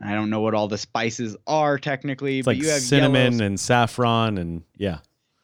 I 0.04 0.14
don't 0.14 0.30
know 0.30 0.42
what 0.42 0.54
all 0.54 0.68
the 0.68 0.78
spices 0.78 1.36
are 1.48 1.78
technically, 1.78 2.40
It's 2.40 2.46
but 2.46 2.56
like 2.56 2.64
you 2.64 2.70
have 2.70 2.82
cinnamon 2.82 3.34
yellow, 3.34 3.46
and 3.46 3.60
saffron 3.60 4.38
and 4.38 4.64
yeah. 4.78 5.00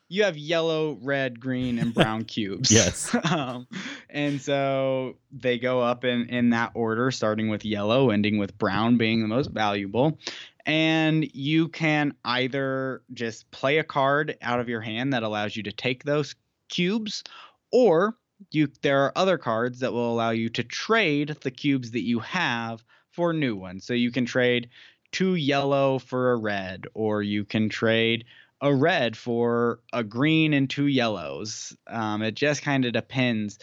you 0.07 0.23
have 0.23 0.37
yellow, 0.37 0.97
red, 1.01 1.39
green, 1.39 1.79
and 1.79 1.93
brown 1.93 2.23
cubes. 2.25 2.71
Yes. 2.71 3.15
um, 3.31 3.67
and 4.09 4.41
so 4.41 5.17
they 5.31 5.57
go 5.59 5.81
up 5.81 6.03
in 6.05 6.29
in 6.29 6.51
that 6.51 6.71
order, 6.73 7.11
starting 7.11 7.49
with 7.49 7.65
yellow, 7.65 8.09
ending 8.09 8.37
with 8.37 8.57
brown 8.57 8.97
being 8.97 9.21
the 9.21 9.27
most 9.27 9.51
valuable. 9.51 10.17
And 10.65 11.29
you 11.35 11.67
can 11.67 12.15
either 12.25 13.03
just 13.13 13.49
play 13.51 13.77
a 13.77 13.83
card 13.83 14.35
out 14.41 14.59
of 14.59 14.67
your 14.67 14.81
hand 14.81 15.13
that 15.13 15.21
allows 15.21 15.55
you 15.55 15.61
to 15.63 15.71
take 15.71 16.03
those 16.03 16.35
cubes, 16.69 17.23
or 17.71 18.17
you 18.51 18.69
there 18.81 19.03
are 19.03 19.13
other 19.15 19.37
cards 19.37 19.79
that 19.79 19.93
will 19.93 20.11
allow 20.11 20.31
you 20.31 20.49
to 20.49 20.63
trade 20.63 21.37
the 21.41 21.51
cubes 21.51 21.91
that 21.91 22.03
you 22.03 22.19
have 22.19 22.83
for 23.15 23.33
new 23.33 23.55
ones. 23.55 23.85
So 23.85 23.93
you 23.93 24.11
can 24.11 24.25
trade 24.25 24.69
two 25.11 25.35
yellow 25.35 25.97
for 25.99 26.33
a 26.33 26.37
red, 26.37 26.85
or 26.93 27.23
you 27.23 27.45
can 27.45 27.69
trade 27.69 28.25
a 28.61 28.73
red 28.73 29.17
for 29.17 29.79
a 29.93 30.03
green 30.03 30.53
and 30.53 30.69
two 30.69 30.87
yellows. 30.87 31.75
Um, 31.87 32.21
it 32.21 32.35
just 32.35 32.61
kind 32.61 32.85
of 32.85 32.93
depends 32.93 33.59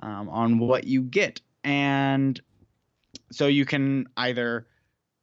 um, 0.00 0.28
on 0.28 0.58
what 0.58 0.84
you 0.84 1.02
get. 1.02 1.40
And 1.64 2.40
so 3.30 3.46
you 3.46 3.64
can 3.64 4.08
either 4.16 4.66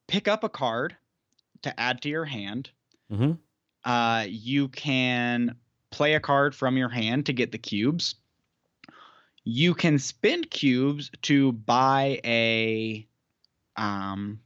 pick 0.08 0.28
up 0.28 0.44
a 0.44 0.50
card 0.50 0.96
to 1.64 1.80
add 1.80 2.02
to 2.02 2.10
your 2.10 2.26
hand. 2.26 2.70
Mhm. 3.12 3.38
Uh, 3.84 4.26
you 4.28 4.70
can 4.70 5.56
play 5.90 6.14
a 6.14 6.20
card 6.20 6.56
from 6.56 6.78
your 6.78 6.90
hand 6.90 7.26
to 7.26 7.34
get 7.34 7.52
the 7.52 7.58
cubes. 7.58 8.16
You 9.44 9.74
can 9.74 10.00
spend 10.00 10.50
cubes 10.50 11.12
to 11.24 11.52
buy 11.52 12.22
a 12.24 13.08
um, 13.76 14.40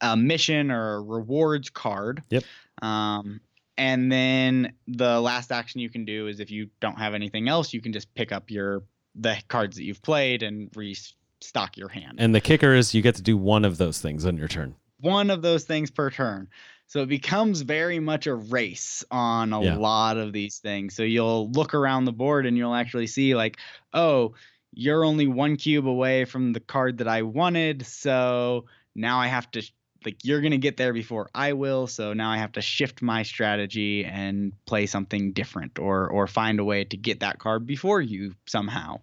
a 0.00 0.16
mission 0.16 0.70
or 0.70 0.96
a 0.96 1.00
rewards 1.00 1.70
card. 1.70 2.22
Yep. 2.30 2.44
Um, 2.82 3.40
and 3.76 4.10
then 4.10 4.74
the 4.86 5.20
last 5.20 5.50
action 5.50 5.80
you 5.80 5.90
can 5.90 6.04
do 6.04 6.28
is 6.28 6.40
if 6.40 6.50
you 6.50 6.68
don't 6.80 6.98
have 6.98 7.14
anything 7.14 7.48
else, 7.48 7.72
you 7.72 7.80
can 7.80 7.92
just 7.92 8.12
pick 8.14 8.32
up 8.32 8.50
your 8.50 8.82
the 9.16 9.36
cards 9.48 9.76
that 9.76 9.84
you've 9.84 10.02
played 10.02 10.42
and 10.42 10.70
restock 10.76 11.76
your 11.76 11.88
hand. 11.88 12.16
And 12.18 12.34
the 12.34 12.40
kicker 12.40 12.74
is 12.74 12.94
you 12.94 13.02
get 13.02 13.14
to 13.16 13.22
do 13.22 13.36
one 13.36 13.64
of 13.64 13.78
those 13.78 14.00
things 14.00 14.26
on 14.26 14.36
your 14.36 14.48
turn. 14.48 14.74
One 15.00 15.30
of 15.30 15.40
those 15.42 15.64
things 15.64 15.90
per 15.90 16.10
turn. 16.10 16.48
So 16.86 17.00
it 17.02 17.08
becomes 17.08 17.62
very 17.62 17.98
much 17.98 18.26
a 18.26 18.34
race 18.34 19.04
on 19.10 19.52
a 19.52 19.62
Yeah. 19.62 19.76
lot 19.76 20.16
of 20.16 20.32
these 20.32 20.58
things. 20.58 20.94
So 20.94 21.02
you'll 21.02 21.50
look 21.50 21.74
around 21.74 22.04
the 22.04 22.12
board 22.12 22.44
and 22.46 22.56
you'll 22.56 22.74
actually 22.74 23.06
see 23.06 23.34
like, 23.34 23.56
oh, 23.92 24.34
you're 24.74 25.04
only 25.04 25.26
one 25.26 25.56
cube 25.56 25.86
away 25.86 26.24
from 26.24 26.52
the 26.52 26.60
card 26.60 26.98
that 26.98 27.08
I 27.08 27.22
wanted. 27.22 27.86
So 27.86 28.66
now 28.94 29.18
I 29.18 29.28
have 29.28 29.50
to 29.52 29.62
like 30.04 30.18
you're 30.22 30.40
gonna 30.40 30.58
get 30.58 30.76
there 30.76 30.92
before 30.92 31.30
I 31.34 31.54
will. 31.54 31.86
So 31.86 32.12
now 32.12 32.30
I 32.30 32.38
have 32.38 32.52
to 32.52 32.60
shift 32.60 33.00
my 33.00 33.22
strategy 33.22 34.04
and 34.04 34.52
play 34.66 34.86
something 34.86 35.32
different 35.32 35.78
or 35.78 36.08
or 36.08 36.26
find 36.26 36.60
a 36.60 36.64
way 36.64 36.84
to 36.84 36.96
get 36.96 37.20
that 37.20 37.38
card 37.38 37.66
before 37.66 38.00
you 38.00 38.34
somehow. 38.46 39.00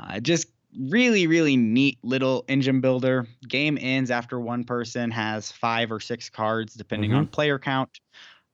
Uh, 0.00 0.20
just 0.20 0.48
really 0.76 1.28
really 1.28 1.56
neat 1.56 1.98
little 2.02 2.44
engine 2.48 2.80
builder. 2.80 3.28
Game 3.46 3.78
ends 3.80 4.10
after 4.10 4.40
one 4.40 4.64
person 4.64 5.10
has 5.12 5.52
five 5.52 5.92
or 5.92 6.00
six 6.00 6.30
cards 6.30 6.74
depending 6.74 7.12
on 7.14 7.26
player 7.28 7.58
count. 7.58 8.00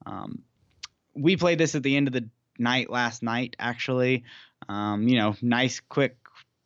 Um, 0.04 0.42
we 1.14 1.36
played 1.36 1.58
this 1.58 1.74
at 1.74 1.82
the 1.82 1.96
end 1.96 2.08
of 2.08 2.12
the 2.12 2.28
night 2.58 2.90
last 2.90 3.22
night 3.22 3.56
actually. 3.58 4.24
Um, 4.68 5.08
you 5.08 5.16
know, 5.16 5.34
nice 5.40 5.80
quick 5.80 6.19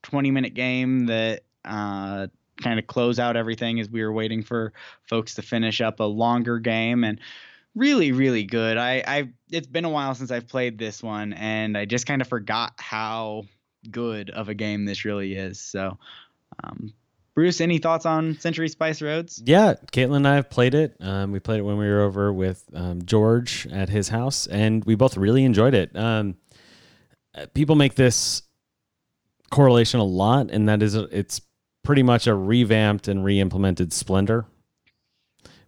20 0.04 0.30
minute 0.30 0.54
game 0.54 1.06
that 1.06 1.42
uh, 1.64 2.28
kind 2.62 2.78
of 2.78 2.86
close 2.86 3.18
out 3.18 3.36
everything 3.36 3.80
as 3.80 3.88
we 3.88 4.02
were 4.02 4.12
waiting 4.12 4.42
for 4.42 4.72
folks 5.08 5.34
to 5.34 5.42
finish 5.42 5.80
up 5.80 6.00
a 6.00 6.04
longer 6.04 6.58
game 6.58 7.02
and 7.02 7.18
really 7.74 8.12
really 8.12 8.44
good 8.44 8.76
i 8.76 9.02
i 9.06 9.28
it's 9.50 9.66
been 9.66 9.84
a 9.84 9.90
while 9.90 10.14
since 10.14 10.30
i've 10.30 10.46
played 10.46 10.78
this 10.78 11.02
one 11.02 11.32
and 11.32 11.76
i 11.76 11.84
just 11.84 12.06
kind 12.06 12.22
of 12.22 12.28
forgot 12.28 12.72
how 12.78 13.44
good 13.90 14.30
of 14.30 14.48
a 14.48 14.54
game 14.54 14.84
this 14.84 15.04
really 15.04 15.34
is 15.34 15.58
so 15.58 15.98
um 16.62 16.92
bruce 17.34 17.60
any 17.60 17.78
thoughts 17.78 18.06
on 18.06 18.38
century 18.38 18.68
spice 18.68 19.02
roads 19.02 19.42
Yeah, 19.44 19.74
Caitlin 19.92 20.18
and 20.18 20.28
I 20.28 20.36
have 20.36 20.48
played 20.48 20.74
it. 20.74 20.96
Um, 21.00 21.32
we 21.32 21.40
played 21.40 21.58
it 21.58 21.62
when 21.62 21.76
we 21.76 21.88
were 21.88 22.02
over 22.02 22.32
with 22.32 22.64
um, 22.72 23.04
George 23.04 23.66
at 23.72 23.88
his 23.88 24.08
house, 24.08 24.46
and 24.46 24.84
we 24.84 24.94
both 24.94 25.16
really 25.16 25.44
enjoyed 25.44 25.74
it. 25.74 25.94
Um, 25.96 26.36
uh, 27.34 27.46
people 27.52 27.74
make 27.74 27.96
this 27.96 28.42
correlation 29.54 30.00
a 30.00 30.04
lot, 30.04 30.50
and 30.50 30.68
that 30.68 30.82
is 30.82 30.96
it's 30.96 31.40
pretty 31.84 32.02
much 32.02 32.26
a 32.26 32.34
revamped 32.34 33.06
and 33.06 33.24
re-implemented 33.24 33.92
Splendor 33.92 34.46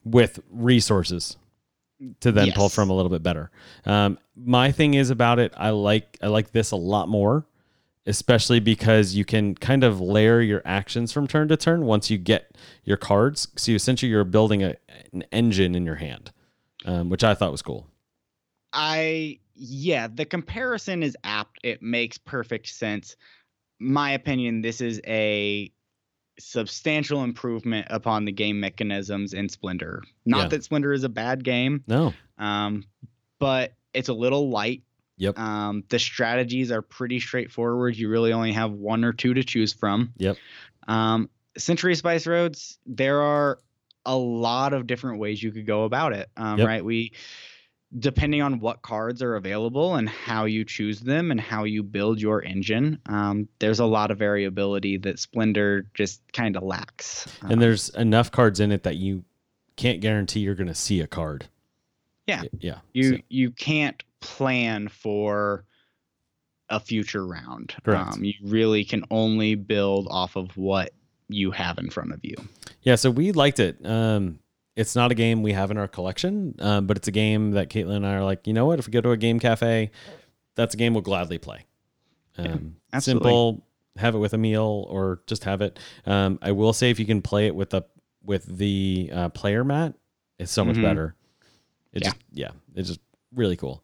with 0.05 0.41
resources 0.51 1.37
to 2.21 2.33
then 2.33 2.51
pull 2.53 2.69
from 2.69 2.91
a 2.91 2.95
little 2.95 3.11
bit 3.11 3.23
better. 3.23 3.51
Um, 3.85 4.19
my 4.35 4.73
thing 4.73 4.95
is 4.95 5.11
about 5.11 5.39
it, 5.39 5.55
I 5.57 5.71
like 5.71 6.19
I 6.21 6.27
like 6.27 6.51
this 6.51 6.73
a 6.73 6.77
lot 6.77 7.09
more, 7.09 7.47
especially 8.07 8.59
because 8.59 9.15
you 9.15 9.25
can 9.25 9.55
kind 9.55 9.85
of 9.85 10.01
layer 10.01 10.41
your 10.41 10.63
actions 10.65 11.13
from 11.13 11.29
turn 11.29 11.47
to 11.49 11.57
turn 11.57 11.85
once 11.85 12.11
you 12.11 12.19
get 12.19 12.57
your 12.83 12.97
cards. 12.97 13.47
So 13.57 13.71
you, 13.71 13.77
essentially 13.77 14.11
you're 14.11 14.25
building 14.25 14.65
a, 14.65 14.75
an 15.13 15.23
engine 15.31 15.77
in 15.77 15.87
your 15.87 15.95
hand, 15.95 16.33
um, 16.87 17.09
which 17.09 17.23
I 17.23 17.35
thought 17.35 17.53
was 17.53 17.63
cool. 17.63 17.87
I 18.73 19.39
yeah, 19.55 20.09
the 20.13 20.25
comparison 20.25 21.05
is 21.05 21.17
apt. 21.23 21.61
It 21.63 21.83
makes 21.83 22.19
perfect 22.19 22.67
sense. 22.67 23.17
My 23.79 24.13
opinion, 24.13 24.63
this 24.63 24.81
is 24.81 25.01
a 25.07 25.71
substantial 26.39 27.25
improvement 27.25 27.87
upon 27.91 28.25
the 28.25 28.33
game 28.33 28.61
mechanisms 28.61 29.33
in 29.33 29.49
Splendor. 29.49 30.03
Not 30.25 30.43
Yeah. 30.45 30.49
that 30.49 30.65
Splendor 30.65 30.93
is 30.93 31.05
a 31.05 31.09
bad 31.09 31.45
game, 31.45 31.83
No, 31.87 32.13
um, 32.39 32.85
but 33.39 33.75
it's 33.95 34.09
a 34.09 34.15
little 34.15 34.51
light. 34.51 34.83
Yep. 35.19 35.39
Um, 35.39 35.83
the 35.89 35.99
strategies 35.99 36.71
are 36.71 36.83
pretty 36.83 37.21
straightforward. 37.21 37.97
You 37.97 38.11
really 38.11 38.33
only 38.35 38.53
have 38.53 38.73
one 38.73 39.03
or 39.03 39.15
two 39.15 39.33
to 39.33 39.43
choose 39.43 39.73
from. 39.73 40.13
Yep. 40.19 40.37
Um, 40.89 41.31
Century 41.57 41.95
Spice 41.95 42.27
Roads, 42.27 42.79
there 42.85 43.23
are 43.23 43.59
a 44.05 44.15
lot 44.17 44.75
of 44.75 44.87
different 44.87 45.19
ways 45.19 45.43
you 45.43 45.51
could 45.53 45.67
go 45.67 45.85
about 45.85 46.13
it. 46.13 46.29
Um, 46.37 46.59
Yep. 46.59 46.67
Right? 46.69 46.85
We, 46.85 47.13
depending 47.99 48.43
on 48.43 48.59
what 48.61 48.83
cards 48.83 49.23
are 49.23 49.37
available 49.37 49.95
and 49.95 50.09
how 50.09 50.45
you 50.45 50.65
choose 50.65 51.01
them 51.01 51.31
and 51.31 51.41
how 51.41 51.65
you 51.65 51.83
build 51.83 52.21
your 52.21 52.43
engine, 52.43 52.99
um, 53.07 53.49
there's 53.61 53.79
a 53.79 53.85
lot 53.87 54.11
of 54.11 54.19
variability 54.19 54.97
that 54.99 55.19
Splendor 55.19 55.87
just 55.95 56.21
kind 56.33 56.57
of 56.57 56.63
lacks. 56.63 57.27
and 57.43 57.53
Um, 57.55 57.59
there's 57.61 57.89
enough 57.91 58.31
cards 58.33 58.61
in 58.61 58.73
it 58.73 58.83
that 58.83 58.97
you 58.97 59.25
can't 59.77 60.01
guarantee 60.01 60.41
you're 60.41 60.55
going 60.55 60.67
to 60.69 60.75
see 60.75 61.01
a 61.01 61.07
card. 61.07 61.47
Yeah. 62.27 62.43
Yeah. 62.59 62.79
you 62.93 63.11
So- 63.17 63.23
you 63.29 63.51
can't 63.53 64.03
plan 64.21 64.89
for 64.89 65.65
a 66.69 66.81
future 66.81 67.25
round. 67.25 67.75
Correct. 67.85 68.15
Um, 68.15 68.25
you 68.25 68.35
really 68.43 68.85
can 68.85 69.05
only 69.11 69.55
build 69.55 70.09
off 70.11 70.35
of 70.35 70.57
what 70.57 70.93
you 71.29 71.53
have 71.53 71.79
in 71.79 71.91
front 71.91 72.13
of 72.13 72.21
you. 72.25 72.35
Yeah, 72.83 72.97
so 72.97 73.11
we 73.11 73.31
liked 73.33 73.61
it. 73.61 73.79
Um, 73.85 74.41
it's 74.77 74.95
not 74.95 75.11
a 75.11 75.15
game 75.15 75.43
we 75.43 75.53
have 75.53 75.71
in 75.71 75.79
our 75.79 75.89
collection, 75.89 76.55
um, 76.61 76.87
but 76.87 76.97
it's 76.97 77.09
a 77.09 77.13
game 77.13 77.53
that 77.53 77.71
Caitlin 77.71 77.97
and 77.97 78.07
I 78.07 78.15
are 78.15 78.25
like, 78.25 78.47
you 78.47 78.53
know 78.53 78.67
what? 78.67 78.79
If 78.79 78.87
we 78.87 78.93
go 78.93 79.01
to 79.01 79.11
a 79.11 79.17
game 79.17 79.41
cafe, 79.41 79.91
that's 80.55 80.75
a 80.75 80.77
game 80.77 80.93
we'll 80.95 81.03
gladly 81.03 81.39
play. 81.39 81.65
Um, 82.39 82.77
absolutely. 82.93 83.25
simple, 83.31 83.67
have 83.97 84.15
it 84.15 84.19
with 84.19 84.35
a 84.35 84.39
meal 84.39 84.87
or 84.91 85.23
just 85.27 85.45
have 85.45 85.63
it. 85.63 85.79
Um, 86.05 86.39
I 86.43 86.53
will 86.53 86.75
say 86.75 86.91
if 86.91 86.99
you 87.01 87.07
can 87.07 87.23
play 87.23 87.47
it 87.47 87.55
with 87.57 87.71
the 87.71 87.83
with 88.25 88.45
the 88.59 89.09
uh, 89.13 89.29
player 89.31 89.65
mat, 89.65 89.95
it's 90.39 90.53
so 90.53 90.65
much 90.65 90.77
Mhm. 90.77 90.83
better. 90.83 91.15
It 91.93 92.03
Yeah. 92.03 92.09
just 92.11 92.17
yeah, 92.33 92.51
it's 92.75 92.89
just 92.89 93.01
really 93.35 93.57
cool. 93.57 93.83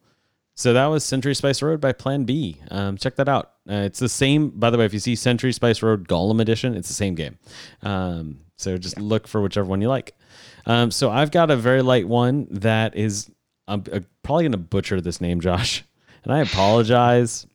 So 0.55 0.73
that 0.73 0.85
was 0.85 1.03
Century 1.03 1.33
Spice 1.33 1.63
Road 1.63 1.81
by 1.81 1.93
Plan 1.93 2.25
B. 2.25 2.57
Um, 2.69 2.95
check 2.97 3.15
that 3.15 3.27
out. 3.27 3.53
Uh, 3.67 3.85
it's 3.87 3.97
the 3.97 4.09
same, 4.09 4.49
by 4.51 4.69
the 4.69 4.77
way. 4.77 4.85
If 4.85 4.93
you 4.93 4.99
see 4.99 5.15
Century 5.15 5.51
Spice 5.51 5.81
Road 5.81 6.07
Golem 6.07 6.39
Edition, 6.39 6.75
it's 6.75 6.87
the 6.89 6.93
same 6.93 7.15
game. 7.15 7.39
Um, 7.81 8.41
so 8.57 8.77
just 8.77 8.99
look 8.99 9.27
for 9.27 9.41
whichever 9.41 9.67
one 9.67 9.81
you 9.81 9.87
like. 9.87 10.13
Um, 10.65 10.91
so 10.91 11.11
I've 11.11 11.31
got 11.31 11.51
a 11.51 11.55
very 11.57 11.81
light 11.81 12.07
one 12.07 12.47
that 12.51 12.95
is 12.95 13.29
I'm, 13.67 13.83
uh, 13.91 13.99
probably 14.23 14.43
going 14.43 14.51
to 14.53 14.57
butcher 14.57 15.01
this 15.01 15.19
name, 15.21 15.39
Josh, 15.41 15.83
and 16.23 16.33
I 16.33 16.39
apologize. 16.39 17.45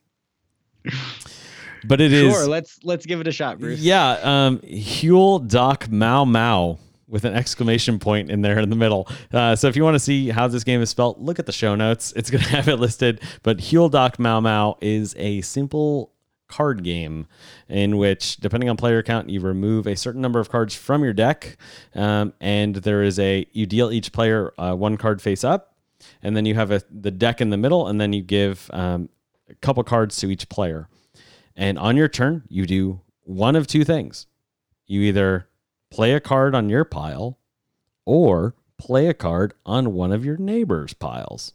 But 1.84 2.00
it 2.00 2.12
is 2.12 2.32
Sure, 2.32 2.48
let's 2.48 2.78
let's 2.82 3.06
give 3.06 3.20
it 3.20 3.26
a 3.28 3.32
shot, 3.32 3.58
Bruce. 3.60 3.80
yeah, 3.80 4.18
um, 4.22 4.60
Heul 4.62 5.38
doch 5.38 5.88
Mau 5.88 6.24
Mau 6.24 6.78
with 7.06 7.24
an 7.24 7.34
exclamation 7.34 7.98
point 7.98 8.30
in 8.30 8.42
there 8.42 8.58
in 8.58 8.68
the 8.68 8.76
middle. 8.76 9.08
Uh, 9.32 9.54
so 9.56 9.68
if 9.68 9.76
you 9.76 9.84
want 9.84 9.94
to 9.94 10.00
see 10.00 10.28
how 10.28 10.46
this 10.48 10.64
game 10.64 10.82
is 10.82 10.90
spelled, 10.90 11.18
look 11.20 11.38
at 11.38 11.46
the 11.46 11.52
show 11.52 11.74
notes. 11.74 12.12
It's 12.16 12.30
going 12.30 12.42
to 12.44 12.50
have 12.50 12.68
it 12.68 12.76
listed. 12.76 13.20
But 13.42 13.60
Heul 13.60 13.88
doch 13.88 14.18
Mau 14.18 14.40
Mau 14.40 14.76
is 14.80 15.14
a 15.18 15.40
simple 15.42 16.12
card 16.48 16.82
game 16.82 17.26
in 17.68 17.96
which, 17.96 18.38
depending 18.38 18.68
on 18.68 18.76
player 18.76 19.02
count, 19.02 19.30
you 19.30 19.40
remove 19.40 19.86
a 19.86 19.96
certain 19.96 20.20
number 20.20 20.40
of 20.40 20.50
cards 20.50 20.74
from 20.74 21.04
your 21.04 21.12
deck, 21.12 21.56
um, 21.94 22.32
and 22.40 22.76
there 22.76 23.02
is 23.02 23.18
a 23.18 23.46
you 23.52 23.66
deal 23.66 23.90
each 23.90 24.12
player 24.12 24.52
uh, 24.58 24.74
one 24.74 24.96
card 24.96 25.22
face 25.22 25.44
up, 25.44 25.76
and 26.22 26.36
then 26.36 26.46
you 26.46 26.54
have 26.54 26.70
a 26.70 26.82
the 26.90 27.10
deck 27.10 27.40
in 27.40 27.50
the 27.50 27.56
middle, 27.56 27.86
and 27.86 28.00
then 28.00 28.12
you 28.12 28.22
give 28.22 28.70
um, 28.72 29.08
a 29.48 29.54
couple 29.56 29.82
cards 29.84 30.16
to 30.18 30.30
each 30.30 30.48
player. 30.48 30.88
And 31.56 31.78
on 31.78 31.96
your 31.96 32.08
turn, 32.08 32.44
you 32.48 32.66
do 32.66 33.00
one 33.22 33.56
of 33.56 33.66
two 33.66 33.84
things. 33.84 34.26
You 34.86 35.02
either 35.02 35.48
play 35.90 36.14
a 36.14 36.20
card 36.20 36.54
on 36.54 36.68
your 36.68 36.84
pile 36.84 37.38
or 38.04 38.54
play 38.78 39.08
a 39.08 39.14
card 39.14 39.54
on 39.66 39.92
one 39.92 40.12
of 40.12 40.24
your 40.24 40.36
neighbor's 40.36 40.94
piles. 40.94 41.52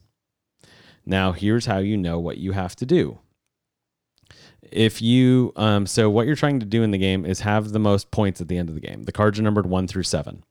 Now, 1.06 1.32
here's 1.32 1.66
how 1.66 1.80
you 1.80 1.98
know 1.98 2.20
what 2.20 2.38
you 2.38 2.52
have 2.52 2.76
to 2.78 2.86
do. 2.86 3.20
If 4.74 5.02
you, 5.02 5.54
um, 5.56 5.86
so 5.86 6.10
what 6.10 6.26
you're 6.26 6.36
trying 6.36 6.60
to 6.60 6.66
do 6.66 6.84
in 6.84 6.92
the 6.92 6.98
game 6.98 7.26
is 7.26 7.42
have 7.42 7.72
the 7.72 7.80
most 7.80 8.12
points 8.12 8.42
at 8.42 8.48
the 8.48 8.58
end 8.58 8.70
of 8.70 8.76
the 8.76 8.82
game. 8.82 9.04
The 9.04 9.12
cards 9.12 9.40
are 9.40 9.44
numbered 9.44 9.68
one 9.68 9.88
through 9.88 10.04
seven, 10.04 10.44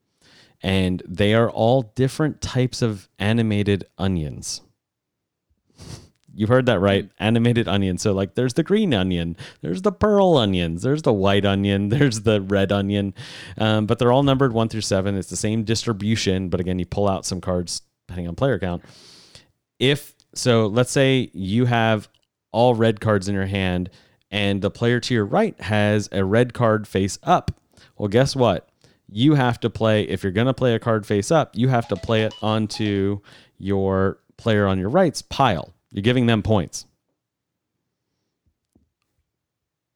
and 0.62 1.02
they 1.06 1.34
are 1.34 1.50
all 1.50 1.92
different 1.94 2.40
types 2.40 2.82
of 2.82 3.08
animated 3.18 3.84
onions. 3.98 4.62
You've 6.34 6.48
heard 6.48 6.66
that 6.66 6.80
right. 6.80 7.10
Animated 7.18 7.68
onion. 7.68 7.98
So 7.98 8.12
like 8.12 8.34
there's 8.34 8.54
the 8.54 8.62
green 8.62 8.94
onion, 8.94 9.36
there's 9.60 9.82
the 9.82 9.92
pearl 9.92 10.36
onions, 10.36 10.82
there's 10.82 11.02
the 11.02 11.12
white 11.12 11.44
onion, 11.44 11.88
there's 11.90 12.20
the 12.20 12.40
red 12.40 12.72
onion. 12.72 13.14
Um, 13.58 13.86
but 13.86 13.98
they're 13.98 14.12
all 14.12 14.22
numbered 14.22 14.52
one 14.52 14.68
through 14.68 14.80
seven. 14.82 15.16
It's 15.16 15.30
the 15.30 15.36
same 15.36 15.64
distribution, 15.64 16.48
but 16.48 16.60
again, 16.60 16.78
you 16.78 16.86
pull 16.86 17.08
out 17.08 17.26
some 17.26 17.40
cards 17.40 17.82
depending 18.06 18.28
on 18.28 18.34
player 18.34 18.58
count. 18.58 18.84
If 19.78 20.14
so, 20.34 20.66
let's 20.66 20.90
say 20.90 21.30
you 21.34 21.66
have 21.66 22.08
all 22.52 22.74
red 22.74 23.00
cards 23.00 23.28
in 23.28 23.34
your 23.34 23.46
hand, 23.46 23.90
and 24.32 24.62
the 24.62 24.70
player 24.70 24.98
to 24.98 25.14
your 25.14 25.26
right 25.26 25.60
has 25.60 26.08
a 26.10 26.24
red 26.24 26.54
card 26.54 26.88
face 26.88 27.18
up. 27.22 27.52
Well, 27.96 28.08
guess 28.08 28.34
what? 28.34 28.68
You 29.08 29.34
have 29.34 29.60
to 29.60 29.70
play, 29.70 30.04
if 30.04 30.22
you're 30.22 30.32
going 30.32 30.46
to 30.46 30.54
play 30.54 30.74
a 30.74 30.78
card 30.78 31.06
face 31.06 31.30
up, 31.30 31.50
you 31.54 31.68
have 31.68 31.86
to 31.88 31.96
play 31.96 32.22
it 32.22 32.34
onto 32.40 33.20
your 33.58 34.18
player 34.38 34.66
on 34.66 34.78
your 34.78 34.88
right's 34.88 35.20
pile. 35.20 35.74
You're 35.90 36.02
giving 36.02 36.26
them 36.26 36.42
points. 36.42 36.86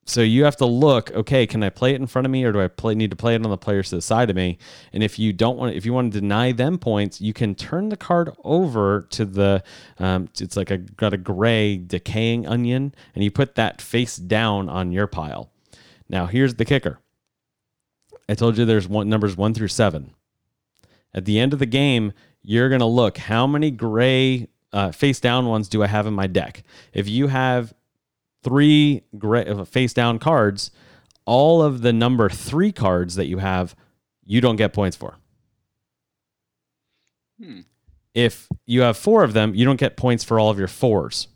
So 0.09 0.21
you 0.21 0.45
have 0.45 0.57
to 0.57 0.67
look, 0.67 1.11
okay, 1.11 1.49
can 1.49 1.65
I 1.65 1.69
play 1.69 1.93
it 1.93 2.01
in 2.01 2.07
front 2.07 2.27
of 2.27 2.31
me 2.31 2.45
or 2.45 2.53
do 2.53 2.61
I 2.61 2.69
play, 2.69 2.95
need 2.95 3.11
to 3.11 3.17
play 3.17 3.35
it 3.35 3.45
on 3.45 3.51
the 3.51 3.57
players 3.59 3.91
to 3.91 3.97
the 3.97 4.03
side 4.03 4.31
of 4.31 4.37
me? 4.37 4.57
And 4.93 5.03
if 5.03 5.19
you 5.19 5.33
don't 5.33 5.59
want 5.59 5.75
if 5.75 5.85
you 5.85 5.93
want 5.93 6.13
to 6.13 6.21
deny 6.21 6.53
them 6.53 6.79
points, 6.79 7.21
you 7.21 7.33
can 7.33 7.57
turn 7.57 7.89
the 7.89 7.97
card 7.97 8.31
over 8.45 9.03
to 9.11 9.25
the 9.25 9.65
um, 9.99 10.29
it's 10.41 10.57
like 10.57 10.71
a 10.71 10.79
got 10.79 11.13
a 11.13 11.17
gray 11.17 11.77
decaying 11.77 12.47
onion 12.47 12.95
and 13.15 13.25
you 13.25 13.33
put 13.33 13.57
that 13.57 13.83
face 13.83 14.17
down 14.17 14.69
on 14.69 14.93
your 14.93 15.09
pile. 15.09 15.51
Now 16.09 16.27
here's 16.27 16.55
the 16.55 16.65
kicker. 16.65 17.01
I 18.29 18.35
told 18.35 18.59
you 18.59 18.65
there's 18.65 18.89
one 18.89 19.09
numbers 19.09 19.37
1 19.37 19.55
through 19.55 19.69
7. 19.69 20.13
At 21.15 21.25
the 21.25 21.39
end 21.39 21.53
of 21.53 21.59
the 21.59 21.67
game, 21.67 22.13
you're 22.43 22.69
going 22.69 22.81
to 22.81 22.87
look 22.87 23.19
how 23.19 23.47
many 23.47 23.71
gray 23.71 24.49
uh, 24.73 24.93
face 24.93 25.21
down 25.21 25.47
ones 25.47 25.69
do 25.69 25.83
I 25.83 25.87
have 25.87 26.07
in 26.07 26.15
my 26.15 26.27
deck? 26.27 26.63
If 26.93 27.09
you 27.09 27.29
have 27.29 27.73
three 28.47 29.03
gray, 29.19 29.45
uh, 29.45 29.65
face 29.65 29.93
down 29.93 30.21
cards, 30.21 30.71
all 31.25 31.63
of 31.63 31.83
the 31.83 31.93
number 31.93 32.29
three 32.29 32.71
cards 32.71 33.17
that 33.17 33.27
you 33.27 33.39
have, 33.39 33.75
you 34.25 34.41
don't 34.41 34.55
get 34.55 34.73
points 34.73 34.97
for. 34.97 35.17
Hmm. 37.43 37.63
If 38.15 38.49
you 38.65 38.83
have 38.83 38.97
four 38.97 39.25
of 39.25 39.33
them, 39.33 39.53
you 39.57 39.65
don't 39.65 39.81
get 39.81 39.97
points 39.97 40.23
for 40.23 40.39
all 40.39 40.49
of 40.49 40.61
your 40.61 40.69
fours. 40.69 41.27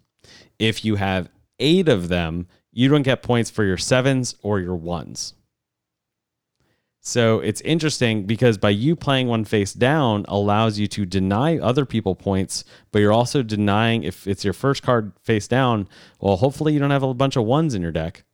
If 0.61 0.85
you 0.85 0.95
have 0.97 1.29
eight 1.59 1.89
of 1.89 2.09
them, 2.09 2.47
you 2.71 2.89
don't 2.89 3.03
get 3.03 3.23
points 3.23 3.51
for 3.51 3.65
your 3.65 3.77
sevens 3.77 4.37
or 4.41 4.61
your 4.61 4.77
ones. 4.77 5.35
So 7.03 7.41
it's 7.41 7.63
interesting 7.63 8.25
because 8.25 8.59
by 8.59 8.71
you 8.71 8.95
playing 8.95 9.27
one 9.27 9.45
face 9.45 9.73
down 9.73 10.27
allows 10.29 10.79
you 10.79 10.87
to 10.89 11.07
deny 11.07 11.59
other 11.59 11.87
people 11.87 12.15
points, 12.15 12.63
but 12.93 12.99
you're 12.99 13.13
also 13.13 13.43
denying 13.43 14.03
if 14.03 14.27
it's 14.27 14.45
your 14.45 14.53
first 14.53 14.83
card 14.83 15.13
face 15.23 15.49
down, 15.49 15.89
well, 16.21 16.37
hopefully 16.37 16.75
you 16.75 16.79
don't 16.79 16.91
have 16.91 17.03
a 17.03 17.15
bunch 17.15 17.37
of 17.37 17.45
ones 17.45 17.75
in 17.75 17.81
your 17.81 17.91
deck. 17.91 18.25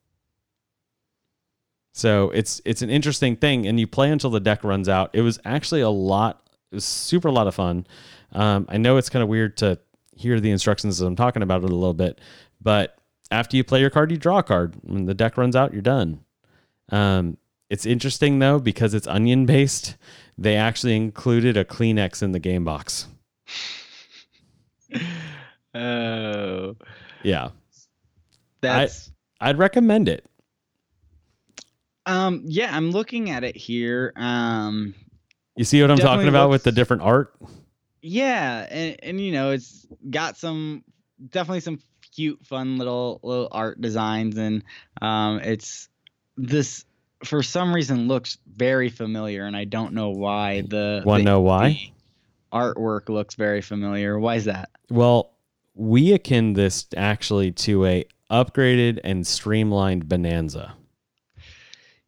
So 1.93 2.31
it's 2.31 2.61
it's 2.65 2.83
an 2.83 2.91
interesting 2.91 3.37
thing, 3.37 3.67
and 3.67 3.81
you 3.81 3.87
play 3.87 4.11
until 4.11 4.31
the 4.31 4.41
deck 4.41 4.65
runs 4.65 4.89
out. 4.89 5.11
It 5.15 5.23
was 5.23 5.39
actually 5.45 5.81
a 5.81 5.89
lot. 5.89 6.43
It 6.71 6.75
was 6.75 6.85
super 6.85 7.29
a 7.29 7.33
lot 7.33 7.47
of 7.47 7.55
fun. 7.55 7.87
Um, 8.33 8.67
I 8.69 8.77
know 8.77 8.97
it's 8.97 9.09
kind 9.09 9.23
of 9.23 9.29
weird 9.29 9.57
to 9.59 9.79
hear 10.15 10.41
the 10.41 10.51
instructions 10.51 11.01
as 11.01 11.07
I'm 11.07 11.17
talking 11.17 11.43
about 11.43 11.63
it 11.63 11.71
a 11.71 11.75
little 11.75 11.95
bit, 11.95 12.21
but 12.61 12.99
after 13.31 13.57
you 13.57 13.65
play 13.65 13.81
your 13.81 13.91
card, 13.91 14.11
you 14.11 14.19
draw 14.19 14.39
a 14.39 14.43
card. 14.43 14.77
When 14.83 15.07
the 15.07 15.15
deck 15.15 15.39
runs 15.39 15.57
out, 15.57 15.73
you're 15.73 15.83
done. 15.83 16.21
Um, 16.91 17.39
it's 17.71 17.87
interesting 17.87 18.39
though 18.39 18.59
because 18.59 18.95
it's 18.95 19.07
onion 19.07 19.47
based. 19.47 19.97
They 20.39 20.57
actually 20.57 20.97
included 20.97 21.57
a 21.57 21.65
Kleenex 21.65 22.23
in 22.23 22.33
the 22.33 22.39
game 22.39 22.65
box. 22.65 23.07
Oh, 25.75 26.77
Yeah, 27.23 27.51
that's 28.63 29.11
I'd 29.41 29.59
recommend 29.59 30.09
it. 30.09 30.25
um 32.07 32.43
yeah. 32.47 32.75
I'm 32.75 32.91
looking 32.93 33.29
at 33.31 33.45
it 33.45 33.57
here. 33.57 34.13
Um, 34.17 34.95
You 35.57 35.65
see 35.65 35.83
what 35.83 35.91
I'm 35.91 35.99
talking 35.99 36.29
about 36.29 36.49
with 36.51 36.63
the 36.63 36.73
different 36.73 37.03
art? 37.03 37.35
yeah, 38.01 38.67
and 38.71 38.97
and 39.03 39.21
you 39.21 39.33
know 39.33 39.51
it's 39.51 39.87
got 40.09 40.37
some 40.39 40.83
definitely 41.31 41.61
some 41.61 41.81
cute, 42.15 42.47
fun 42.47 42.79
little 42.79 43.21
little 43.23 43.49
art 43.53 43.79
designs, 43.81 44.39
and 44.39 44.63
um, 45.03 45.41
it's 45.41 45.91
this 46.39 46.86
for 47.25 47.43
some 47.43 47.75
reason 47.75 48.09
looks 48.09 48.39
very 48.57 48.89
familiar, 48.89 49.45
and 49.45 49.57
I 49.57 49.65
don't 49.65 49.93
know 49.95 50.11
why. 50.11 50.63
The 50.63 51.03
Want 51.05 51.21
to 51.21 51.25
know 51.25 51.41
why? 51.41 51.93
artwork 52.53 53.09
looks 53.09 53.35
very 53.35 53.61
familiar. 53.61 54.19
Why 54.19 54.37
is 54.37 54.45
that? 54.45 54.71
Well, 54.91 55.33
we 55.75 56.13
akin 56.13 56.55
this 56.55 56.87
actually 56.97 57.53
to 57.53 57.85
a 57.85 58.05
upgraded 58.31 59.01
and 59.05 59.27
streamlined 59.27 60.09
Bonanza. 60.09 60.75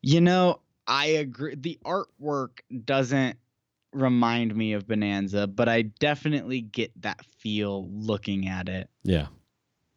You 0.00 0.20
know, 0.20 0.60
I 0.86 1.06
agree. 1.06 1.54
The 1.54 1.78
artwork 1.84 2.60
doesn't 2.84 3.36
remind 3.92 4.54
me 4.54 4.72
of 4.72 4.86
Bonanza, 4.86 5.46
but 5.46 5.68
I 5.68 5.82
definitely 5.82 6.60
get 6.60 6.92
that 7.02 7.24
feel 7.38 7.88
looking 7.90 8.48
at 8.48 8.68
it. 8.68 8.88
Yeah. 9.02 9.26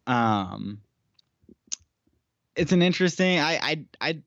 Um, 0.07 0.81
it's 2.55 2.71
an 2.71 2.81
interesting. 2.81 3.39
I 3.39 3.59
I 3.61 3.85
I 4.01 4.21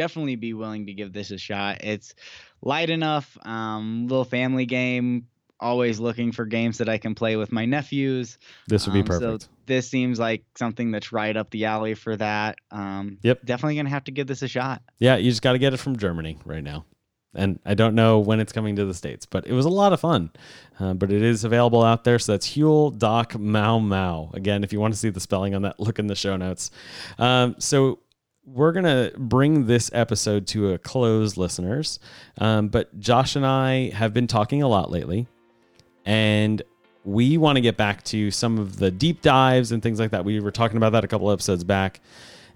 definitely 0.00 0.36
be 0.36 0.54
willing 0.54 0.86
to 0.86 0.94
give 0.94 1.12
this 1.12 1.30
a 1.30 1.38
shot. 1.38 1.78
It's 1.84 2.14
light 2.62 2.88
enough, 2.90 3.36
um, 3.46 4.06
little 4.08 4.24
family 4.24 4.66
game. 4.66 5.26
Always 5.62 6.00
looking 6.00 6.32
for 6.32 6.46
games 6.46 6.78
that 6.78 6.88
I 6.88 6.96
can 6.96 7.14
play 7.14 7.36
with 7.36 7.52
my 7.52 7.66
nephews. 7.66 8.38
This 8.66 8.86
would 8.86 8.94
be 8.94 9.00
Um, 9.00 9.04
perfect. 9.06 9.42
So 9.42 9.48
this 9.66 9.86
seems 9.90 10.18
like 10.18 10.42
something 10.56 10.90
that's 10.90 11.12
right 11.12 11.36
up 11.36 11.50
the 11.50 11.66
alley 11.66 11.92
for 11.94 12.16
that. 12.16 12.56
Um, 12.70 13.18
Yep. 13.22 13.44
Definitely 13.44 13.76
gonna 13.76 13.90
have 13.90 14.04
to 14.04 14.10
give 14.12 14.26
this 14.26 14.40
a 14.40 14.48
shot. 14.48 14.80
yeah, 14.98 15.16
you 15.16 15.30
just 15.30 15.42
got 15.42 15.52
to 15.52 15.58
get 15.58 15.74
it 15.74 15.76
from 15.76 15.96
Germany 15.98 16.38
right 16.46 16.64
now. 16.64 16.86
And 17.34 17.60
I 17.66 17.74
don't 17.74 17.94
know 17.94 18.18
when 18.18 18.40
it's 18.40 18.52
coming 18.54 18.74
to 18.76 18.84
the 18.86 18.94
States, 18.94 19.24
but 19.26 19.46
it 19.46 19.52
was 19.52 19.66
a 19.66 19.68
lot 19.68 19.92
of 19.92 20.00
fun. 20.00 20.30
Uh, 20.80 20.94
but 20.94 21.12
it 21.12 21.22
is 21.22 21.44
available 21.44 21.82
out 21.84 22.02
there. 22.04 22.18
So 22.18 22.32
that's 22.32 22.46
Heul 22.56 22.90
doch 22.90 23.38
Mau 23.38 23.78
Mau. 23.78 24.30
Again, 24.32 24.64
if 24.64 24.72
you 24.72 24.80
want 24.80 24.94
to 24.94 24.98
see 24.98 25.10
the 25.10 25.20
spelling 25.20 25.54
on 25.54 25.62
that, 25.62 25.78
look 25.78 25.98
in 26.00 26.06
the 26.08 26.16
show 26.16 26.36
notes. 26.38 26.70
Um, 27.18 27.54
so 27.58 27.98
we're 28.44 28.72
going 28.72 28.84
to 28.84 29.12
bring 29.18 29.66
this 29.66 29.90
episode 29.92 30.46
to 30.48 30.72
a 30.72 30.78
close, 30.78 31.36
listeners. 31.36 32.00
Um, 32.38 32.68
but 32.68 32.98
Josh 32.98 33.36
and 33.36 33.46
I 33.46 33.90
have 33.90 34.12
been 34.14 34.26
talking 34.26 34.62
a 34.62 34.68
lot 34.68 34.90
lately. 34.90 35.26
And 36.04 36.62
we 37.04 37.38
want 37.38 37.56
to 37.56 37.60
get 37.60 37.76
back 37.76 38.02
to 38.04 38.30
some 38.30 38.58
of 38.58 38.78
the 38.78 38.90
deep 38.90 39.22
dives 39.22 39.72
and 39.72 39.82
things 39.82 40.00
like 40.00 40.10
that. 40.10 40.24
We 40.24 40.40
were 40.40 40.50
talking 40.50 40.76
about 40.76 40.92
that 40.92 41.04
a 41.04 41.08
couple 41.08 41.30
episodes 41.30 41.64
back. 41.64 42.00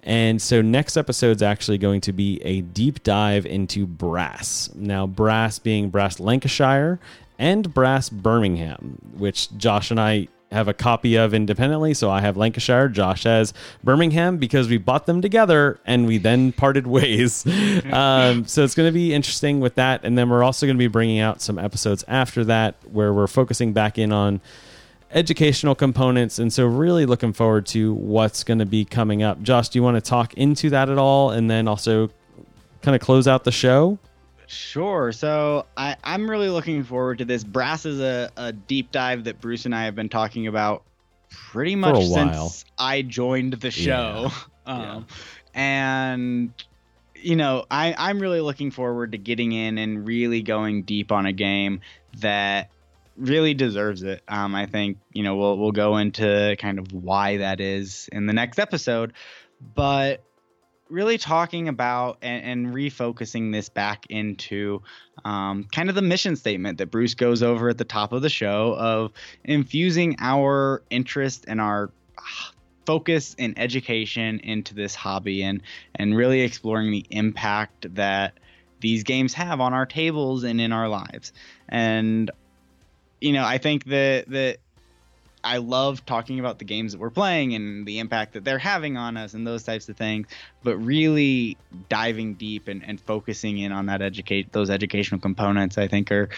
And 0.03 0.41
so 0.41 0.61
next 0.61 0.97
episode 0.97 1.37
is 1.37 1.43
actually 1.43 1.79
going 1.79 2.03
to 2.03 2.13
be 2.13 2.41
a 2.43 2.61
deep 2.61 3.03
dive 3.03 3.47
into 3.47 3.87
brass. 3.87 4.71
Now, 4.75 5.07
brass 5.07 5.59
being 5.59 5.89
brass 5.89 6.21
Lancashire 6.21 7.01
and 7.39 7.73
brass 7.73 8.11
Birmingham, 8.11 8.99
which 9.17 9.55
Josh 9.57 9.91
and 9.91 9.99
I 9.99 10.29
have 10.55 10.69
a 10.69 10.75
copy 10.75 11.17
of 11.17 11.35
independently. 11.35 11.95
So 11.95 12.11
I 12.11 12.21
have 12.21 12.37
Lancashire, 12.37 12.89
Josh 12.89 13.25
has 13.25 13.53
Birmingham 13.83 14.39
because 14.39 14.69
we 14.69 14.79
bought 14.79 15.07
them 15.07 15.21
together 15.21 15.79
and 15.85 16.07
we 16.07 16.19
then 16.19 16.53
parted 16.53 16.87
ways. 16.87 17.47
um, 17.93 18.47
so 18.47 18.65
it's 18.65 18.75
going 18.75 18.89
to 18.89 18.93
be 18.93 19.13
interesting 19.13 19.61
with 19.61 19.75
that. 19.75 20.05
And 20.05 20.17
then 20.17 20.31
we're 20.31 20.43
also 20.43 20.67
going 20.67 20.77
to 20.77 20.83
be 20.83 20.89
bringing 20.89 21.21
out 21.21 21.43
some 21.43 21.59
episodes 21.59 22.05
after 22.09 22.45
that 22.45 22.77
where 22.91 23.13
we're 23.13 23.27
focusing 23.27 23.73
back 23.73 23.99
in 23.99 24.13
on 24.13 24.41
educational 25.11 25.75
components. 25.75 26.39
And 26.39 26.53
so, 26.53 26.67
really 26.67 27.07
looking 27.07 27.33
forward 27.33 27.67
to 27.67 27.95
what's 27.95 28.45
going 28.45 28.59
to 28.59 28.67
be 28.67 28.85
coming 28.85 29.23
up. 29.23 29.43
Josh, 29.43 29.69
do 29.69 29.79
you 29.79 29.83
want 29.83 29.97
to 29.97 30.01
talk 30.01 30.35
into 30.35 30.71
that 30.71 30.89
at 30.89 30.99
all? 30.99 31.31
And 31.31 31.51
then 31.51 31.69
also 31.69 32.11
kind 32.83 32.95
of 32.95 33.01
close 33.01 33.27
out 33.27 33.45
the 33.45 33.53
show? 33.53 33.99
Sure. 34.55 35.13
So 35.13 35.67
I, 35.77 35.97
I'm 36.05 36.31
really 36.31 36.49
looking 36.49 36.85
forward 36.85 37.19
to 37.19 37.25
this. 37.25 37.45
Brass 37.45 37.85
is 37.87 38.01
a, 38.01 38.31
a 38.37 38.53
deep 38.53 38.91
dive 38.93 39.25
that 39.25 39.41
Bruce 39.41 39.65
and 39.65 39.75
I 39.75 39.85
have 39.85 39.95
been 39.95 40.09
talking 40.09 40.47
about 40.47 40.83
pretty 41.31 41.75
much 41.77 41.97
a 41.97 42.09
while. 42.09 42.49
since 42.49 42.65
I 42.79 43.03
joined 43.03 43.55
the 43.55 43.71
show. 43.71 44.31
Yeah. 44.67 44.93
Um, 44.93 45.07
And 45.55 46.53
you 47.17 47.37
know, 47.37 47.65
I, 47.71 47.95
I'm 47.97 48.19
really 48.19 48.41
looking 48.41 48.71
forward 48.71 49.13
to 49.13 49.19
getting 49.19 49.53
in 49.53 49.77
and 49.77 50.07
really 50.07 50.41
going 50.43 50.83
deep 50.85 51.13
on 51.13 51.27
a 51.27 51.33
game 51.33 51.81
that 52.21 52.71
really 53.17 53.55
deserves 53.55 54.03
it. 54.03 54.23
Um, 54.27 54.55
I 54.55 54.67
think 54.67 54.99
you 55.13 55.23
know 55.23 55.37
we'll 55.37 55.59
we'll 55.59 55.73
go 55.73 55.99
into 55.99 56.57
kind 56.59 56.79
of 56.79 56.93
why 56.93 57.39
that 57.39 57.61
is 57.61 58.09
in 58.11 58.27
the 58.27 58.33
next 58.33 58.59
episode, 58.59 59.13
but 59.75 60.23
really 60.95 61.19
talking 61.19 61.69
about 61.69 62.19
and, 62.23 62.45
and 62.45 62.75
refocusing 62.75 63.53
this 63.53 63.69
back 63.69 64.07
into 64.09 64.81
um, 65.25 65.65
kind 65.73 65.89
of 65.89 65.97
the 65.97 66.03
mission 66.03 66.37
statement 66.37 66.79
that 66.79 66.87
Bruce 66.87 67.15
goes 67.15 67.43
over 67.43 67.69
at 67.69 67.79
the 67.79 67.85
top 67.85 68.13
of 68.13 68.23
the 68.23 68.31
show 68.31 68.75
of 68.79 69.13
infusing 69.43 70.17
our 70.21 70.83
interest 70.91 71.45
and 71.49 71.61
our 71.61 71.91
focus 72.87 73.35
in 73.35 73.59
education 73.59 74.39
into 74.41 74.75
this 74.75 74.95
hobby 74.95 75.43
and 75.43 75.63
and 75.95 76.17
really 76.17 76.43
exploring 76.43 76.93
the 76.93 77.05
impact 77.11 77.93
that 77.95 78.35
these 78.81 79.03
games 79.03 79.35
have 79.35 79.61
on 79.61 79.75
our 79.75 79.87
tables 79.87 80.45
and 80.45 80.61
in 80.61 80.73
our 80.73 80.89
lives. 80.89 81.33
And 81.69 82.31
you 83.21 83.33
know, 83.33 83.45
I 83.45 83.59
think 83.59 83.85
that 83.87 84.29
that 84.29 84.59
I 85.45 85.59
love 85.59 86.05
talking 86.07 86.41
about 86.41 86.59
the 86.59 86.65
games 86.65 86.93
that 86.93 86.99
we're 86.99 87.11
playing 87.11 87.55
and 87.55 87.87
the 87.87 87.99
impact 87.99 88.33
that 88.33 88.45
they're 88.45 88.59
having 88.59 88.97
on 88.97 89.17
us 89.17 89.35
and 89.35 89.47
those 89.47 89.63
types 89.63 89.89
of 89.89 89.97
things, 89.97 90.27
but 90.63 90.77
really 90.79 91.57
diving 91.89 92.35
deep 92.35 92.69
and, 92.69 92.83
and 92.85 93.01
focusing 93.01 93.59
in 93.59 93.71
on 93.71 93.87
that 93.87 94.03
educate 94.03 94.53
those 94.53 94.71
educational 94.71 95.21
components 95.21 95.79
I 95.79 95.89
think 95.89 96.11
are 96.11 96.29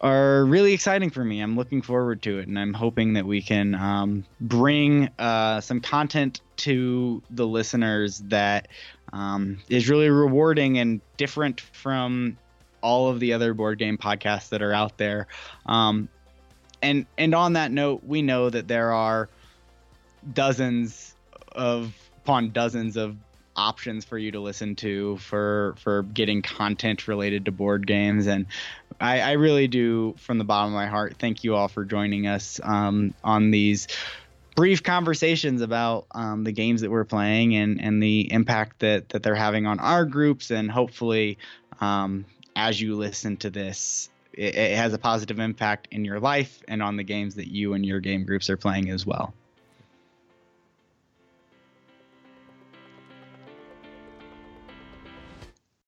are 0.00 0.46
really 0.46 0.72
exciting 0.72 1.10
for 1.10 1.22
me. 1.22 1.40
I'm 1.40 1.56
looking 1.56 1.82
forward 1.82 2.22
to 2.22 2.38
it, 2.38 2.48
and 2.48 2.58
I'm 2.58 2.72
hoping 2.72 3.14
that 3.14 3.26
we 3.26 3.42
can 3.42 3.74
um, 3.74 4.24
bring 4.40 5.10
uh, 5.18 5.60
some 5.60 5.80
content 5.80 6.40
to 6.58 7.22
the 7.30 7.46
listeners 7.46 8.18
that 8.28 8.68
um, 9.12 9.58
is 9.68 9.90
really 9.90 10.08
rewarding 10.08 10.78
and 10.78 11.00
different 11.18 11.60
from 11.60 12.38
all 12.82 13.08
of 13.08 13.20
the 13.20 13.34
other 13.34 13.52
board 13.52 13.78
game 13.78 13.98
podcasts 13.98 14.48
that 14.50 14.62
are 14.62 14.72
out 14.72 14.96
there. 14.96 15.26
Um, 15.66 16.08
and 16.82 17.06
and 17.18 17.34
on 17.34 17.54
that 17.54 17.70
note, 17.72 18.02
we 18.04 18.22
know 18.22 18.50
that 18.50 18.68
there 18.68 18.92
are 18.92 19.28
dozens 20.32 21.14
of 21.52 21.94
upon 22.22 22.50
dozens 22.50 22.96
of 22.96 23.16
options 23.56 24.04
for 24.04 24.16
you 24.16 24.32
to 24.32 24.40
listen 24.40 24.76
to 24.76 25.16
for 25.18 25.74
for 25.78 26.02
getting 26.02 26.42
content 26.42 27.08
related 27.08 27.46
to 27.46 27.52
board 27.52 27.86
games. 27.86 28.26
And 28.26 28.46
I, 29.00 29.20
I 29.20 29.32
really 29.32 29.68
do 29.68 30.14
from 30.18 30.38
the 30.38 30.44
bottom 30.44 30.72
of 30.72 30.76
my 30.76 30.86
heart 30.86 31.16
thank 31.18 31.44
you 31.44 31.54
all 31.54 31.68
for 31.68 31.84
joining 31.84 32.26
us 32.26 32.60
um, 32.62 33.14
on 33.24 33.50
these 33.50 33.88
brief 34.56 34.82
conversations 34.82 35.62
about 35.62 36.06
um, 36.12 36.44
the 36.44 36.52
games 36.52 36.82
that 36.82 36.90
we're 36.90 37.04
playing 37.04 37.54
and 37.54 37.80
and 37.80 38.02
the 38.02 38.32
impact 38.32 38.80
that 38.80 39.08
that 39.10 39.22
they're 39.22 39.34
having 39.34 39.66
on 39.66 39.80
our 39.80 40.04
groups. 40.04 40.50
And 40.50 40.70
hopefully 40.70 41.38
um, 41.80 42.24
as 42.54 42.80
you 42.80 42.96
listen 42.96 43.36
to 43.38 43.50
this 43.50 44.09
it, 44.32 44.54
it 44.54 44.76
has 44.76 44.92
a 44.92 44.98
positive 44.98 45.38
impact 45.38 45.88
in 45.90 46.04
your 46.04 46.20
life 46.20 46.62
and 46.68 46.82
on 46.82 46.96
the 46.96 47.04
games 47.04 47.34
that 47.36 47.48
you 47.48 47.74
and 47.74 47.84
your 47.84 48.00
game 48.00 48.24
groups 48.24 48.50
are 48.50 48.56
playing 48.56 48.90
as 48.90 49.06
well 49.06 49.34